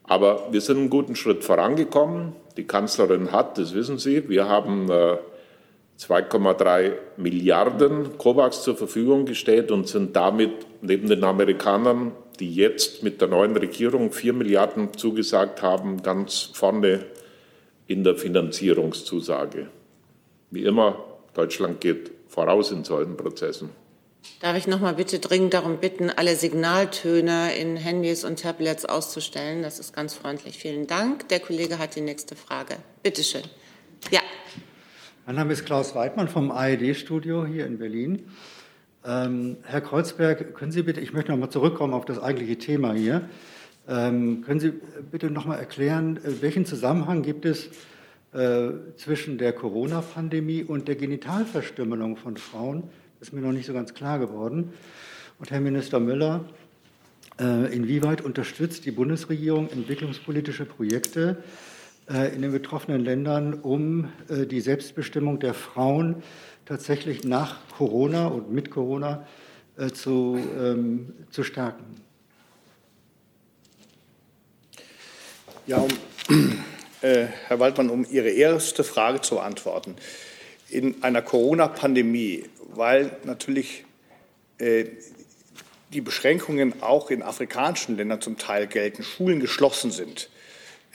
Aber 0.04 0.48
wir 0.52 0.60
sind 0.60 0.78
einen 0.78 0.90
guten 0.90 1.16
Schritt 1.16 1.44
vorangekommen. 1.44 2.32
Die 2.56 2.64
Kanzlerin 2.64 3.32
hat, 3.32 3.58
das 3.58 3.74
wissen 3.74 3.98
Sie, 3.98 4.28
wir 4.28 4.48
haben 4.48 4.90
2,3 5.98 6.82
äh, 6.82 6.92
Milliarden 7.16 8.18
COVAX 8.18 8.62
zur 8.62 8.76
Verfügung 8.76 9.24
gestellt 9.24 9.70
und 9.70 9.88
sind 9.88 10.14
damit 10.14 10.66
neben 10.82 11.08
den 11.08 11.24
Amerikanern, 11.24 12.12
die 12.38 12.54
jetzt 12.54 13.02
mit 13.02 13.20
der 13.20 13.28
neuen 13.28 13.56
Regierung 13.56 14.12
4 14.12 14.32
Milliarden 14.34 14.96
zugesagt 14.96 15.62
haben, 15.62 16.02
ganz 16.02 16.50
vorne 16.52 17.06
in 17.86 18.04
der 18.04 18.16
Finanzierungszusage. 18.16 19.68
Wie 20.50 20.64
immer, 20.64 21.02
Deutschland 21.34 21.80
geht 21.80 22.10
voraus 22.28 22.70
in 22.70 22.84
solchen 22.84 23.16
Prozessen. 23.16 23.70
Darf 24.40 24.56
ich 24.56 24.66
noch 24.66 24.80
mal 24.80 24.94
bitte 24.94 25.18
dringend 25.18 25.54
darum 25.54 25.78
bitten, 25.78 26.10
alle 26.10 26.36
Signaltöne 26.36 27.56
in 27.56 27.76
Handys 27.76 28.24
und 28.24 28.40
Tablets 28.40 28.84
auszustellen? 28.84 29.62
Das 29.62 29.78
ist 29.78 29.94
ganz 29.94 30.14
freundlich. 30.14 30.58
Vielen 30.58 30.86
Dank. 30.86 31.28
Der 31.28 31.40
Kollege 31.40 31.78
hat 31.78 31.94
die 31.94 32.00
nächste 32.00 32.36
Frage. 32.36 32.76
Bitte 33.02 33.22
schön. 33.22 33.44
Ja. 34.10 34.20
Mein 35.26 35.34
Name 35.34 35.54
ist 35.54 35.64
Klaus 35.64 35.96
Weidmann 35.96 36.28
vom 36.28 36.52
AED-Studio 36.52 37.44
hier 37.44 37.66
in 37.66 37.78
Berlin. 37.78 38.28
Ähm, 39.04 39.56
Herr 39.64 39.80
Kreuzberg, 39.80 40.54
können 40.54 40.70
Sie 40.70 40.84
bitte, 40.84 41.00
ich 41.00 41.12
möchte 41.12 41.32
noch 41.32 41.38
mal 41.38 41.50
zurückkommen 41.50 41.94
auf 41.94 42.04
das 42.04 42.20
eigentliche 42.20 42.58
Thema 42.58 42.92
hier. 42.92 43.28
Ähm, 43.88 44.42
können 44.42 44.60
Sie 44.60 44.72
bitte 45.10 45.28
noch 45.28 45.44
mal 45.44 45.56
erklären, 45.56 46.18
äh, 46.18 46.42
welchen 46.42 46.64
Zusammenhang 46.64 47.22
gibt 47.22 47.44
es 47.44 47.70
äh, 48.34 48.68
zwischen 48.98 49.36
der 49.36 49.52
Corona-Pandemie 49.52 50.62
und 50.62 50.86
der 50.86 50.94
Genitalverstümmelung 50.94 52.16
von 52.16 52.36
Frauen? 52.36 52.84
ist 53.20 53.32
mir 53.32 53.40
noch 53.40 53.50
nicht 53.50 53.66
so 53.66 53.72
ganz 53.72 53.94
klar 53.94 54.20
geworden. 54.20 54.74
Und 55.40 55.50
Herr 55.50 55.60
Minister 55.60 55.98
Müller, 55.98 56.44
äh, 57.40 57.74
inwieweit 57.74 58.20
unterstützt 58.20 58.84
die 58.84 58.92
Bundesregierung 58.92 59.70
entwicklungspolitische 59.70 60.66
Projekte 60.66 61.38
in 62.08 62.42
den 62.42 62.52
betroffenen 62.52 63.04
Ländern, 63.04 63.54
um 63.54 64.12
äh, 64.28 64.46
die 64.46 64.60
Selbstbestimmung 64.60 65.40
der 65.40 65.54
Frauen 65.54 66.22
tatsächlich 66.64 67.24
nach 67.24 67.58
Corona 67.76 68.26
und 68.28 68.50
mit 68.52 68.70
Corona 68.70 69.26
zu, 69.92 70.38
ähm, 70.58 71.12
zu 71.30 71.44
stärken? 71.44 71.84
Ja, 75.66 75.78
um, 75.78 75.90
äh, 77.02 77.26
Herr 77.46 77.60
Waldmann, 77.60 77.90
um 77.90 78.06
Ihre 78.10 78.30
erste 78.30 78.84
Frage 78.84 79.20
zu 79.20 79.34
beantworten. 79.34 79.96
In 80.70 81.02
einer 81.02 81.20
Corona-Pandemie 81.22 82.44
weil 82.76 83.16
natürlich 83.24 83.84
äh, 84.58 84.84
die 85.92 86.00
Beschränkungen 86.00 86.82
auch 86.82 87.10
in 87.10 87.22
afrikanischen 87.22 87.96
Ländern 87.96 88.20
zum 88.20 88.38
Teil 88.38 88.66
gelten, 88.66 89.02
Schulen 89.02 89.40
geschlossen 89.40 89.90
sind, 89.90 90.24
äh, 90.24 90.35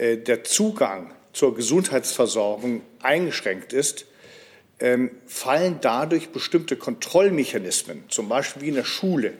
der 0.02 0.43
Zugang 0.43 1.14
zur 1.32 1.56
Gesundheitsversorgung 1.56 2.82
eingeschränkt 3.02 3.72
ist, 3.72 4.06
ähm, 4.80 5.12
fallen 5.28 5.78
dadurch 5.82 6.30
bestimmte 6.30 6.76
Kontrollmechanismen, 6.76 8.06
zum 8.10 8.28
Beispiel 8.28 8.64
wie 8.64 8.70
in 8.70 8.76
der 8.76 8.84
Schule. 8.84 9.34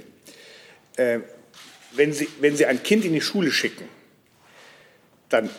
Äh, 0.98 1.20
wenn 1.94 2.14
Sie, 2.14 2.28
wenn 2.40 2.56
Sie 2.56 2.66
ein 2.66 2.84
Kind 2.84 3.06
in 3.06 3.14
die 3.14 3.22
Schule 3.22 3.52
schicken, 3.52 3.86
dann 5.30 5.50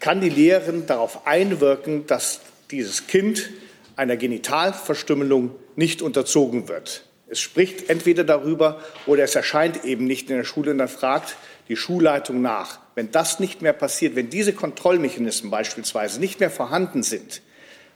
kann 0.00 0.20
die 0.20 0.28
Lehrerin 0.28 0.86
darauf 0.86 1.26
einwirken, 1.26 2.06
dass 2.06 2.40
dieses 2.70 3.06
Kind 3.08 3.50
einer 3.96 4.16
Genitalverstümmelung 4.16 5.54
nicht 5.74 6.00
unterzogen 6.00 6.68
wird. 6.68 7.04
Es 7.26 7.40
spricht 7.40 7.90
entweder 7.90 8.24
darüber 8.24 8.80
oder 9.06 9.24
es 9.24 9.34
erscheint 9.34 9.84
eben 9.84 10.06
nicht 10.06 10.30
in 10.30 10.36
der 10.36 10.44
Schule 10.44 10.70
und 10.70 10.78
dann 10.78 10.88
fragt 10.88 11.36
die 11.68 11.76
Schulleitung 11.76 12.40
nach. 12.40 12.78
Wenn 12.98 13.12
das 13.12 13.38
nicht 13.38 13.62
mehr 13.62 13.74
passiert, 13.74 14.16
wenn 14.16 14.28
diese 14.28 14.52
Kontrollmechanismen 14.52 15.52
beispielsweise 15.52 16.18
nicht 16.18 16.40
mehr 16.40 16.50
vorhanden 16.50 17.04
sind, 17.04 17.42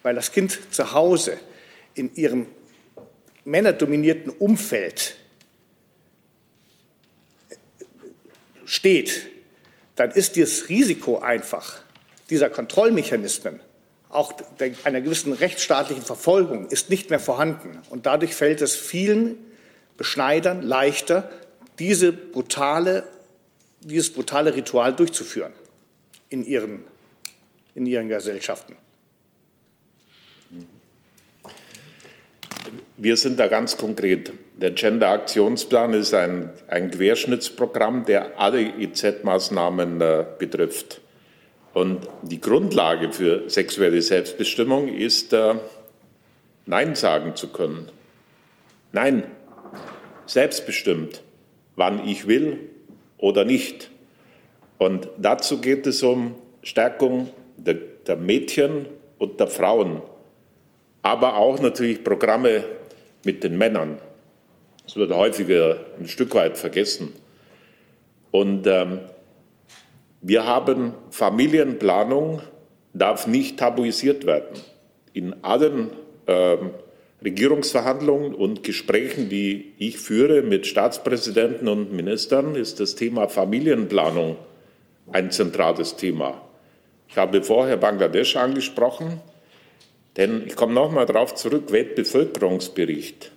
weil 0.05 0.15
das 0.15 0.31
Kind 0.31 0.57
zu 0.71 0.93
Hause 0.93 1.41
in 1.95 2.15
ihrem 2.15 2.47
männerdominierten 3.45 4.31
Umfeld 4.31 5.17
steht, 8.65 9.27
dann 9.97 10.13
ist 10.13 10.37
das 10.37 10.69
Risiko 10.69 11.19
einfach 11.19 11.83
dieser 12.31 12.49
Kontrollmechanismen, 12.49 13.59
auch 14.09 14.33
einer 14.85 15.01
gewissen 15.01 15.33
rechtsstaatlichen 15.33 16.05
Verfolgung, 16.05 16.69
ist 16.69 16.91
nicht 16.91 17.11
mehr 17.11 17.19
vorhanden. 17.19 17.83
Und 17.91 18.07
dadurch 18.07 18.37
fällt 18.37 18.61
es 18.61 18.77
vielen 18.77 19.37
Beschneidern 19.97 20.63
leichter, 20.63 21.29
diese 21.81 22.13
brutale, 22.13 23.03
dieses 23.85 24.13
brutale 24.13 24.55
Ritual 24.55 24.95
durchzuführen 24.95 25.53
in 26.29 26.45
ihren, 26.45 26.85
in 27.75 27.87
ihren 27.87 28.09
Gesellschaften. 28.09 28.77
Wir 32.97 33.17
sind 33.17 33.41
da 33.41 33.49
ganz 33.49 33.77
konkret. 33.77 34.33
Der 34.57 34.71
Gender-Aktionsplan 34.71 35.95
ist 35.95 36.15
ein, 36.15 36.51
ein 36.69 36.91
Querschnittsprogramm, 36.91 38.05
der 38.05 38.39
alle 38.39 38.61
IZ-Maßnahmen 38.61 40.01
äh, 40.01 40.25
betrifft. 40.39 41.01
Und 41.75 42.07
die 42.23 42.41
Grundlage 42.41 43.13
für 43.13 43.49
sexuelle 43.51 44.03
Selbstbestimmung 44.03 44.89
ist, 44.89 45.33
äh, 45.33 45.55
Nein 46.67 46.95
sagen 46.95 47.35
zu 47.35 47.49
können. 47.49 47.89
Nein, 48.93 49.25
selbstbestimmt, 50.27 51.23
wann 51.75 52.07
ich 52.07 52.29
will 52.29 52.71
oder 53.23 53.45
nicht. 53.45 53.91
Und 54.79 55.09
dazu 55.17 55.61
geht 55.61 55.87
es 55.87 56.03
um 56.03 56.35
Stärkung 56.63 57.31
der, 57.57 57.75
der 58.07 58.17
Mädchen 58.17 58.87
und 59.17 59.39
der 59.41 59.47
Frauen, 59.47 60.03
aber 61.03 61.37
auch 61.37 61.61
natürlich 61.61 62.05
Programme 62.05 62.65
mit 63.25 63.45
den 63.45 63.57
Männern. 63.57 63.99
Das 64.85 64.97
wird 64.97 65.13
häufiger 65.13 65.79
ein 65.99 66.09
Stück 66.09 66.35
weit 66.35 66.59
vergessen. 66.59 67.13
Und 68.33 68.67
ähm, 68.67 69.01
wir 70.21 70.45
haben 70.45 70.95
Familienplanung, 71.11 72.43
darf 72.93 73.29
nicht 73.29 73.61
tabuisiert 73.61 74.27
werden. 74.27 74.59
In 75.13 75.45
allen 75.45 75.91
ähm, 76.27 76.71
Regierungsverhandlungen 77.25 78.35
und 78.35 78.65
Gesprächen, 78.65 79.29
die 79.29 79.73
ich 79.79 79.99
führe 79.99 80.43
mit 80.43 80.67
Staatspräsidenten 80.67 81.69
und 81.69 81.93
Ministern, 81.93 82.55
ist 82.57 82.81
das 82.81 82.97
Thema 82.97 83.29
Familienplanung 83.29 84.37
ein 85.13 85.31
zentrales 85.31 85.97
Thema. 85.97 86.41
Ich 87.09 87.17
habe 87.17 87.43
vorher 87.43 87.77
Bangladesch 87.77 88.37
angesprochen, 88.37 89.21
denn 90.17 90.45
ich 90.47 90.57
komme 90.57 90.75
noch 90.75 90.91
mal 90.91 91.07
darauf 91.07 91.35
zurück, 91.35 91.71
Weltbevölkerungsbericht. 91.71 93.31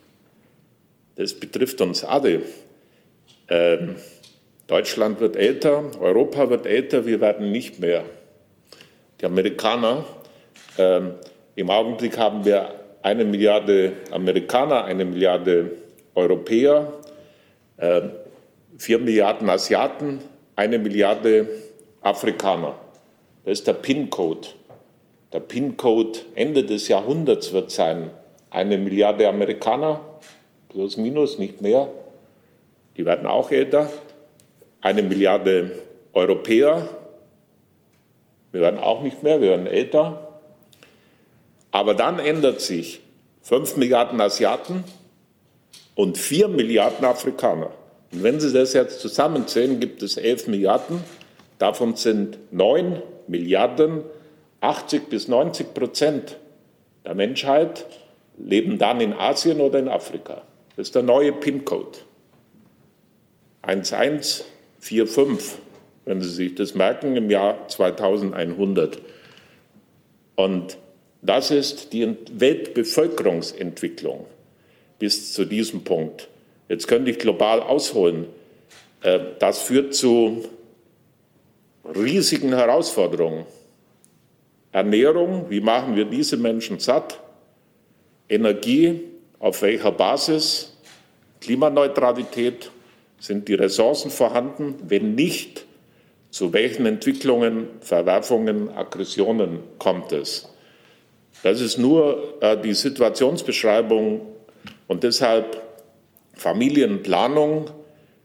Das 1.15 1.33
betrifft 1.33 1.81
uns 1.81 2.03
alle. 2.03 2.41
Ähm, 3.47 3.95
Deutschland 4.67 5.19
wird 5.19 5.35
älter, 5.35 5.91
Europa 5.99 6.49
wird 6.49 6.65
älter, 6.65 7.05
wir 7.05 7.21
werden 7.21 7.51
nicht 7.51 7.79
mehr. 7.79 8.03
Die 9.21 9.25
Amerikaner, 9.25 10.05
ähm, 10.77 11.13
im 11.55 11.69
Augenblick 11.69 12.17
haben 12.17 12.43
wir 12.45 12.84
eine 13.05 13.23
Milliarde 13.23 13.93
Amerikaner, 14.09 14.85
eine 14.85 15.05
Milliarde 15.05 15.73
Europäer, 16.15 16.91
äh, 17.77 18.01
vier 18.79 18.97
Milliarden 18.97 19.47
Asiaten, 19.47 20.21
eine 20.55 20.79
Milliarde 20.79 21.47
Afrikaner. 22.01 22.73
Das 23.43 23.59
ist 23.59 23.67
der 23.67 23.73
PIN-Code. 23.73 24.47
Der 25.31 25.39
PIN-Code 25.39 26.17
Ende 26.33 26.63
des 26.63 26.87
Jahrhunderts 26.87 27.53
wird 27.53 27.69
sein, 27.69 28.09
eine 28.49 28.75
Milliarde 28.79 29.29
Amerikaner, 29.29 30.01
plus 30.69 30.97
minus, 30.97 31.37
nicht 31.37 31.61
mehr. 31.61 31.87
Die 32.97 33.05
werden 33.05 33.27
auch 33.27 33.51
älter. 33.51 33.87
Eine 34.81 35.03
Milliarde 35.03 35.73
Europäer. 36.11 36.89
Wir 38.51 38.61
werden 38.61 38.79
auch 38.79 39.03
nicht 39.03 39.21
mehr, 39.21 39.41
wir 39.41 39.49
werden 39.51 39.67
älter. 39.67 40.24
Aber 41.75 41.93
dann 41.93 42.19
ändert 42.19 42.61
sich 42.61 43.01
fünf 43.41 43.75
Milliarden 43.75 44.21
Asiaten 44.21 44.85
und 45.93 46.17
vier 46.17 46.47
Milliarden 46.47 47.03
Afrikaner. 47.03 47.69
Und 48.13 48.23
wenn 48.23 48.39
Sie 48.39 48.53
das 48.53 48.71
jetzt 48.71 49.01
zusammenzählen, 49.01 49.81
gibt 49.81 50.01
es 50.01 50.15
elf 50.15 50.47
Milliarden. 50.47 51.01
Davon 51.59 51.97
sind 51.97 52.37
neun 52.51 53.03
Milliarden, 53.27 54.03
80 54.61 55.09
bis 55.09 55.27
90 55.27 55.73
Prozent 55.73 56.37
der 57.03 57.13
Menschheit 57.13 57.85
leben 58.37 58.77
dann 58.77 59.01
in 59.01 59.11
Asien 59.11 59.59
oder 59.59 59.77
in 59.77 59.89
Afrika. 59.89 60.43
Das 60.77 60.87
ist 60.87 60.95
der 60.95 61.03
neue 61.03 61.33
PIN-Code. 61.33 61.97
1145, 63.63 65.59
wenn 66.05 66.21
Sie 66.21 66.29
sich 66.29 66.55
das 66.55 66.73
merken, 66.73 67.17
im 67.17 67.29
Jahr 67.29 67.67
2100. 67.67 68.97
Und 70.37 70.77
das 71.25 71.51
ist 71.51 71.93
die 71.93 72.15
Weltbevölkerungsentwicklung 72.31 74.25
bis 74.99 75.33
zu 75.33 75.45
diesem 75.45 75.83
Punkt. 75.83 76.29
Jetzt 76.69 76.87
könnte 76.87 77.11
ich 77.11 77.19
global 77.19 77.61
ausholen. 77.61 78.27
Äh, 79.01 79.19
das 79.39 79.59
führt 79.59 79.93
zu 79.93 80.45
riesigen 81.95 82.53
Herausforderungen. 82.53 83.45
Ernährung, 84.71 85.45
wie 85.49 85.61
machen 85.61 85.95
wir 85.95 86.05
diese 86.05 86.37
Menschen 86.37 86.79
satt? 86.79 87.19
Energie, 88.27 89.01
auf 89.39 89.61
welcher 89.61 89.91
Basis? 89.91 90.75
Klimaneutralität, 91.39 92.71
sind 93.19 93.47
die 93.47 93.53
Ressourcen 93.53 94.11
vorhanden? 94.11 94.75
Wenn 94.87 95.15
nicht, 95.15 95.65
zu 96.31 96.51
welchen 96.51 96.85
Entwicklungen, 96.85 97.67
Verwerfungen, 97.79 98.69
Aggressionen 98.69 99.59
kommt 99.77 100.11
es? 100.11 100.49
Das 101.43 101.61
ist 101.61 101.77
nur 101.77 102.41
äh, 102.41 102.57
die 102.57 102.73
Situationsbeschreibung 102.73 104.21
und 104.87 105.03
deshalb 105.03 105.61
Familienplanung 106.33 107.69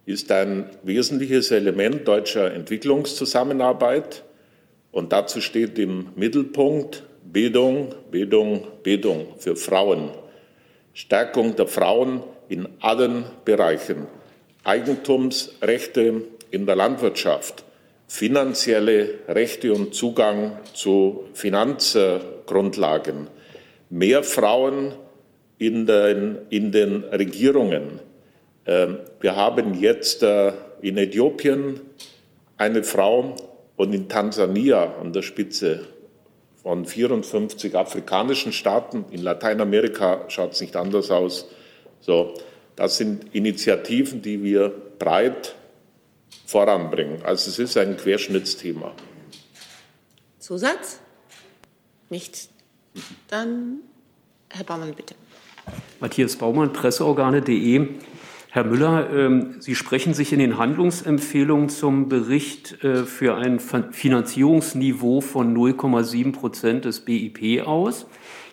ist 0.06 0.32
ein 0.32 0.70
wesentliches 0.82 1.50
Element 1.50 2.08
deutscher 2.08 2.52
Entwicklungszusammenarbeit 2.52 4.24
und 4.92 5.12
dazu 5.12 5.40
steht 5.40 5.78
im 5.78 6.08
Mittelpunkt 6.16 7.04
Bildung, 7.22 7.94
Bildung, 8.10 8.66
Bildung 8.82 9.34
für 9.38 9.54
Frauen. 9.54 10.10
Stärkung 10.92 11.54
der 11.54 11.68
Frauen 11.68 12.24
in 12.48 12.68
allen 12.80 13.24
Bereichen. 13.44 14.06
Eigentumsrechte 14.64 16.22
in 16.50 16.66
der 16.66 16.76
Landwirtschaft, 16.76 17.64
finanzielle 18.10 19.20
Rechte 19.28 19.72
und 19.72 19.94
Zugang 19.94 20.58
zu 20.74 21.26
Finanzgrundlagen, 21.32 23.28
mehr 23.88 24.24
Frauen 24.24 24.94
in 25.58 25.86
den, 25.86 26.38
in 26.50 26.72
den 26.72 27.04
Regierungen. 27.04 28.00
Ähm, 28.66 28.98
wir 29.20 29.36
haben 29.36 29.80
jetzt 29.80 30.24
äh, 30.24 30.52
in 30.82 30.98
Äthiopien 30.98 31.80
eine 32.56 32.82
Frau 32.82 33.36
und 33.76 33.92
in 33.94 34.08
Tansania 34.08 34.96
an 35.00 35.12
der 35.12 35.22
Spitze 35.22 35.86
von 36.64 36.86
54 36.86 37.76
afrikanischen 37.76 38.52
Staaten. 38.52 39.04
In 39.12 39.22
Lateinamerika 39.22 40.24
schaut 40.26 40.54
es 40.54 40.60
nicht 40.60 40.74
anders 40.74 41.12
aus. 41.12 41.48
So, 42.00 42.34
das 42.74 42.96
sind 42.96 43.32
Initiativen, 43.36 44.20
die 44.20 44.42
wir 44.42 44.72
breit 44.98 45.54
voranbringen. 46.46 47.22
Also 47.24 47.50
es 47.50 47.58
ist 47.58 47.76
ein 47.76 47.96
Querschnittsthema. 47.96 48.92
Zusatz? 50.38 51.00
Nicht. 52.08 52.48
Dann 53.28 53.80
Herr 54.52 54.64
Baumann, 54.64 54.92
bitte. 54.94 55.14
Matthias 56.00 56.36
Baumann, 56.36 56.72
Presseorgane.de. 56.72 57.88
Herr 58.52 58.64
Müller, 58.64 59.08
ähm, 59.14 59.56
Sie 59.60 59.76
sprechen 59.76 60.12
sich 60.12 60.32
in 60.32 60.40
den 60.40 60.58
Handlungsempfehlungen 60.58 61.68
zum 61.68 62.08
Bericht 62.08 62.82
äh, 62.82 63.04
für 63.04 63.36
ein 63.36 63.60
Finanzierungsniveau 63.60 65.20
von 65.20 65.56
0,7 65.56 66.32
Prozent 66.32 66.84
des 66.84 67.00
BIP 67.04 67.64
aus. 67.64 68.06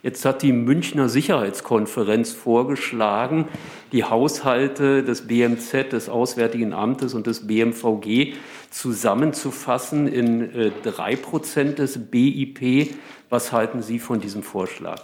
Jetzt 0.04 0.26
hat 0.26 0.42
die 0.44 0.52
Münchner 0.52 1.10
Sicherheitskonferenz 1.10 2.32
vorgeschlagen, 2.32 3.48
die 3.92 4.04
Haushalte 4.04 5.04
des 5.04 5.28
BMZ, 5.28 5.92
des 5.92 6.10
Auswärtigen 6.10 6.74
Amtes 6.74 7.14
und 7.14 7.26
des 7.28 7.48
BMVG 7.48 8.34
zusammenzufassen 8.70 10.08
in 10.08 10.54
äh, 10.54 10.72
drei 10.84 11.16
Prozent 11.16 11.80
des 11.80 12.12
BIP. 12.12 12.94
Was 13.30 13.52
halten 13.52 13.82
Sie 13.82 14.00
von 14.00 14.20
diesem 14.20 14.44
Vorschlag? 14.44 15.02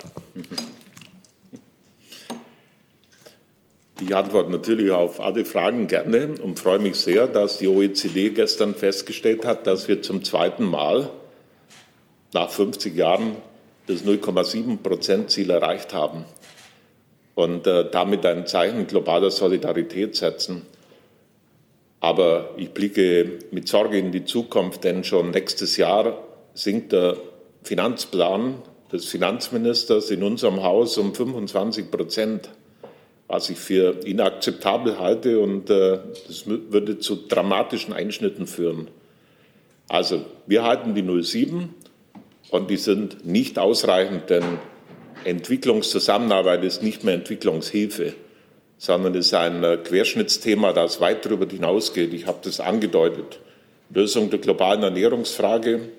Ich 4.01 4.15
antworte 4.15 4.51
natürlich 4.51 4.91
auf 4.91 5.21
alle 5.21 5.45
Fragen 5.45 5.87
gerne 5.87 6.35
und 6.41 6.59
freue 6.59 6.79
mich 6.79 6.95
sehr, 6.95 7.27
dass 7.27 7.57
die 7.57 7.67
OECD 7.67 8.31
gestern 8.31 8.75
festgestellt 8.75 9.45
hat, 9.45 9.65
dass 9.65 9.87
wir 9.87 10.01
zum 10.01 10.23
zweiten 10.23 10.65
Mal 10.65 11.09
nach 12.33 12.49
50 12.49 12.95
Jahren 12.95 13.37
das 13.87 14.03
0,7 14.03 14.77
Prozent 14.77 15.29
Ziel 15.29 15.49
erreicht 15.49 15.93
haben 15.93 16.25
und 17.35 17.67
äh, 17.67 17.89
damit 17.89 18.25
ein 18.25 18.45
Zeichen 18.47 18.87
globaler 18.87 19.31
Solidarität 19.31 20.15
setzen. 20.15 20.63
Aber 21.99 22.51
ich 22.57 22.71
blicke 22.71 23.39
mit 23.51 23.67
Sorge 23.67 23.97
in 23.97 24.11
die 24.11 24.25
Zukunft, 24.25 24.83
denn 24.83 25.03
schon 25.03 25.31
nächstes 25.31 25.77
Jahr 25.77 26.17
sinkt 26.53 26.91
der 26.91 27.17
Finanzplan 27.63 28.61
des 28.91 29.05
Finanzministers 29.05 30.11
in 30.11 30.21
unserem 30.21 30.63
Haus 30.63 30.97
um 30.97 31.15
25 31.15 31.89
Prozent 31.89 32.49
was 33.33 33.49
ich 33.49 33.57
für 33.57 34.05
inakzeptabel 34.05 34.99
halte 34.99 35.39
und 35.39 35.69
äh, 35.69 35.99
das 36.27 36.45
würde 36.45 36.99
zu 36.99 37.15
dramatischen 37.15 37.91
Einschnitten 37.91 38.45
führen. 38.45 38.89
Also 39.87 40.25
wir 40.45 40.63
halten 40.63 40.93
die 40.93 41.23
07 41.23 41.73
und 42.53 42.69
die 42.69 42.77
sind 42.77 43.25
nicht 43.25 43.57
ausreichend, 43.57 44.29
denn 44.29 44.43
Entwicklungszusammenarbeit 45.23 46.63
ist 46.63 46.83
nicht 46.83 47.03
mehr 47.03 47.15
Entwicklungshilfe, 47.15 48.13
sondern 48.77 49.15
ist 49.15 49.33
ein 49.33 49.63
äh, 49.63 49.77
Querschnittsthema, 49.77 50.71
das 50.71 51.01
weit 51.01 51.25
darüber 51.25 51.47
hinausgeht. 51.47 52.13
Ich 52.13 52.27
habe 52.27 52.37
das 52.43 52.59
angedeutet. 52.59 53.39
Lösung 53.89 54.29
der 54.29 54.37
globalen 54.37 54.83
Ernährungsfrage, 54.83 55.89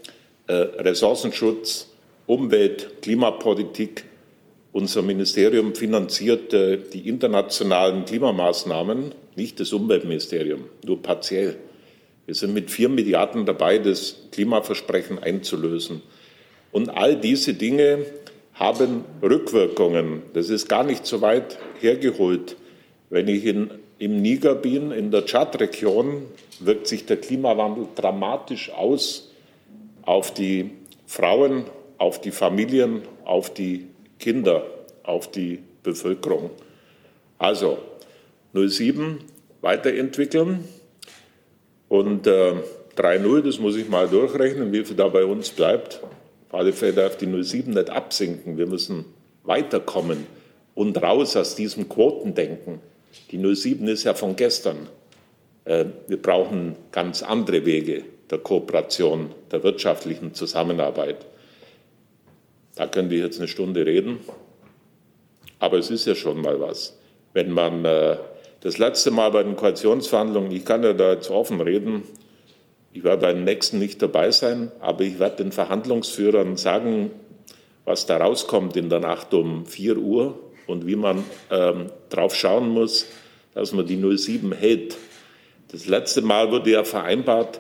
äh, 0.47 0.53
Ressourcenschutz, 0.53 1.89
Umwelt, 2.27 3.03
Klimapolitik, 3.03 4.05
unser 4.71 5.03
Ministerium 5.03 5.75
finanziert 5.75 6.55
äh, 6.55 6.79
die 6.79 7.09
internationalen 7.09 8.05
Klimamaßnahmen, 8.05 9.13
nicht 9.35 9.59
das 9.59 9.73
Umweltministerium, 9.73 10.67
nur 10.85 11.03
partiell. 11.03 11.57
Wir 12.27 12.37
sind 12.37 12.55
mit 12.55 12.71
vier 12.71 12.89
Milliarden 12.89 13.45
dabei, 13.45 13.79
das 13.79 14.29
Klimaversprechen 14.31 15.19
einzulösen. 15.19 16.03
Und 16.75 16.89
all 16.89 17.14
diese 17.14 17.55
Dinge 17.55 18.05
haben 18.55 19.05
Rückwirkungen. 19.22 20.22
Das 20.33 20.51
ist 20.51 20.68
gar 20.68 20.83
nicht 20.83 21.07
so 21.07 21.20
weit 21.20 21.57
hergeholt. 21.79 22.57
Wenn 23.11 23.29
ich 23.29 23.47
in, 23.47 23.70
im 24.01 24.20
Niger 24.20 24.57
bin, 24.57 24.91
in 24.91 25.12
der 25.12 25.25
Tschad-Region, 25.25 26.22
wirkt 26.59 26.89
sich 26.89 27.07
der 27.07 27.18
Klimawandel 27.18 27.87
dramatisch 27.95 28.72
aus 28.72 29.31
auf 30.03 30.35
die 30.35 30.72
Frauen, 31.07 31.62
auf 31.99 32.20
die 32.20 32.33
Familien, 32.33 33.03
auf 33.25 33.55
die 33.55 33.87
Kinder, 34.18 34.66
auf 35.05 35.31
die 35.31 35.61
Bevölkerung. 35.85 36.51
Also 37.39 37.79
07 38.53 39.20
weiterentwickeln 39.61 40.64
und 41.89 42.27
äh, 42.27 42.55
3.0, 42.97 43.43
das 43.43 43.61
muss 43.61 43.77
ich 43.77 43.89
mal 43.89 44.09
durchrechnen, 44.09 44.72
wie 44.72 44.85
viel 44.85 44.97
da 44.97 45.07
bei 45.07 45.25
uns 45.25 45.51
bleibt. 45.51 46.01
Alle 46.55 46.73
Fälle 46.73 46.93
darf 46.93 47.17
die 47.17 47.27
07 47.27 47.75
nicht 47.75 47.91
absinken. 47.91 48.57
Wir 48.57 48.67
müssen 48.67 49.05
weiterkommen 49.43 50.27
und 50.75 51.01
raus 51.03 51.37
aus 51.37 51.55
diesem 51.55 51.89
Quotendenken. 51.89 52.81
Die 53.31 53.55
07 53.55 53.87
ist 53.89 54.05
ja 54.05 54.15
von 54.15 54.37
gestern. 54.37 54.89
Äh, 55.65 55.87
wir 56.07 56.21
brauchen 56.21 56.77
ganz 56.93 57.23
andere 57.23 57.65
Wege 57.67 58.05
der 58.31 58.39
Kooperation, 58.39 59.31
der 59.51 59.63
wirtschaftlichen 59.63 60.35
Zusammenarbeit. 60.35 61.27
Da 62.77 62.87
könnte 62.87 63.15
ich 63.15 63.23
jetzt 63.23 63.39
eine 63.39 63.49
Stunde 63.49 63.87
reden, 63.87 64.19
aber 65.59 65.79
es 65.79 65.91
ist 65.91 66.07
ja 66.07 66.15
schon 66.15 66.41
mal 66.41 66.61
was. 66.61 66.99
Wenn 67.33 67.51
man 67.51 67.85
äh, 67.85 68.17
das 68.61 68.79
letzte 68.79 69.11
Mal 69.11 69.31
bei 69.31 69.43
den 69.43 69.57
Koalitionsverhandlungen, 69.57 70.51
ich 70.51 70.65
kann 70.65 70.83
ja 70.83 70.93
da 70.93 71.13
jetzt 71.13 71.31
offen 71.31 71.61
reden, 71.61 72.03
ich 72.95 73.03
werde 73.03 73.22
bei 73.22 73.32
den 73.32 73.42
nächsten 73.42 73.80
nicht 73.80 74.01
dabei 74.01 74.30
sein, 74.30 74.70
aber 74.78 75.03
ich 75.03 75.18
werde 75.18 75.42
den 75.42 75.51
Verhandlungsführern 75.51 76.57
sagen, 76.57 77.11
was 77.84 78.07
da 78.07 78.18
rauskommt 78.18 78.76
in 78.76 78.88
der 78.88 79.01
Nacht 79.01 79.34
um 79.34 79.66
4 79.66 79.99
Uhr 79.99 80.38
und 80.68 80.86
wie 80.86 80.95
man 80.95 81.24
ähm, 81.51 81.90
drauf 82.09 82.36
schauen 82.36 82.68
muss, 82.68 83.07
dass 83.53 83.72
man 83.72 83.84
die 83.84 84.01
07 84.01 84.53
hält. 84.53 84.97
Das 85.72 85.88
letzte 85.88 86.22
Mal 86.22 86.53
wurde 86.53 86.70
ja 86.70 86.84
vereinbart, 86.84 87.59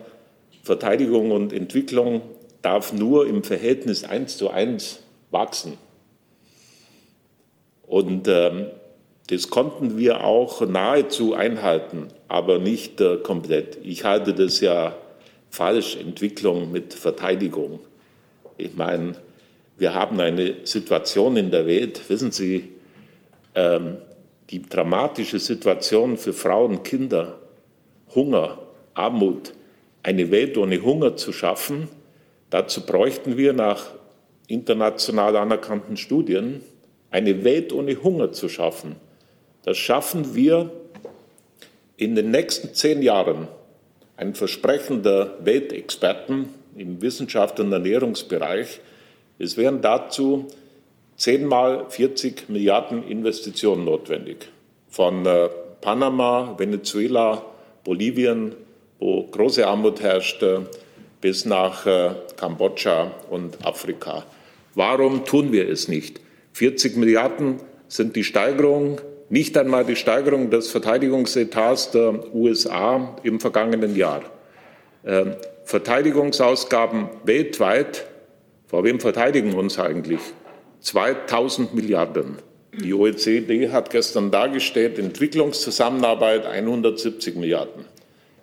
Verteidigung 0.62 1.32
und 1.32 1.52
Entwicklung 1.52 2.22
darf 2.62 2.92
nur 2.92 3.26
im 3.26 3.42
Verhältnis 3.42 4.04
1 4.04 4.38
zu 4.38 4.50
1 4.50 5.02
wachsen. 5.32 5.78
Und 7.88 8.28
ähm, 8.28 8.66
das 9.26 9.50
konnten 9.50 9.98
wir 9.98 10.22
auch 10.22 10.60
nahezu 10.60 11.34
einhalten, 11.34 12.06
aber 12.28 12.60
nicht 12.60 13.00
äh, 13.00 13.16
komplett. 13.16 13.78
Ich 13.82 14.04
halte 14.04 14.32
das 14.32 14.60
ja 14.60 14.94
falsch, 15.54 15.96
Entwicklung 15.96 16.72
mit 16.72 16.94
Verteidigung. 16.94 17.78
Ich 18.56 18.74
meine, 18.74 19.14
wir 19.78 19.94
haben 19.94 20.20
eine 20.20 20.56
Situation 20.64 21.36
in 21.36 21.50
der 21.50 21.66
Welt, 21.66 22.00
wissen 22.08 22.32
Sie, 22.32 22.70
ähm, 23.54 23.98
die 24.50 24.62
dramatische 24.62 25.38
Situation 25.38 26.16
für 26.16 26.32
Frauen, 26.32 26.82
Kinder, 26.82 27.38
Hunger, 28.14 28.58
Armut, 28.94 29.52
eine 30.02 30.30
Welt 30.30 30.58
ohne 30.58 30.82
Hunger 30.82 31.16
zu 31.16 31.32
schaffen, 31.32 31.88
dazu 32.50 32.84
bräuchten 32.84 33.36
wir 33.36 33.52
nach 33.52 33.92
international 34.48 35.36
anerkannten 35.36 35.96
Studien, 35.96 36.62
eine 37.10 37.44
Welt 37.44 37.72
ohne 37.72 38.02
Hunger 38.02 38.32
zu 38.32 38.48
schaffen. 38.48 38.96
Das 39.62 39.78
schaffen 39.78 40.34
wir 40.34 40.70
in 41.96 42.16
den 42.16 42.32
nächsten 42.32 42.74
zehn 42.74 43.02
Jahren. 43.02 43.48
Ein 44.16 44.34
Versprechen 44.34 45.02
der 45.02 45.38
Weltexperten 45.40 46.48
im 46.76 47.02
Wissenschaft- 47.02 47.58
und 47.58 47.72
Ernährungsbereich. 47.72 48.80
Es 49.40 49.56
wären 49.56 49.82
dazu 49.82 50.46
zehnmal 51.16 51.86
40 51.88 52.48
Milliarden 52.48 53.06
Investitionen 53.08 53.84
notwendig. 53.84 54.48
Von 54.88 55.26
äh, 55.26 55.48
Panama, 55.80 56.54
Venezuela, 56.56 57.44
Bolivien, 57.82 58.54
wo 59.00 59.24
große 59.24 59.66
Armut 59.66 60.00
herrscht, 60.00 60.42
äh, 60.44 60.60
bis 61.20 61.44
nach 61.44 61.84
äh, 61.84 62.10
Kambodscha 62.36 63.10
und 63.30 63.66
Afrika. 63.66 64.24
Warum 64.74 65.24
tun 65.24 65.52
wir 65.52 65.68
es 65.68 65.88
nicht? 65.88 66.20
40 66.52 66.96
Milliarden 66.96 67.60
sind 67.88 68.14
die 68.14 68.22
Steigerung, 68.22 69.00
nicht 69.28 69.56
einmal 69.56 69.84
die 69.84 69.96
Steigerung 69.96 70.50
des 70.50 70.70
Verteidigungsetats 70.70 71.90
der 71.90 72.34
USA 72.34 73.16
im 73.22 73.40
vergangenen 73.40 73.96
Jahr. 73.96 74.22
Ähm, 75.04 75.34
Verteidigungsausgaben 75.64 77.08
weltweit, 77.24 78.06
vor 78.66 78.84
wem 78.84 79.00
verteidigen 79.00 79.52
wir 79.52 79.58
uns 79.58 79.78
eigentlich? 79.78 80.20
2000 80.80 81.74
Milliarden. 81.74 82.36
Die 82.72 82.92
OECD 82.92 83.70
hat 83.70 83.90
gestern 83.90 84.30
dargestellt, 84.30 84.98
Entwicklungszusammenarbeit 84.98 86.44
170 86.44 87.36
Milliarden. 87.36 87.84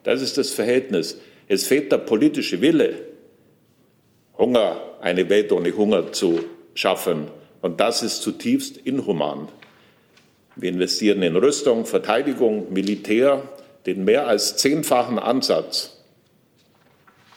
Das 0.04 0.22
ist 0.22 0.38
das 0.38 0.50
Verhältnis. 0.50 1.20
Es 1.48 1.68
fehlt 1.68 1.92
der 1.92 1.98
politische 1.98 2.62
Wille, 2.62 2.96
Hunger, 4.38 4.82
eine 5.02 5.30
Welt 5.30 5.52
ohne 5.52 5.76
Hunger 5.76 6.12
zu 6.12 6.40
schaffen. 6.74 7.28
Und 7.62 7.80
das 7.80 8.02
ist 8.02 8.22
zutiefst 8.22 8.78
inhuman. 8.78 9.50
Wir 10.56 10.70
investieren 10.70 11.22
in 11.24 11.36
Rüstung, 11.36 11.86
Verteidigung, 11.86 12.72
Militär, 12.74 13.44
den 13.86 14.04
mehr 14.04 14.28
als 14.28 14.58
zehnfachen 14.58 15.18
Ansatz 15.18 15.98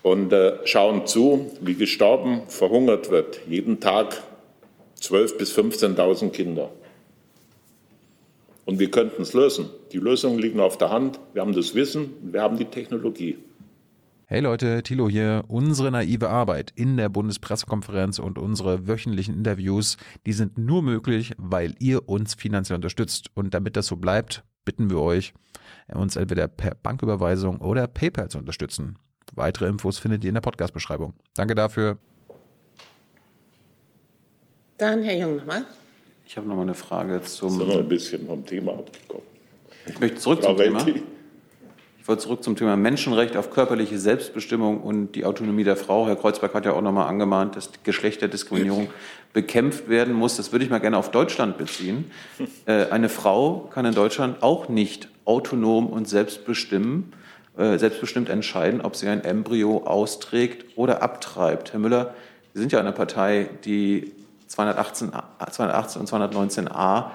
und 0.02 0.32
äh, 0.32 0.58
schauen 0.66 1.06
zu, 1.06 1.50
wie 1.60 1.74
gestorben, 1.74 2.42
verhungert 2.48 3.10
wird. 3.10 3.40
Jeden 3.48 3.80
Tag 3.80 4.22
12.000 5.00 5.38
bis 5.38 5.56
15.000 5.56 6.30
Kinder. 6.30 6.70
Und 8.66 8.78
wir 8.78 8.90
könnten 8.90 9.22
es 9.22 9.32
lösen. 9.32 9.70
Die 9.92 9.98
Lösungen 9.98 10.38
liegen 10.38 10.60
auf 10.60 10.78
der 10.78 10.90
Hand. 10.90 11.20
Wir 11.32 11.42
haben 11.42 11.54
das 11.54 11.74
Wissen, 11.74 12.14
wir 12.22 12.42
haben 12.42 12.58
die 12.58 12.66
Technologie. 12.66 13.38
Hey 14.34 14.40
Leute, 14.40 14.82
Thilo 14.82 15.08
hier. 15.08 15.44
Unsere 15.46 15.92
naive 15.92 16.28
Arbeit 16.28 16.72
in 16.74 16.96
der 16.96 17.08
Bundespressekonferenz 17.08 18.18
und 18.18 18.36
unsere 18.36 18.88
wöchentlichen 18.88 19.32
Interviews, 19.32 19.96
die 20.26 20.32
sind 20.32 20.58
nur 20.58 20.82
möglich, 20.82 21.34
weil 21.38 21.76
ihr 21.78 22.08
uns 22.08 22.34
finanziell 22.34 22.74
unterstützt. 22.74 23.30
Und 23.34 23.54
damit 23.54 23.76
das 23.76 23.86
so 23.86 23.94
bleibt, 23.94 24.42
bitten 24.64 24.90
wir 24.90 24.98
euch, 24.98 25.34
uns 25.86 26.16
entweder 26.16 26.48
per 26.48 26.74
Banküberweisung 26.74 27.60
oder 27.60 27.86
PayPal 27.86 28.28
zu 28.28 28.38
unterstützen. 28.38 28.98
Weitere 29.36 29.68
Infos 29.68 30.00
findet 30.00 30.24
ihr 30.24 30.30
in 30.30 30.34
der 30.34 30.40
Podcast-Beschreibung. 30.40 31.14
Danke 31.34 31.54
dafür. 31.54 31.98
Dann 34.78 35.04
Herr 35.04 35.16
Jung 35.16 35.36
nochmal. 35.36 35.64
Ich 36.26 36.36
habe 36.36 36.48
noch 36.48 36.56
mal 36.56 36.62
eine 36.62 36.74
Frage 36.74 37.22
zum. 37.22 37.50
Sind 37.50 37.68
wir 37.68 37.78
ein 37.78 37.88
bisschen 37.88 38.26
vom 38.26 38.44
Thema 38.44 38.72
abgekommen. 38.72 39.26
Ich 39.86 40.00
möchte 40.00 40.16
zurück 40.16 40.40
Frau 40.42 40.56
zum 40.56 40.56
Thema. 40.56 40.84
Welti. 40.84 41.04
Ich 42.04 42.08
wollte 42.08 42.24
zurück 42.24 42.44
zum 42.44 42.54
Thema 42.54 42.76
Menschenrecht 42.76 43.34
auf 43.34 43.48
körperliche 43.50 43.98
Selbstbestimmung 43.98 44.82
und 44.82 45.12
die 45.12 45.24
Autonomie 45.24 45.64
der 45.64 45.74
Frau. 45.74 46.06
Herr 46.06 46.16
Kreuzberg 46.16 46.52
hat 46.52 46.66
ja 46.66 46.74
auch 46.74 46.82
noch 46.82 46.92
mal 46.92 47.06
angemahnt, 47.06 47.56
dass 47.56 47.70
Geschlechterdiskriminierung 47.82 48.90
bekämpft 49.32 49.88
werden 49.88 50.12
muss. 50.12 50.36
Das 50.36 50.52
würde 50.52 50.66
ich 50.66 50.70
mal 50.70 50.80
gerne 50.80 50.98
auf 50.98 51.10
Deutschland 51.10 51.56
beziehen. 51.56 52.10
Äh, 52.66 52.90
Eine 52.90 53.08
Frau 53.08 53.70
kann 53.72 53.86
in 53.86 53.94
Deutschland 53.94 54.42
auch 54.42 54.68
nicht 54.68 55.08
autonom 55.24 55.86
und 55.86 56.06
selbstbestimmen, 56.06 57.14
äh, 57.56 57.78
selbstbestimmt 57.78 58.28
entscheiden, 58.28 58.82
ob 58.82 58.96
sie 58.96 59.08
ein 59.08 59.24
Embryo 59.24 59.78
austrägt 59.86 60.76
oder 60.76 61.02
abtreibt. 61.02 61.72
Herr 61.72 61.80
Müller, 61.80 62.12
Sie 62.52 62.60
sind 62.60 62.70
ja 62.70 62.80
eine 62.80 62.92
Partei, 62.92 63.48
die 63.64 64.12
218, 64.48 65.14
A- 65.14 65.50
218 65.50 66.00
und 66.02 66.10
219a 66.10 67.06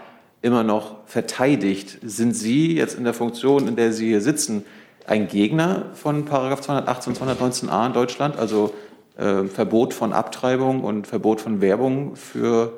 immer 0.41 0.63
noch 0.63 0.97
verteidigt. 1.05 1.99
Sind 2.01 2.33
Sie 2.33 2.75
jetzt 2.75 2.97
in 2.97 3.03
der 3.03 3.13
Funktion, 3.13 3.67
in 3.67 3.75
der 3.75 3.93
Sie 3.93 4.07
hier 4.07 4.21
sitzen, 4.21 4.63
ein 5.05 5.27
Gegner 5.27 5.87
von 5.93 6.25
Paragraph 6.25 6.61
218 6.61 7.13
und 7.13 7.21
219a 7.21 7.87
in 7.87 7.93
Deutschland, 7.93 8.37
also 8.37 8.73
äh, 9.17 9.45
Verbot 9.45 9.93
von 9.93 10.13
Abtreibung 10.13 10.83
und 10.83 11.07
Verbot 11.07 11.41
von 11.41 11.61
Werbung 11.61 12.15
für 12.15 12.73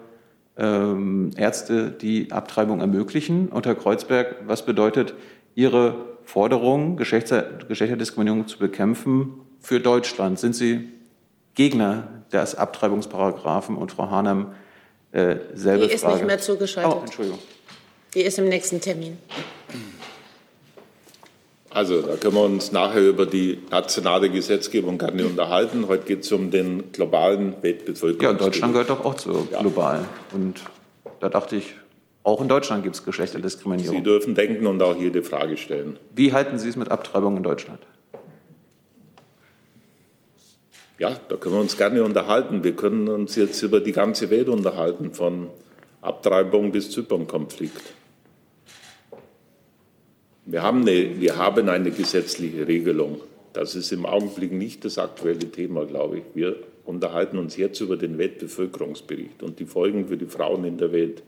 ähm, 0.58 1.32
Ärzte, 1.36 1.92
die 1.92 2.32
Abtreibung 2.32 2.80
ermöglichen? 2.80 3.50
Und 3.50 3.66
Herr 3.66 3.76
Kreuzberg, 3.76 4.38
was 4.48 4.66
bedeutet 4.66 5.14
Ihre 5.56 5.96
Forderung, 6.24 6.96
Geschlechter, 6.96 7.44
Geschlechterdiskriminierung 7.68 8.48
zu 8.48 8.58
bekämpfen 8.58 9.34
für 9.60 9.80
Deutschland? 9.80 10.40
Sind 10.40 10.56
Sie 10.56 10.90
Gegner 11.54 12.08
des 12.32 12.56
Abtreibungsparagraphen 12.56 13.76
und 13.76 13.92
Frau 13.92 14.10
Hahnem 14.10 14.48
äh, 15.12 15.36
selbe 15.54 15.88
Die 15.88 15.94
ist 15.94 16.02
Frage. 16.02 16.16
nicht 16.16 16.28
mehr 16.28 16.40
zugeschaltet. 16.40 16.94
Oh, 16.96 17.02
Entschuldigung. 17.04 17.40
Die 18.14 18.22
ist 18.22 18.38
im 18.40 18.50
nächsten 18.50 18.82
Termin. 18.82 19.18
Also, 21.70 22.02
da 22.02 22.18
können 22.18 22.36
wir 22.36 22.44
uns 22.44 22.74
nachher 22.74 23.02
über 23.02 23.26
die 23.26 23.60
nationale 23.70 24.30
Gesetzgebung 24.30 24.98
gerne 24.98 25.26
unterhalten. 25.26 25.88
Heute 25.88 26.04
geht 26.04 26.24
es 26.26 26.32
um 26.34 26.52
den 26.52 26.92
globalen 26.92 27.56
Weltbevölkerungsbericht. 27.62 28.22
Ja, 28.22 28.34
Deutschland 28.34 28.74
gehört 28.74 28.90
doch 28.90 29.06
auch 29.06 29.16
zu 29.16 29.48
global. 29.58 30.04
Und 30.34 30.62
da 31.22 31.30
dachte 31.30 31.56
ich, 31.56 31.76
auch 32.24 32.42
in 32.42 32.50
Deutschland 32.50 32.84
gibt 32.84 32.96
es 32.96 33.06
Geschlechterdiskriminierung. 33.06 33.96
Sie 33.98 34.04
dürfen 34.04 34.36
denken 34.36 34.68
und 34.68 34.82
auch 34.82 34.98
jede 34.98 35.24
Frage 35.24 35.56
stellen. 35.56 35.98
Wie 36.14 36.34
halten 36.34 36.60
Sie 36.60 36.68
es 36.68 36.76
mit 36.76 36.92
Abtreibung 36.92 37.38
in 37.38 37.44
Deutschland? 37.44 37.80
Ja, 41.02 41.20
da 41.30 41.36
können 41.36 41.56
wir 41.56 41.62
uns 41.62 41.78
gerne 41.78 42.04
unterhalten. 42.04 42.64
Wir 42.64 42.76
können 42.76 43.08
uns 43.08 43.36
jetzt 43.36 43.64
über 43.64 43.80
die 43.80 43.92
ganze 43.92 44.30
Welt 44.30 44.48
unterhalten, 44.50 45.16
von 45.16 45.50
Abtreibung 46.00 46.72
bis 46.72 46.92
Zypern-Konflikt. 46.92 47.82
Wir 50.46 50.62
haben, 50.62 50.82
eine, 50.82 51.20
wir 51.20 51.38
haben 51.38 51.70
eine 51.70 51.90
gesetzliche 51.90 52.68
Regelung. 52.68 53.20
Das 53.52 53.74
ist 53.74 53.92
im 53.92 54.06
Augenblick 54.06 54.52
nicht 54.52 54.86
das 54.86 55.00
aktuelle 55.00 55.52
Thema, 55.52 55.88
glaube 55.88 56.20
ich. 56.20 56.24
Wir 56.36 56.58
unterhalten 56.86 57.40
uns 57.40 57.58
jetzt 57.58 57.80
über 57.80 57.98
den 57.98 58.20
Weltbevölkerungsbericht 58.20 59.42
und 59.42 59.58
die 59.58 59.66
Folgen 59.66 60.08
für 60.08 60.18
die 60.18 60.28
Frauen 60.28 60.66
in 60.66 60.78
der 60.78 60.92
Welt. 60.92 61.24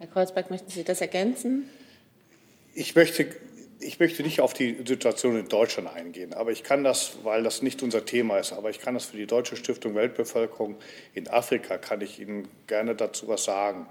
Herr 0.00 0.08
Kreuzberg, 0.08 0.50
möchten 0.50 0.68
Sie 0.68 0.82
das 0.82 1.00
ergänzen? 1.00 1.70
Ich 2.74 2.96
möchte, 2.96 3.26
ich 3.80 3.98
möchte 3.98 4.22
nicht 4.22 4.40
auf 4.40 4.52
die 4.52 4.76
Situation 4.86 5.38
in 5.38 5.48
Deutschland 5.48 5.88
eingehen, 5.88 6.34
aber 6.34 6.52
ich 6.52 6.62
kann 6.62 6.84
das, 6.84 7.18
weil 7.22 7.42
das 7.42 7.62
nicht 7.62 7.82
unser 7.82 8.04
Thema 8.04 8.38
ist, 8.38 8.52
aber 8.52 8.70
ich 8.70 8.80
kann 8.80 8.94
das 8.94 9.06
für 9.06 9.16
die 9.16 9.26
Deutsche 9.26 9.56
Stiftung 9.56 9.94
Weltbevölkerung 9.94 10.76
in 11.14 11.28
Afrika, 11.28 11.78
kann 11.78 12.00
ich 12.00 12.20
Ihnen 12.20 12.48
gerne 12.66 12.94
dazu 12.94 13.28
was 13.28 13.44
sagen. 13.44 13.86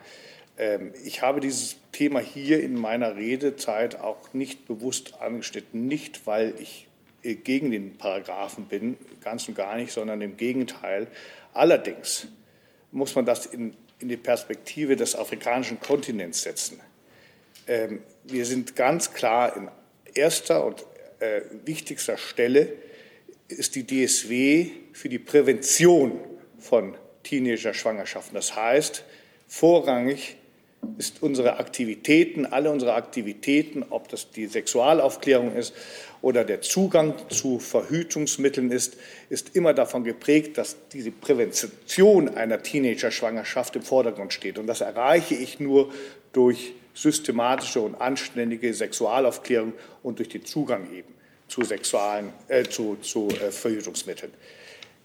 Ähm, 0.58 0.94
Ich 1.04 1.22
habe 1.22 1.40
dieses 1.40 1.78
Thema 1.92 2.20
hier 2.20 2.62
in 2.62 2.76
meiner 2.76 3.16
Redezeit 3.16 4.00
auch 4.00 4.34
nicht 4.34 4.68
bewusst 4.68 5.22
angeschnitten, 5.22 5.88
nicht 5.88 6.28
weil 6.28 6.54
ich 6.60 6.88
äh, 7.24 7.36
gegen 7.36 7.72
den 7.72 7.98
Paragraphen 7.98 8.66
bin, 8.66 8.98
ganz 9.22 9.48
und 9.48 9.56
gar 9.56 9.76
nicht, 9.76 9.92
sondern 9.92 10.22
im 10.22 10.38
Gegenteil. 10.38 11.08
Allerdings 11.54 12.28
muss 12.92 13.16
man 13.16 13.26
das 13.26 13.48
in, 13.48 13.76
in 14.00 14.08
die 14.10 14.18
Perspektive 14.18 14.96
des 14.96 15.16
afrikanischen 15.16 15.80
Kontinents 15.80 16.44
setzen. 16.44 16.80
Ähm, 17.68 18.02
wir 18.24 18.46
sind 18.46 18.76
ganz 18.76 19.14
klar 19.14 19.56
in 19.56 19.70
erster 20.20 20.63
und 20.65 20.86
äh, 21.20 21.41
wichtigster 21.65 22.17
Stelle 22.17 22.74
ist 23.47 23.76
die 23.76 23.86
DSW 23.86 24.67
für 24.93 25.09
die 25.09 25.20
Prävention 25.20 26.20
von 26.59 26.95
Teenager-Schwangerschaften. 27.24 28.36
Das 28.36 28.55
heißt, 28.55 29.03
vorrangig 29.47 30.38
ist 30.97 31.22
unsere 31.22 31.57
Aktivitäten, 31.59 32.45
alle 32.45 32.72
unsere 32.72 32.93
Aktivitäten, 32.93 33.84
ob 33.89 34.07
das 34.07 34.32
die 34.32 34.45
Sexualaufklärung 34.45 35.55
ist 35.55 35.74
oder 36.22 36.45
der 36.45 36.61
Zugang 36.61 37.15
zu 37.30 37.59
Verhütungsmitteln 37.59 38.72
ist, 38.72 38.97
ist 39.30 39.55
immer 39.55 39.74
davon 39.74 40.03
geprägt, 40.03 40.57
dass 40.57 40.78
diese 40.93 41.11
Prävention 41.11 42.30
einer 42.30 42.61
Teenager-Schwangerschaft 42.61 43.76
im 43.76 43.82
Vordergrund 43.82 44.32
steht. 44.34 44.57
Und 44.57 44.67
das 44.67 44.82
erreiche 44.82 45.36
ich 45.36 45.59
nur 45.59 45.91
durch 46.34 46.74
systematische 47.02 47.80
und 47.80 47.95
anständige 47.95 48.74
Sexualaufklärung 48.74 49.74
und 50.04 50.20
durch 50.20 50.30
den 50.30 50.45
Zugang 50.45 50.91
eben 50.93 51.14
zu 51.47 51.64
sexualen, 51.64 52.32
äh, 52.47 52.64
zu, 52.64 52.97
zu 53.02 53.28
äh, 53.30 53.52
Verhütungsmitteln. 53.52 54.32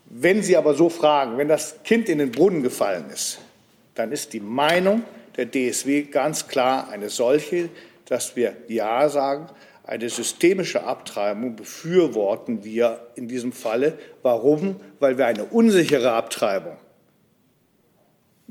Wenn 0.07 0.43
Sie 0.43 0.57
aber 0.57 0.75
so 0.75 0.89
fragen, 0.89 1.39
wenn 1.39 1.49
das 1.49 1.83
Kind 1.85 2.09
in 2.09 2.19
den 2.19 2.31
Brunnen 2.31 2.63
gefallen 2.63 3.09
ist, 3.11 3.39
dann 3.95 4.13
ist 4.13 4.33
die 4.33 4.41
Meinung 4.41 5.03
der 5.37 5.51
DSW 5.51 6.03
ganz 6.03 6.49
klar 6.49 6.89
eine 6.91 7.09
solche, 7.09 7.71
dass 8.07 8.37
wir 8.37 8.57
Ja 8.69 9.09
sagen. 9.09 9.49
Eine 9.87 10.09
systemische 10.09 10.85
Abtreibung 10.85 11.57
befürworten 11.57 12.65
wir 12.65 13.07
in 13.17 13.29
diesem 13.29 13.53
Falle. 13.53 13.99
Warum? 14.23 14.81
Weil 14.99 15.19
wir 15.19 15.27
eine 15.27 15.45
unsichere 15.45 16.13
Abtreibung 16.13 16.77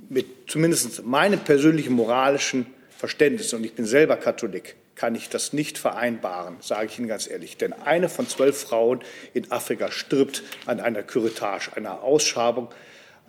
mit 0.10 0.28
zumindest 0.48 1.06
meinem 1.06 1.40
persönlichen 1.40 1.94
moralischen 1.94 2.68
Verständnis, 3.04 3.54
und 3.54 3.66
ich 3.66 3.74
bin 3.74 3.84
selber 3.86 4.16
Katholik, 4.16 4.78
kann 4.96 5.14
ich 5.14 5.28
das 5.28 5.52
nicht 5.52 5.78
vereinbaren, 5.78 6.56
sage 6.62 6.86
ich 6.86 7.00
Ihnen 7.00 7.10
ganz 7.10 7.30
ehrlich. 7.30 7.58
Denn 7.58 7.74
eine 7.74 8.08
von 8.08 8.30
zwölf 8.30 8.58
Frauen 8.58 9.02
in 9.34 9.52
Afrika 9.52 9.92
stirbt 9.92 10.42
an 10.68 10.80
einer 10.80 11.04
Curettage, 11.04 11.76
einer 11.76 12.02
Ausschabung 12.02 12.70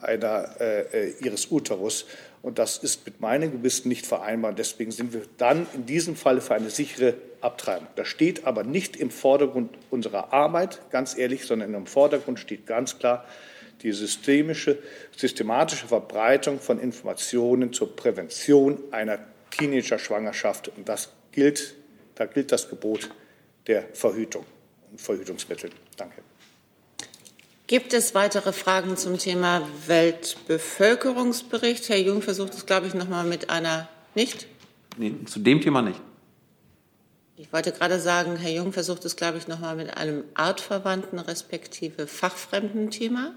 einer, 0.00 0.60
äh, 0.60 1.10
ihres 1.20 1.50
Uterus. 1.50 2.06
Und 2.40 2.60
das 2.60 2.78
ist 2.78 3.04
mit 3.04 3.20
meinem 3.20 3.50
Gewissen 3.50 3.88
nicht 3.88 4.06
vereinbar. 4.06 4.52
Deswegen 4.52 4.92
sind 4.92 5.12
wir 5.12 5.22
dann 5.38 5.66
in 5.74 5.86
diesem 5.86 6.14
Falle 6.14 6.40
für 6.40 6.54
eine 6.54 6.70
sichere 6.70 7.14
Abtreibung. 7.40 7.88
Das 7.96 8.06
steht 8.06 8.46
aber 8.46 8.62
nicht 8.62 8.94
im 8.94 9.10
Vordergrund 9.10 9.70
unserer 9.90 10.32
Arbeit, 10.32 10.82
ganz 10.92 11.18
ehrlich, 11.18 11.46
sondern 11.46 11.74
im 11.74 11.86
Vordergrund 11.86 12.38
steht 12.38 12.68
ganz 12.68 13.00
klar 13.00 13.24
die 13.82 13.90
systemische, 13.90 14.78
systematische 15.16 15.88
Verbreitung 15.88 16.60
von 16.60 16.78
Informationen 16.78 17.72
zur 17.72 17.96
Prävention 17.96 18.78
einer 18.92 19.18
Teenager-Schwangerschaft. 19.56 20.68
Und 20.68 20.88
das 20.88 21.10
gilt, 21.32 21.74
da 22.14 22.26
gilt 22.26 22.52
das 22.52 22.68
Gebot 22.68 23.10
der 23.66 23.88
Verhütung 23.92 24.44
und 24.90 25.00
Verhütungsmittel. 25.00 25.70
Danke. 25.96 26.22
Gibt 27.66 27.94
es 27.94 28.14
weitere 28.14 28.52
Fragen 28.52 28.98
zum 28.98 29.18
Thema 29.18 29.66
Weltbevölkerungsbericht? 29.86 31.88
Herr 31.88 31.98
Jung 31.98 32.20
versucht 32.20 32.52
es, 32.52 32.66
glaube 32.66 32.86
ich, 32.86 32.94
noch 32.94 33.08
mal 33.08 33.24
mit 33.24 33.48
einer 33.48 33.88
nicht. 34.14 34.46
Nee, 34.98 35.14
zu 35.24 35.40
dem 35.40 35.62
Thema 35.62 35.80
nicht. 35.80 36.00
Ich 37.36 37.52
wollte 37.52 37.72
gerade 37.72 37.98
sagen, 37.98 38.36
Herr 38.36 38.50
Jung 38.50 38.72
versucht 38.72 39.04
es, 39.06 39.16
glaube 39.16 39.38
ich, 39.38 39.48
noch 39.48 39.58
mal 39.58 39.74
mit 39.74 39.96
einem 39.96 40.24
artverwandten 40.34 41.18
respektive 41.18 42.06
fachfremden 42.06 42.90
Thema. 42.90 43.32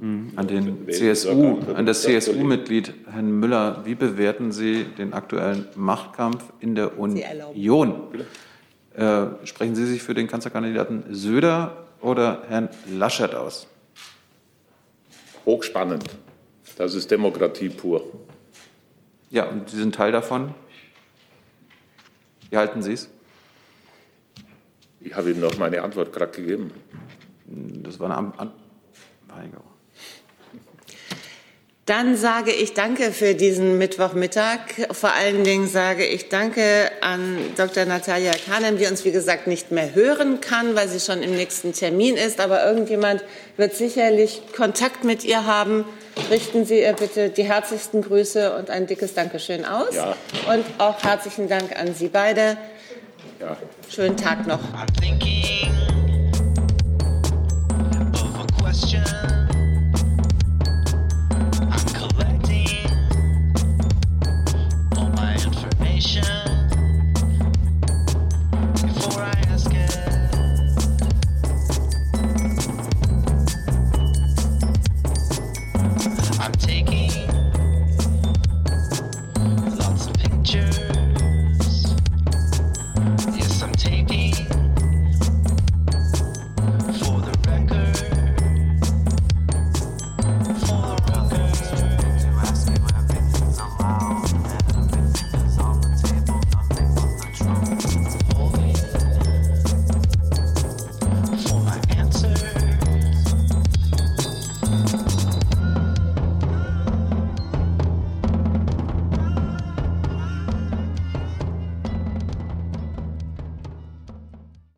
An 0.00 0.48
den 0.48 0.90
CSU, 0.90 1.60
an 1.72 1.86
das 1.86 2.02
CSU-Mitglied 2.02 2.94
Herrn 3.12 3.30
Müller, 3.30 3.82
wie 3.84 3.94
bewerten 3.94 4.50
Sie 4.50 4.84
den 4.84 5.12
aktuellen 5.12 5.68
Machtkampf 5.76 6.52
in 6.58 6.74
der 6.74 6.98
Union? 6.98 8.02
Äh, 8.96 9.26
sprechen 9.44 9.76
Sie 9.76 9.86
sich 9.86 10.02
für 10.02 10.14
den 10.14 10.26
Kanzlerkandidaten 10.26 11.14
Söder 11.14 11.86
oder 12.00 12.42
Herrn 12.48 12.70
Laschet 12.90 13.36
aus? 13.36 13.68
Hochspannend. 15.46 16.04
Das 16.76 16.94
ist 16.94 17.08
Demokratie 17.12 17.68
pur. 17.68 18.02
Ja, 19.30 19.44
und 19.44 19.70
Sie 19.70 19.76
sind 19.76 19.94
Teil 19.94 20.10
davon. 20.10 20.54
Wie 22.50 22.56
halten 22.56 22.82
Sie 22.82 22.94
es? 22.94 23.08
Ich 25.00 25.14
habe 25.14 25.30
Ihnen 25.30 25.40
noch 25.40 25.56
meine 25.56 25.82
Antwort 25.82 26.12
gerade 26.12 26.32
gegeben. 26.32 26.72
Das 27.46 28.00
war 28.00 28.10
eine 28.10 28.38
An 28.38 28.50
Weigerung. 29.38 29.64
Dann 31.86 32.18
sage 32.18 32.52
ich 32.52 32.74
Danke 32.74 33.12
für 33.12 33.34
diesen 33.34 33.78
Mittwochmittag. 33.78 34.58
Vor 34.90 35.10
allen 35.14 35.42
Dingen 35.42 35.66
sage 35.66 36.04
ich 36.04 36.28
Danke 36.28 36.90
an 37.00 37.38
Dr. 37.56 37.86
Natalia 37.86 38.32
Kahnem, 38.32 38.76
die 38.76 38.84
uns, 38.84 39.06
wie 39.06 39.10
gesagt, 39.10 39.46
nicht 39.46 39.70
mehr 39.72 39.94
hören 39.94 40.42
kann, 40.42 40.74
weil 40.74 40.86
sie 40.88 41.00
schon 41.00 41.22
im 41.22 41.34
nächsten 41.34 41.72
Termin 41.72 42.16
ist. 42.16 42.40
Aber 42.40 42.62
irgendjemand 42.62 43.24
wird 43.56 43.74
sicherlich 43.74 44.42
Kontakt 44.54 45.04
mit 45.04 45.24
ihr 45.24 45.46
haben. 45.46 45.86
Richten 46.30 46.66
Sie 46.66 46.80
ihr 46.80 46.92
bitte 46.92 47.30
die 47.30 47.44
herzlichsten 47.44 48.02
Grüße 48.02 48.54
und 48.54 48.68
ein 48.68 48.86
dickes 48.86 49.14
Dankeschön 49.14 49.64
aus. 49.64 49.94
Ja. 49.94 50.14
Und 50.52 50.66
auch 50.76 51.02
herzlichen 51.02 51.48
Dank 51.48 51.74
an 51.74 51.94
Sie 51.94 52.08
beide. 52.08 52.58
Ja. 53.40 53.56
Schönen 53.88 54.18
Tag 54.18 54.46
noch. 54.46 54.60
nation. 65.98 66.37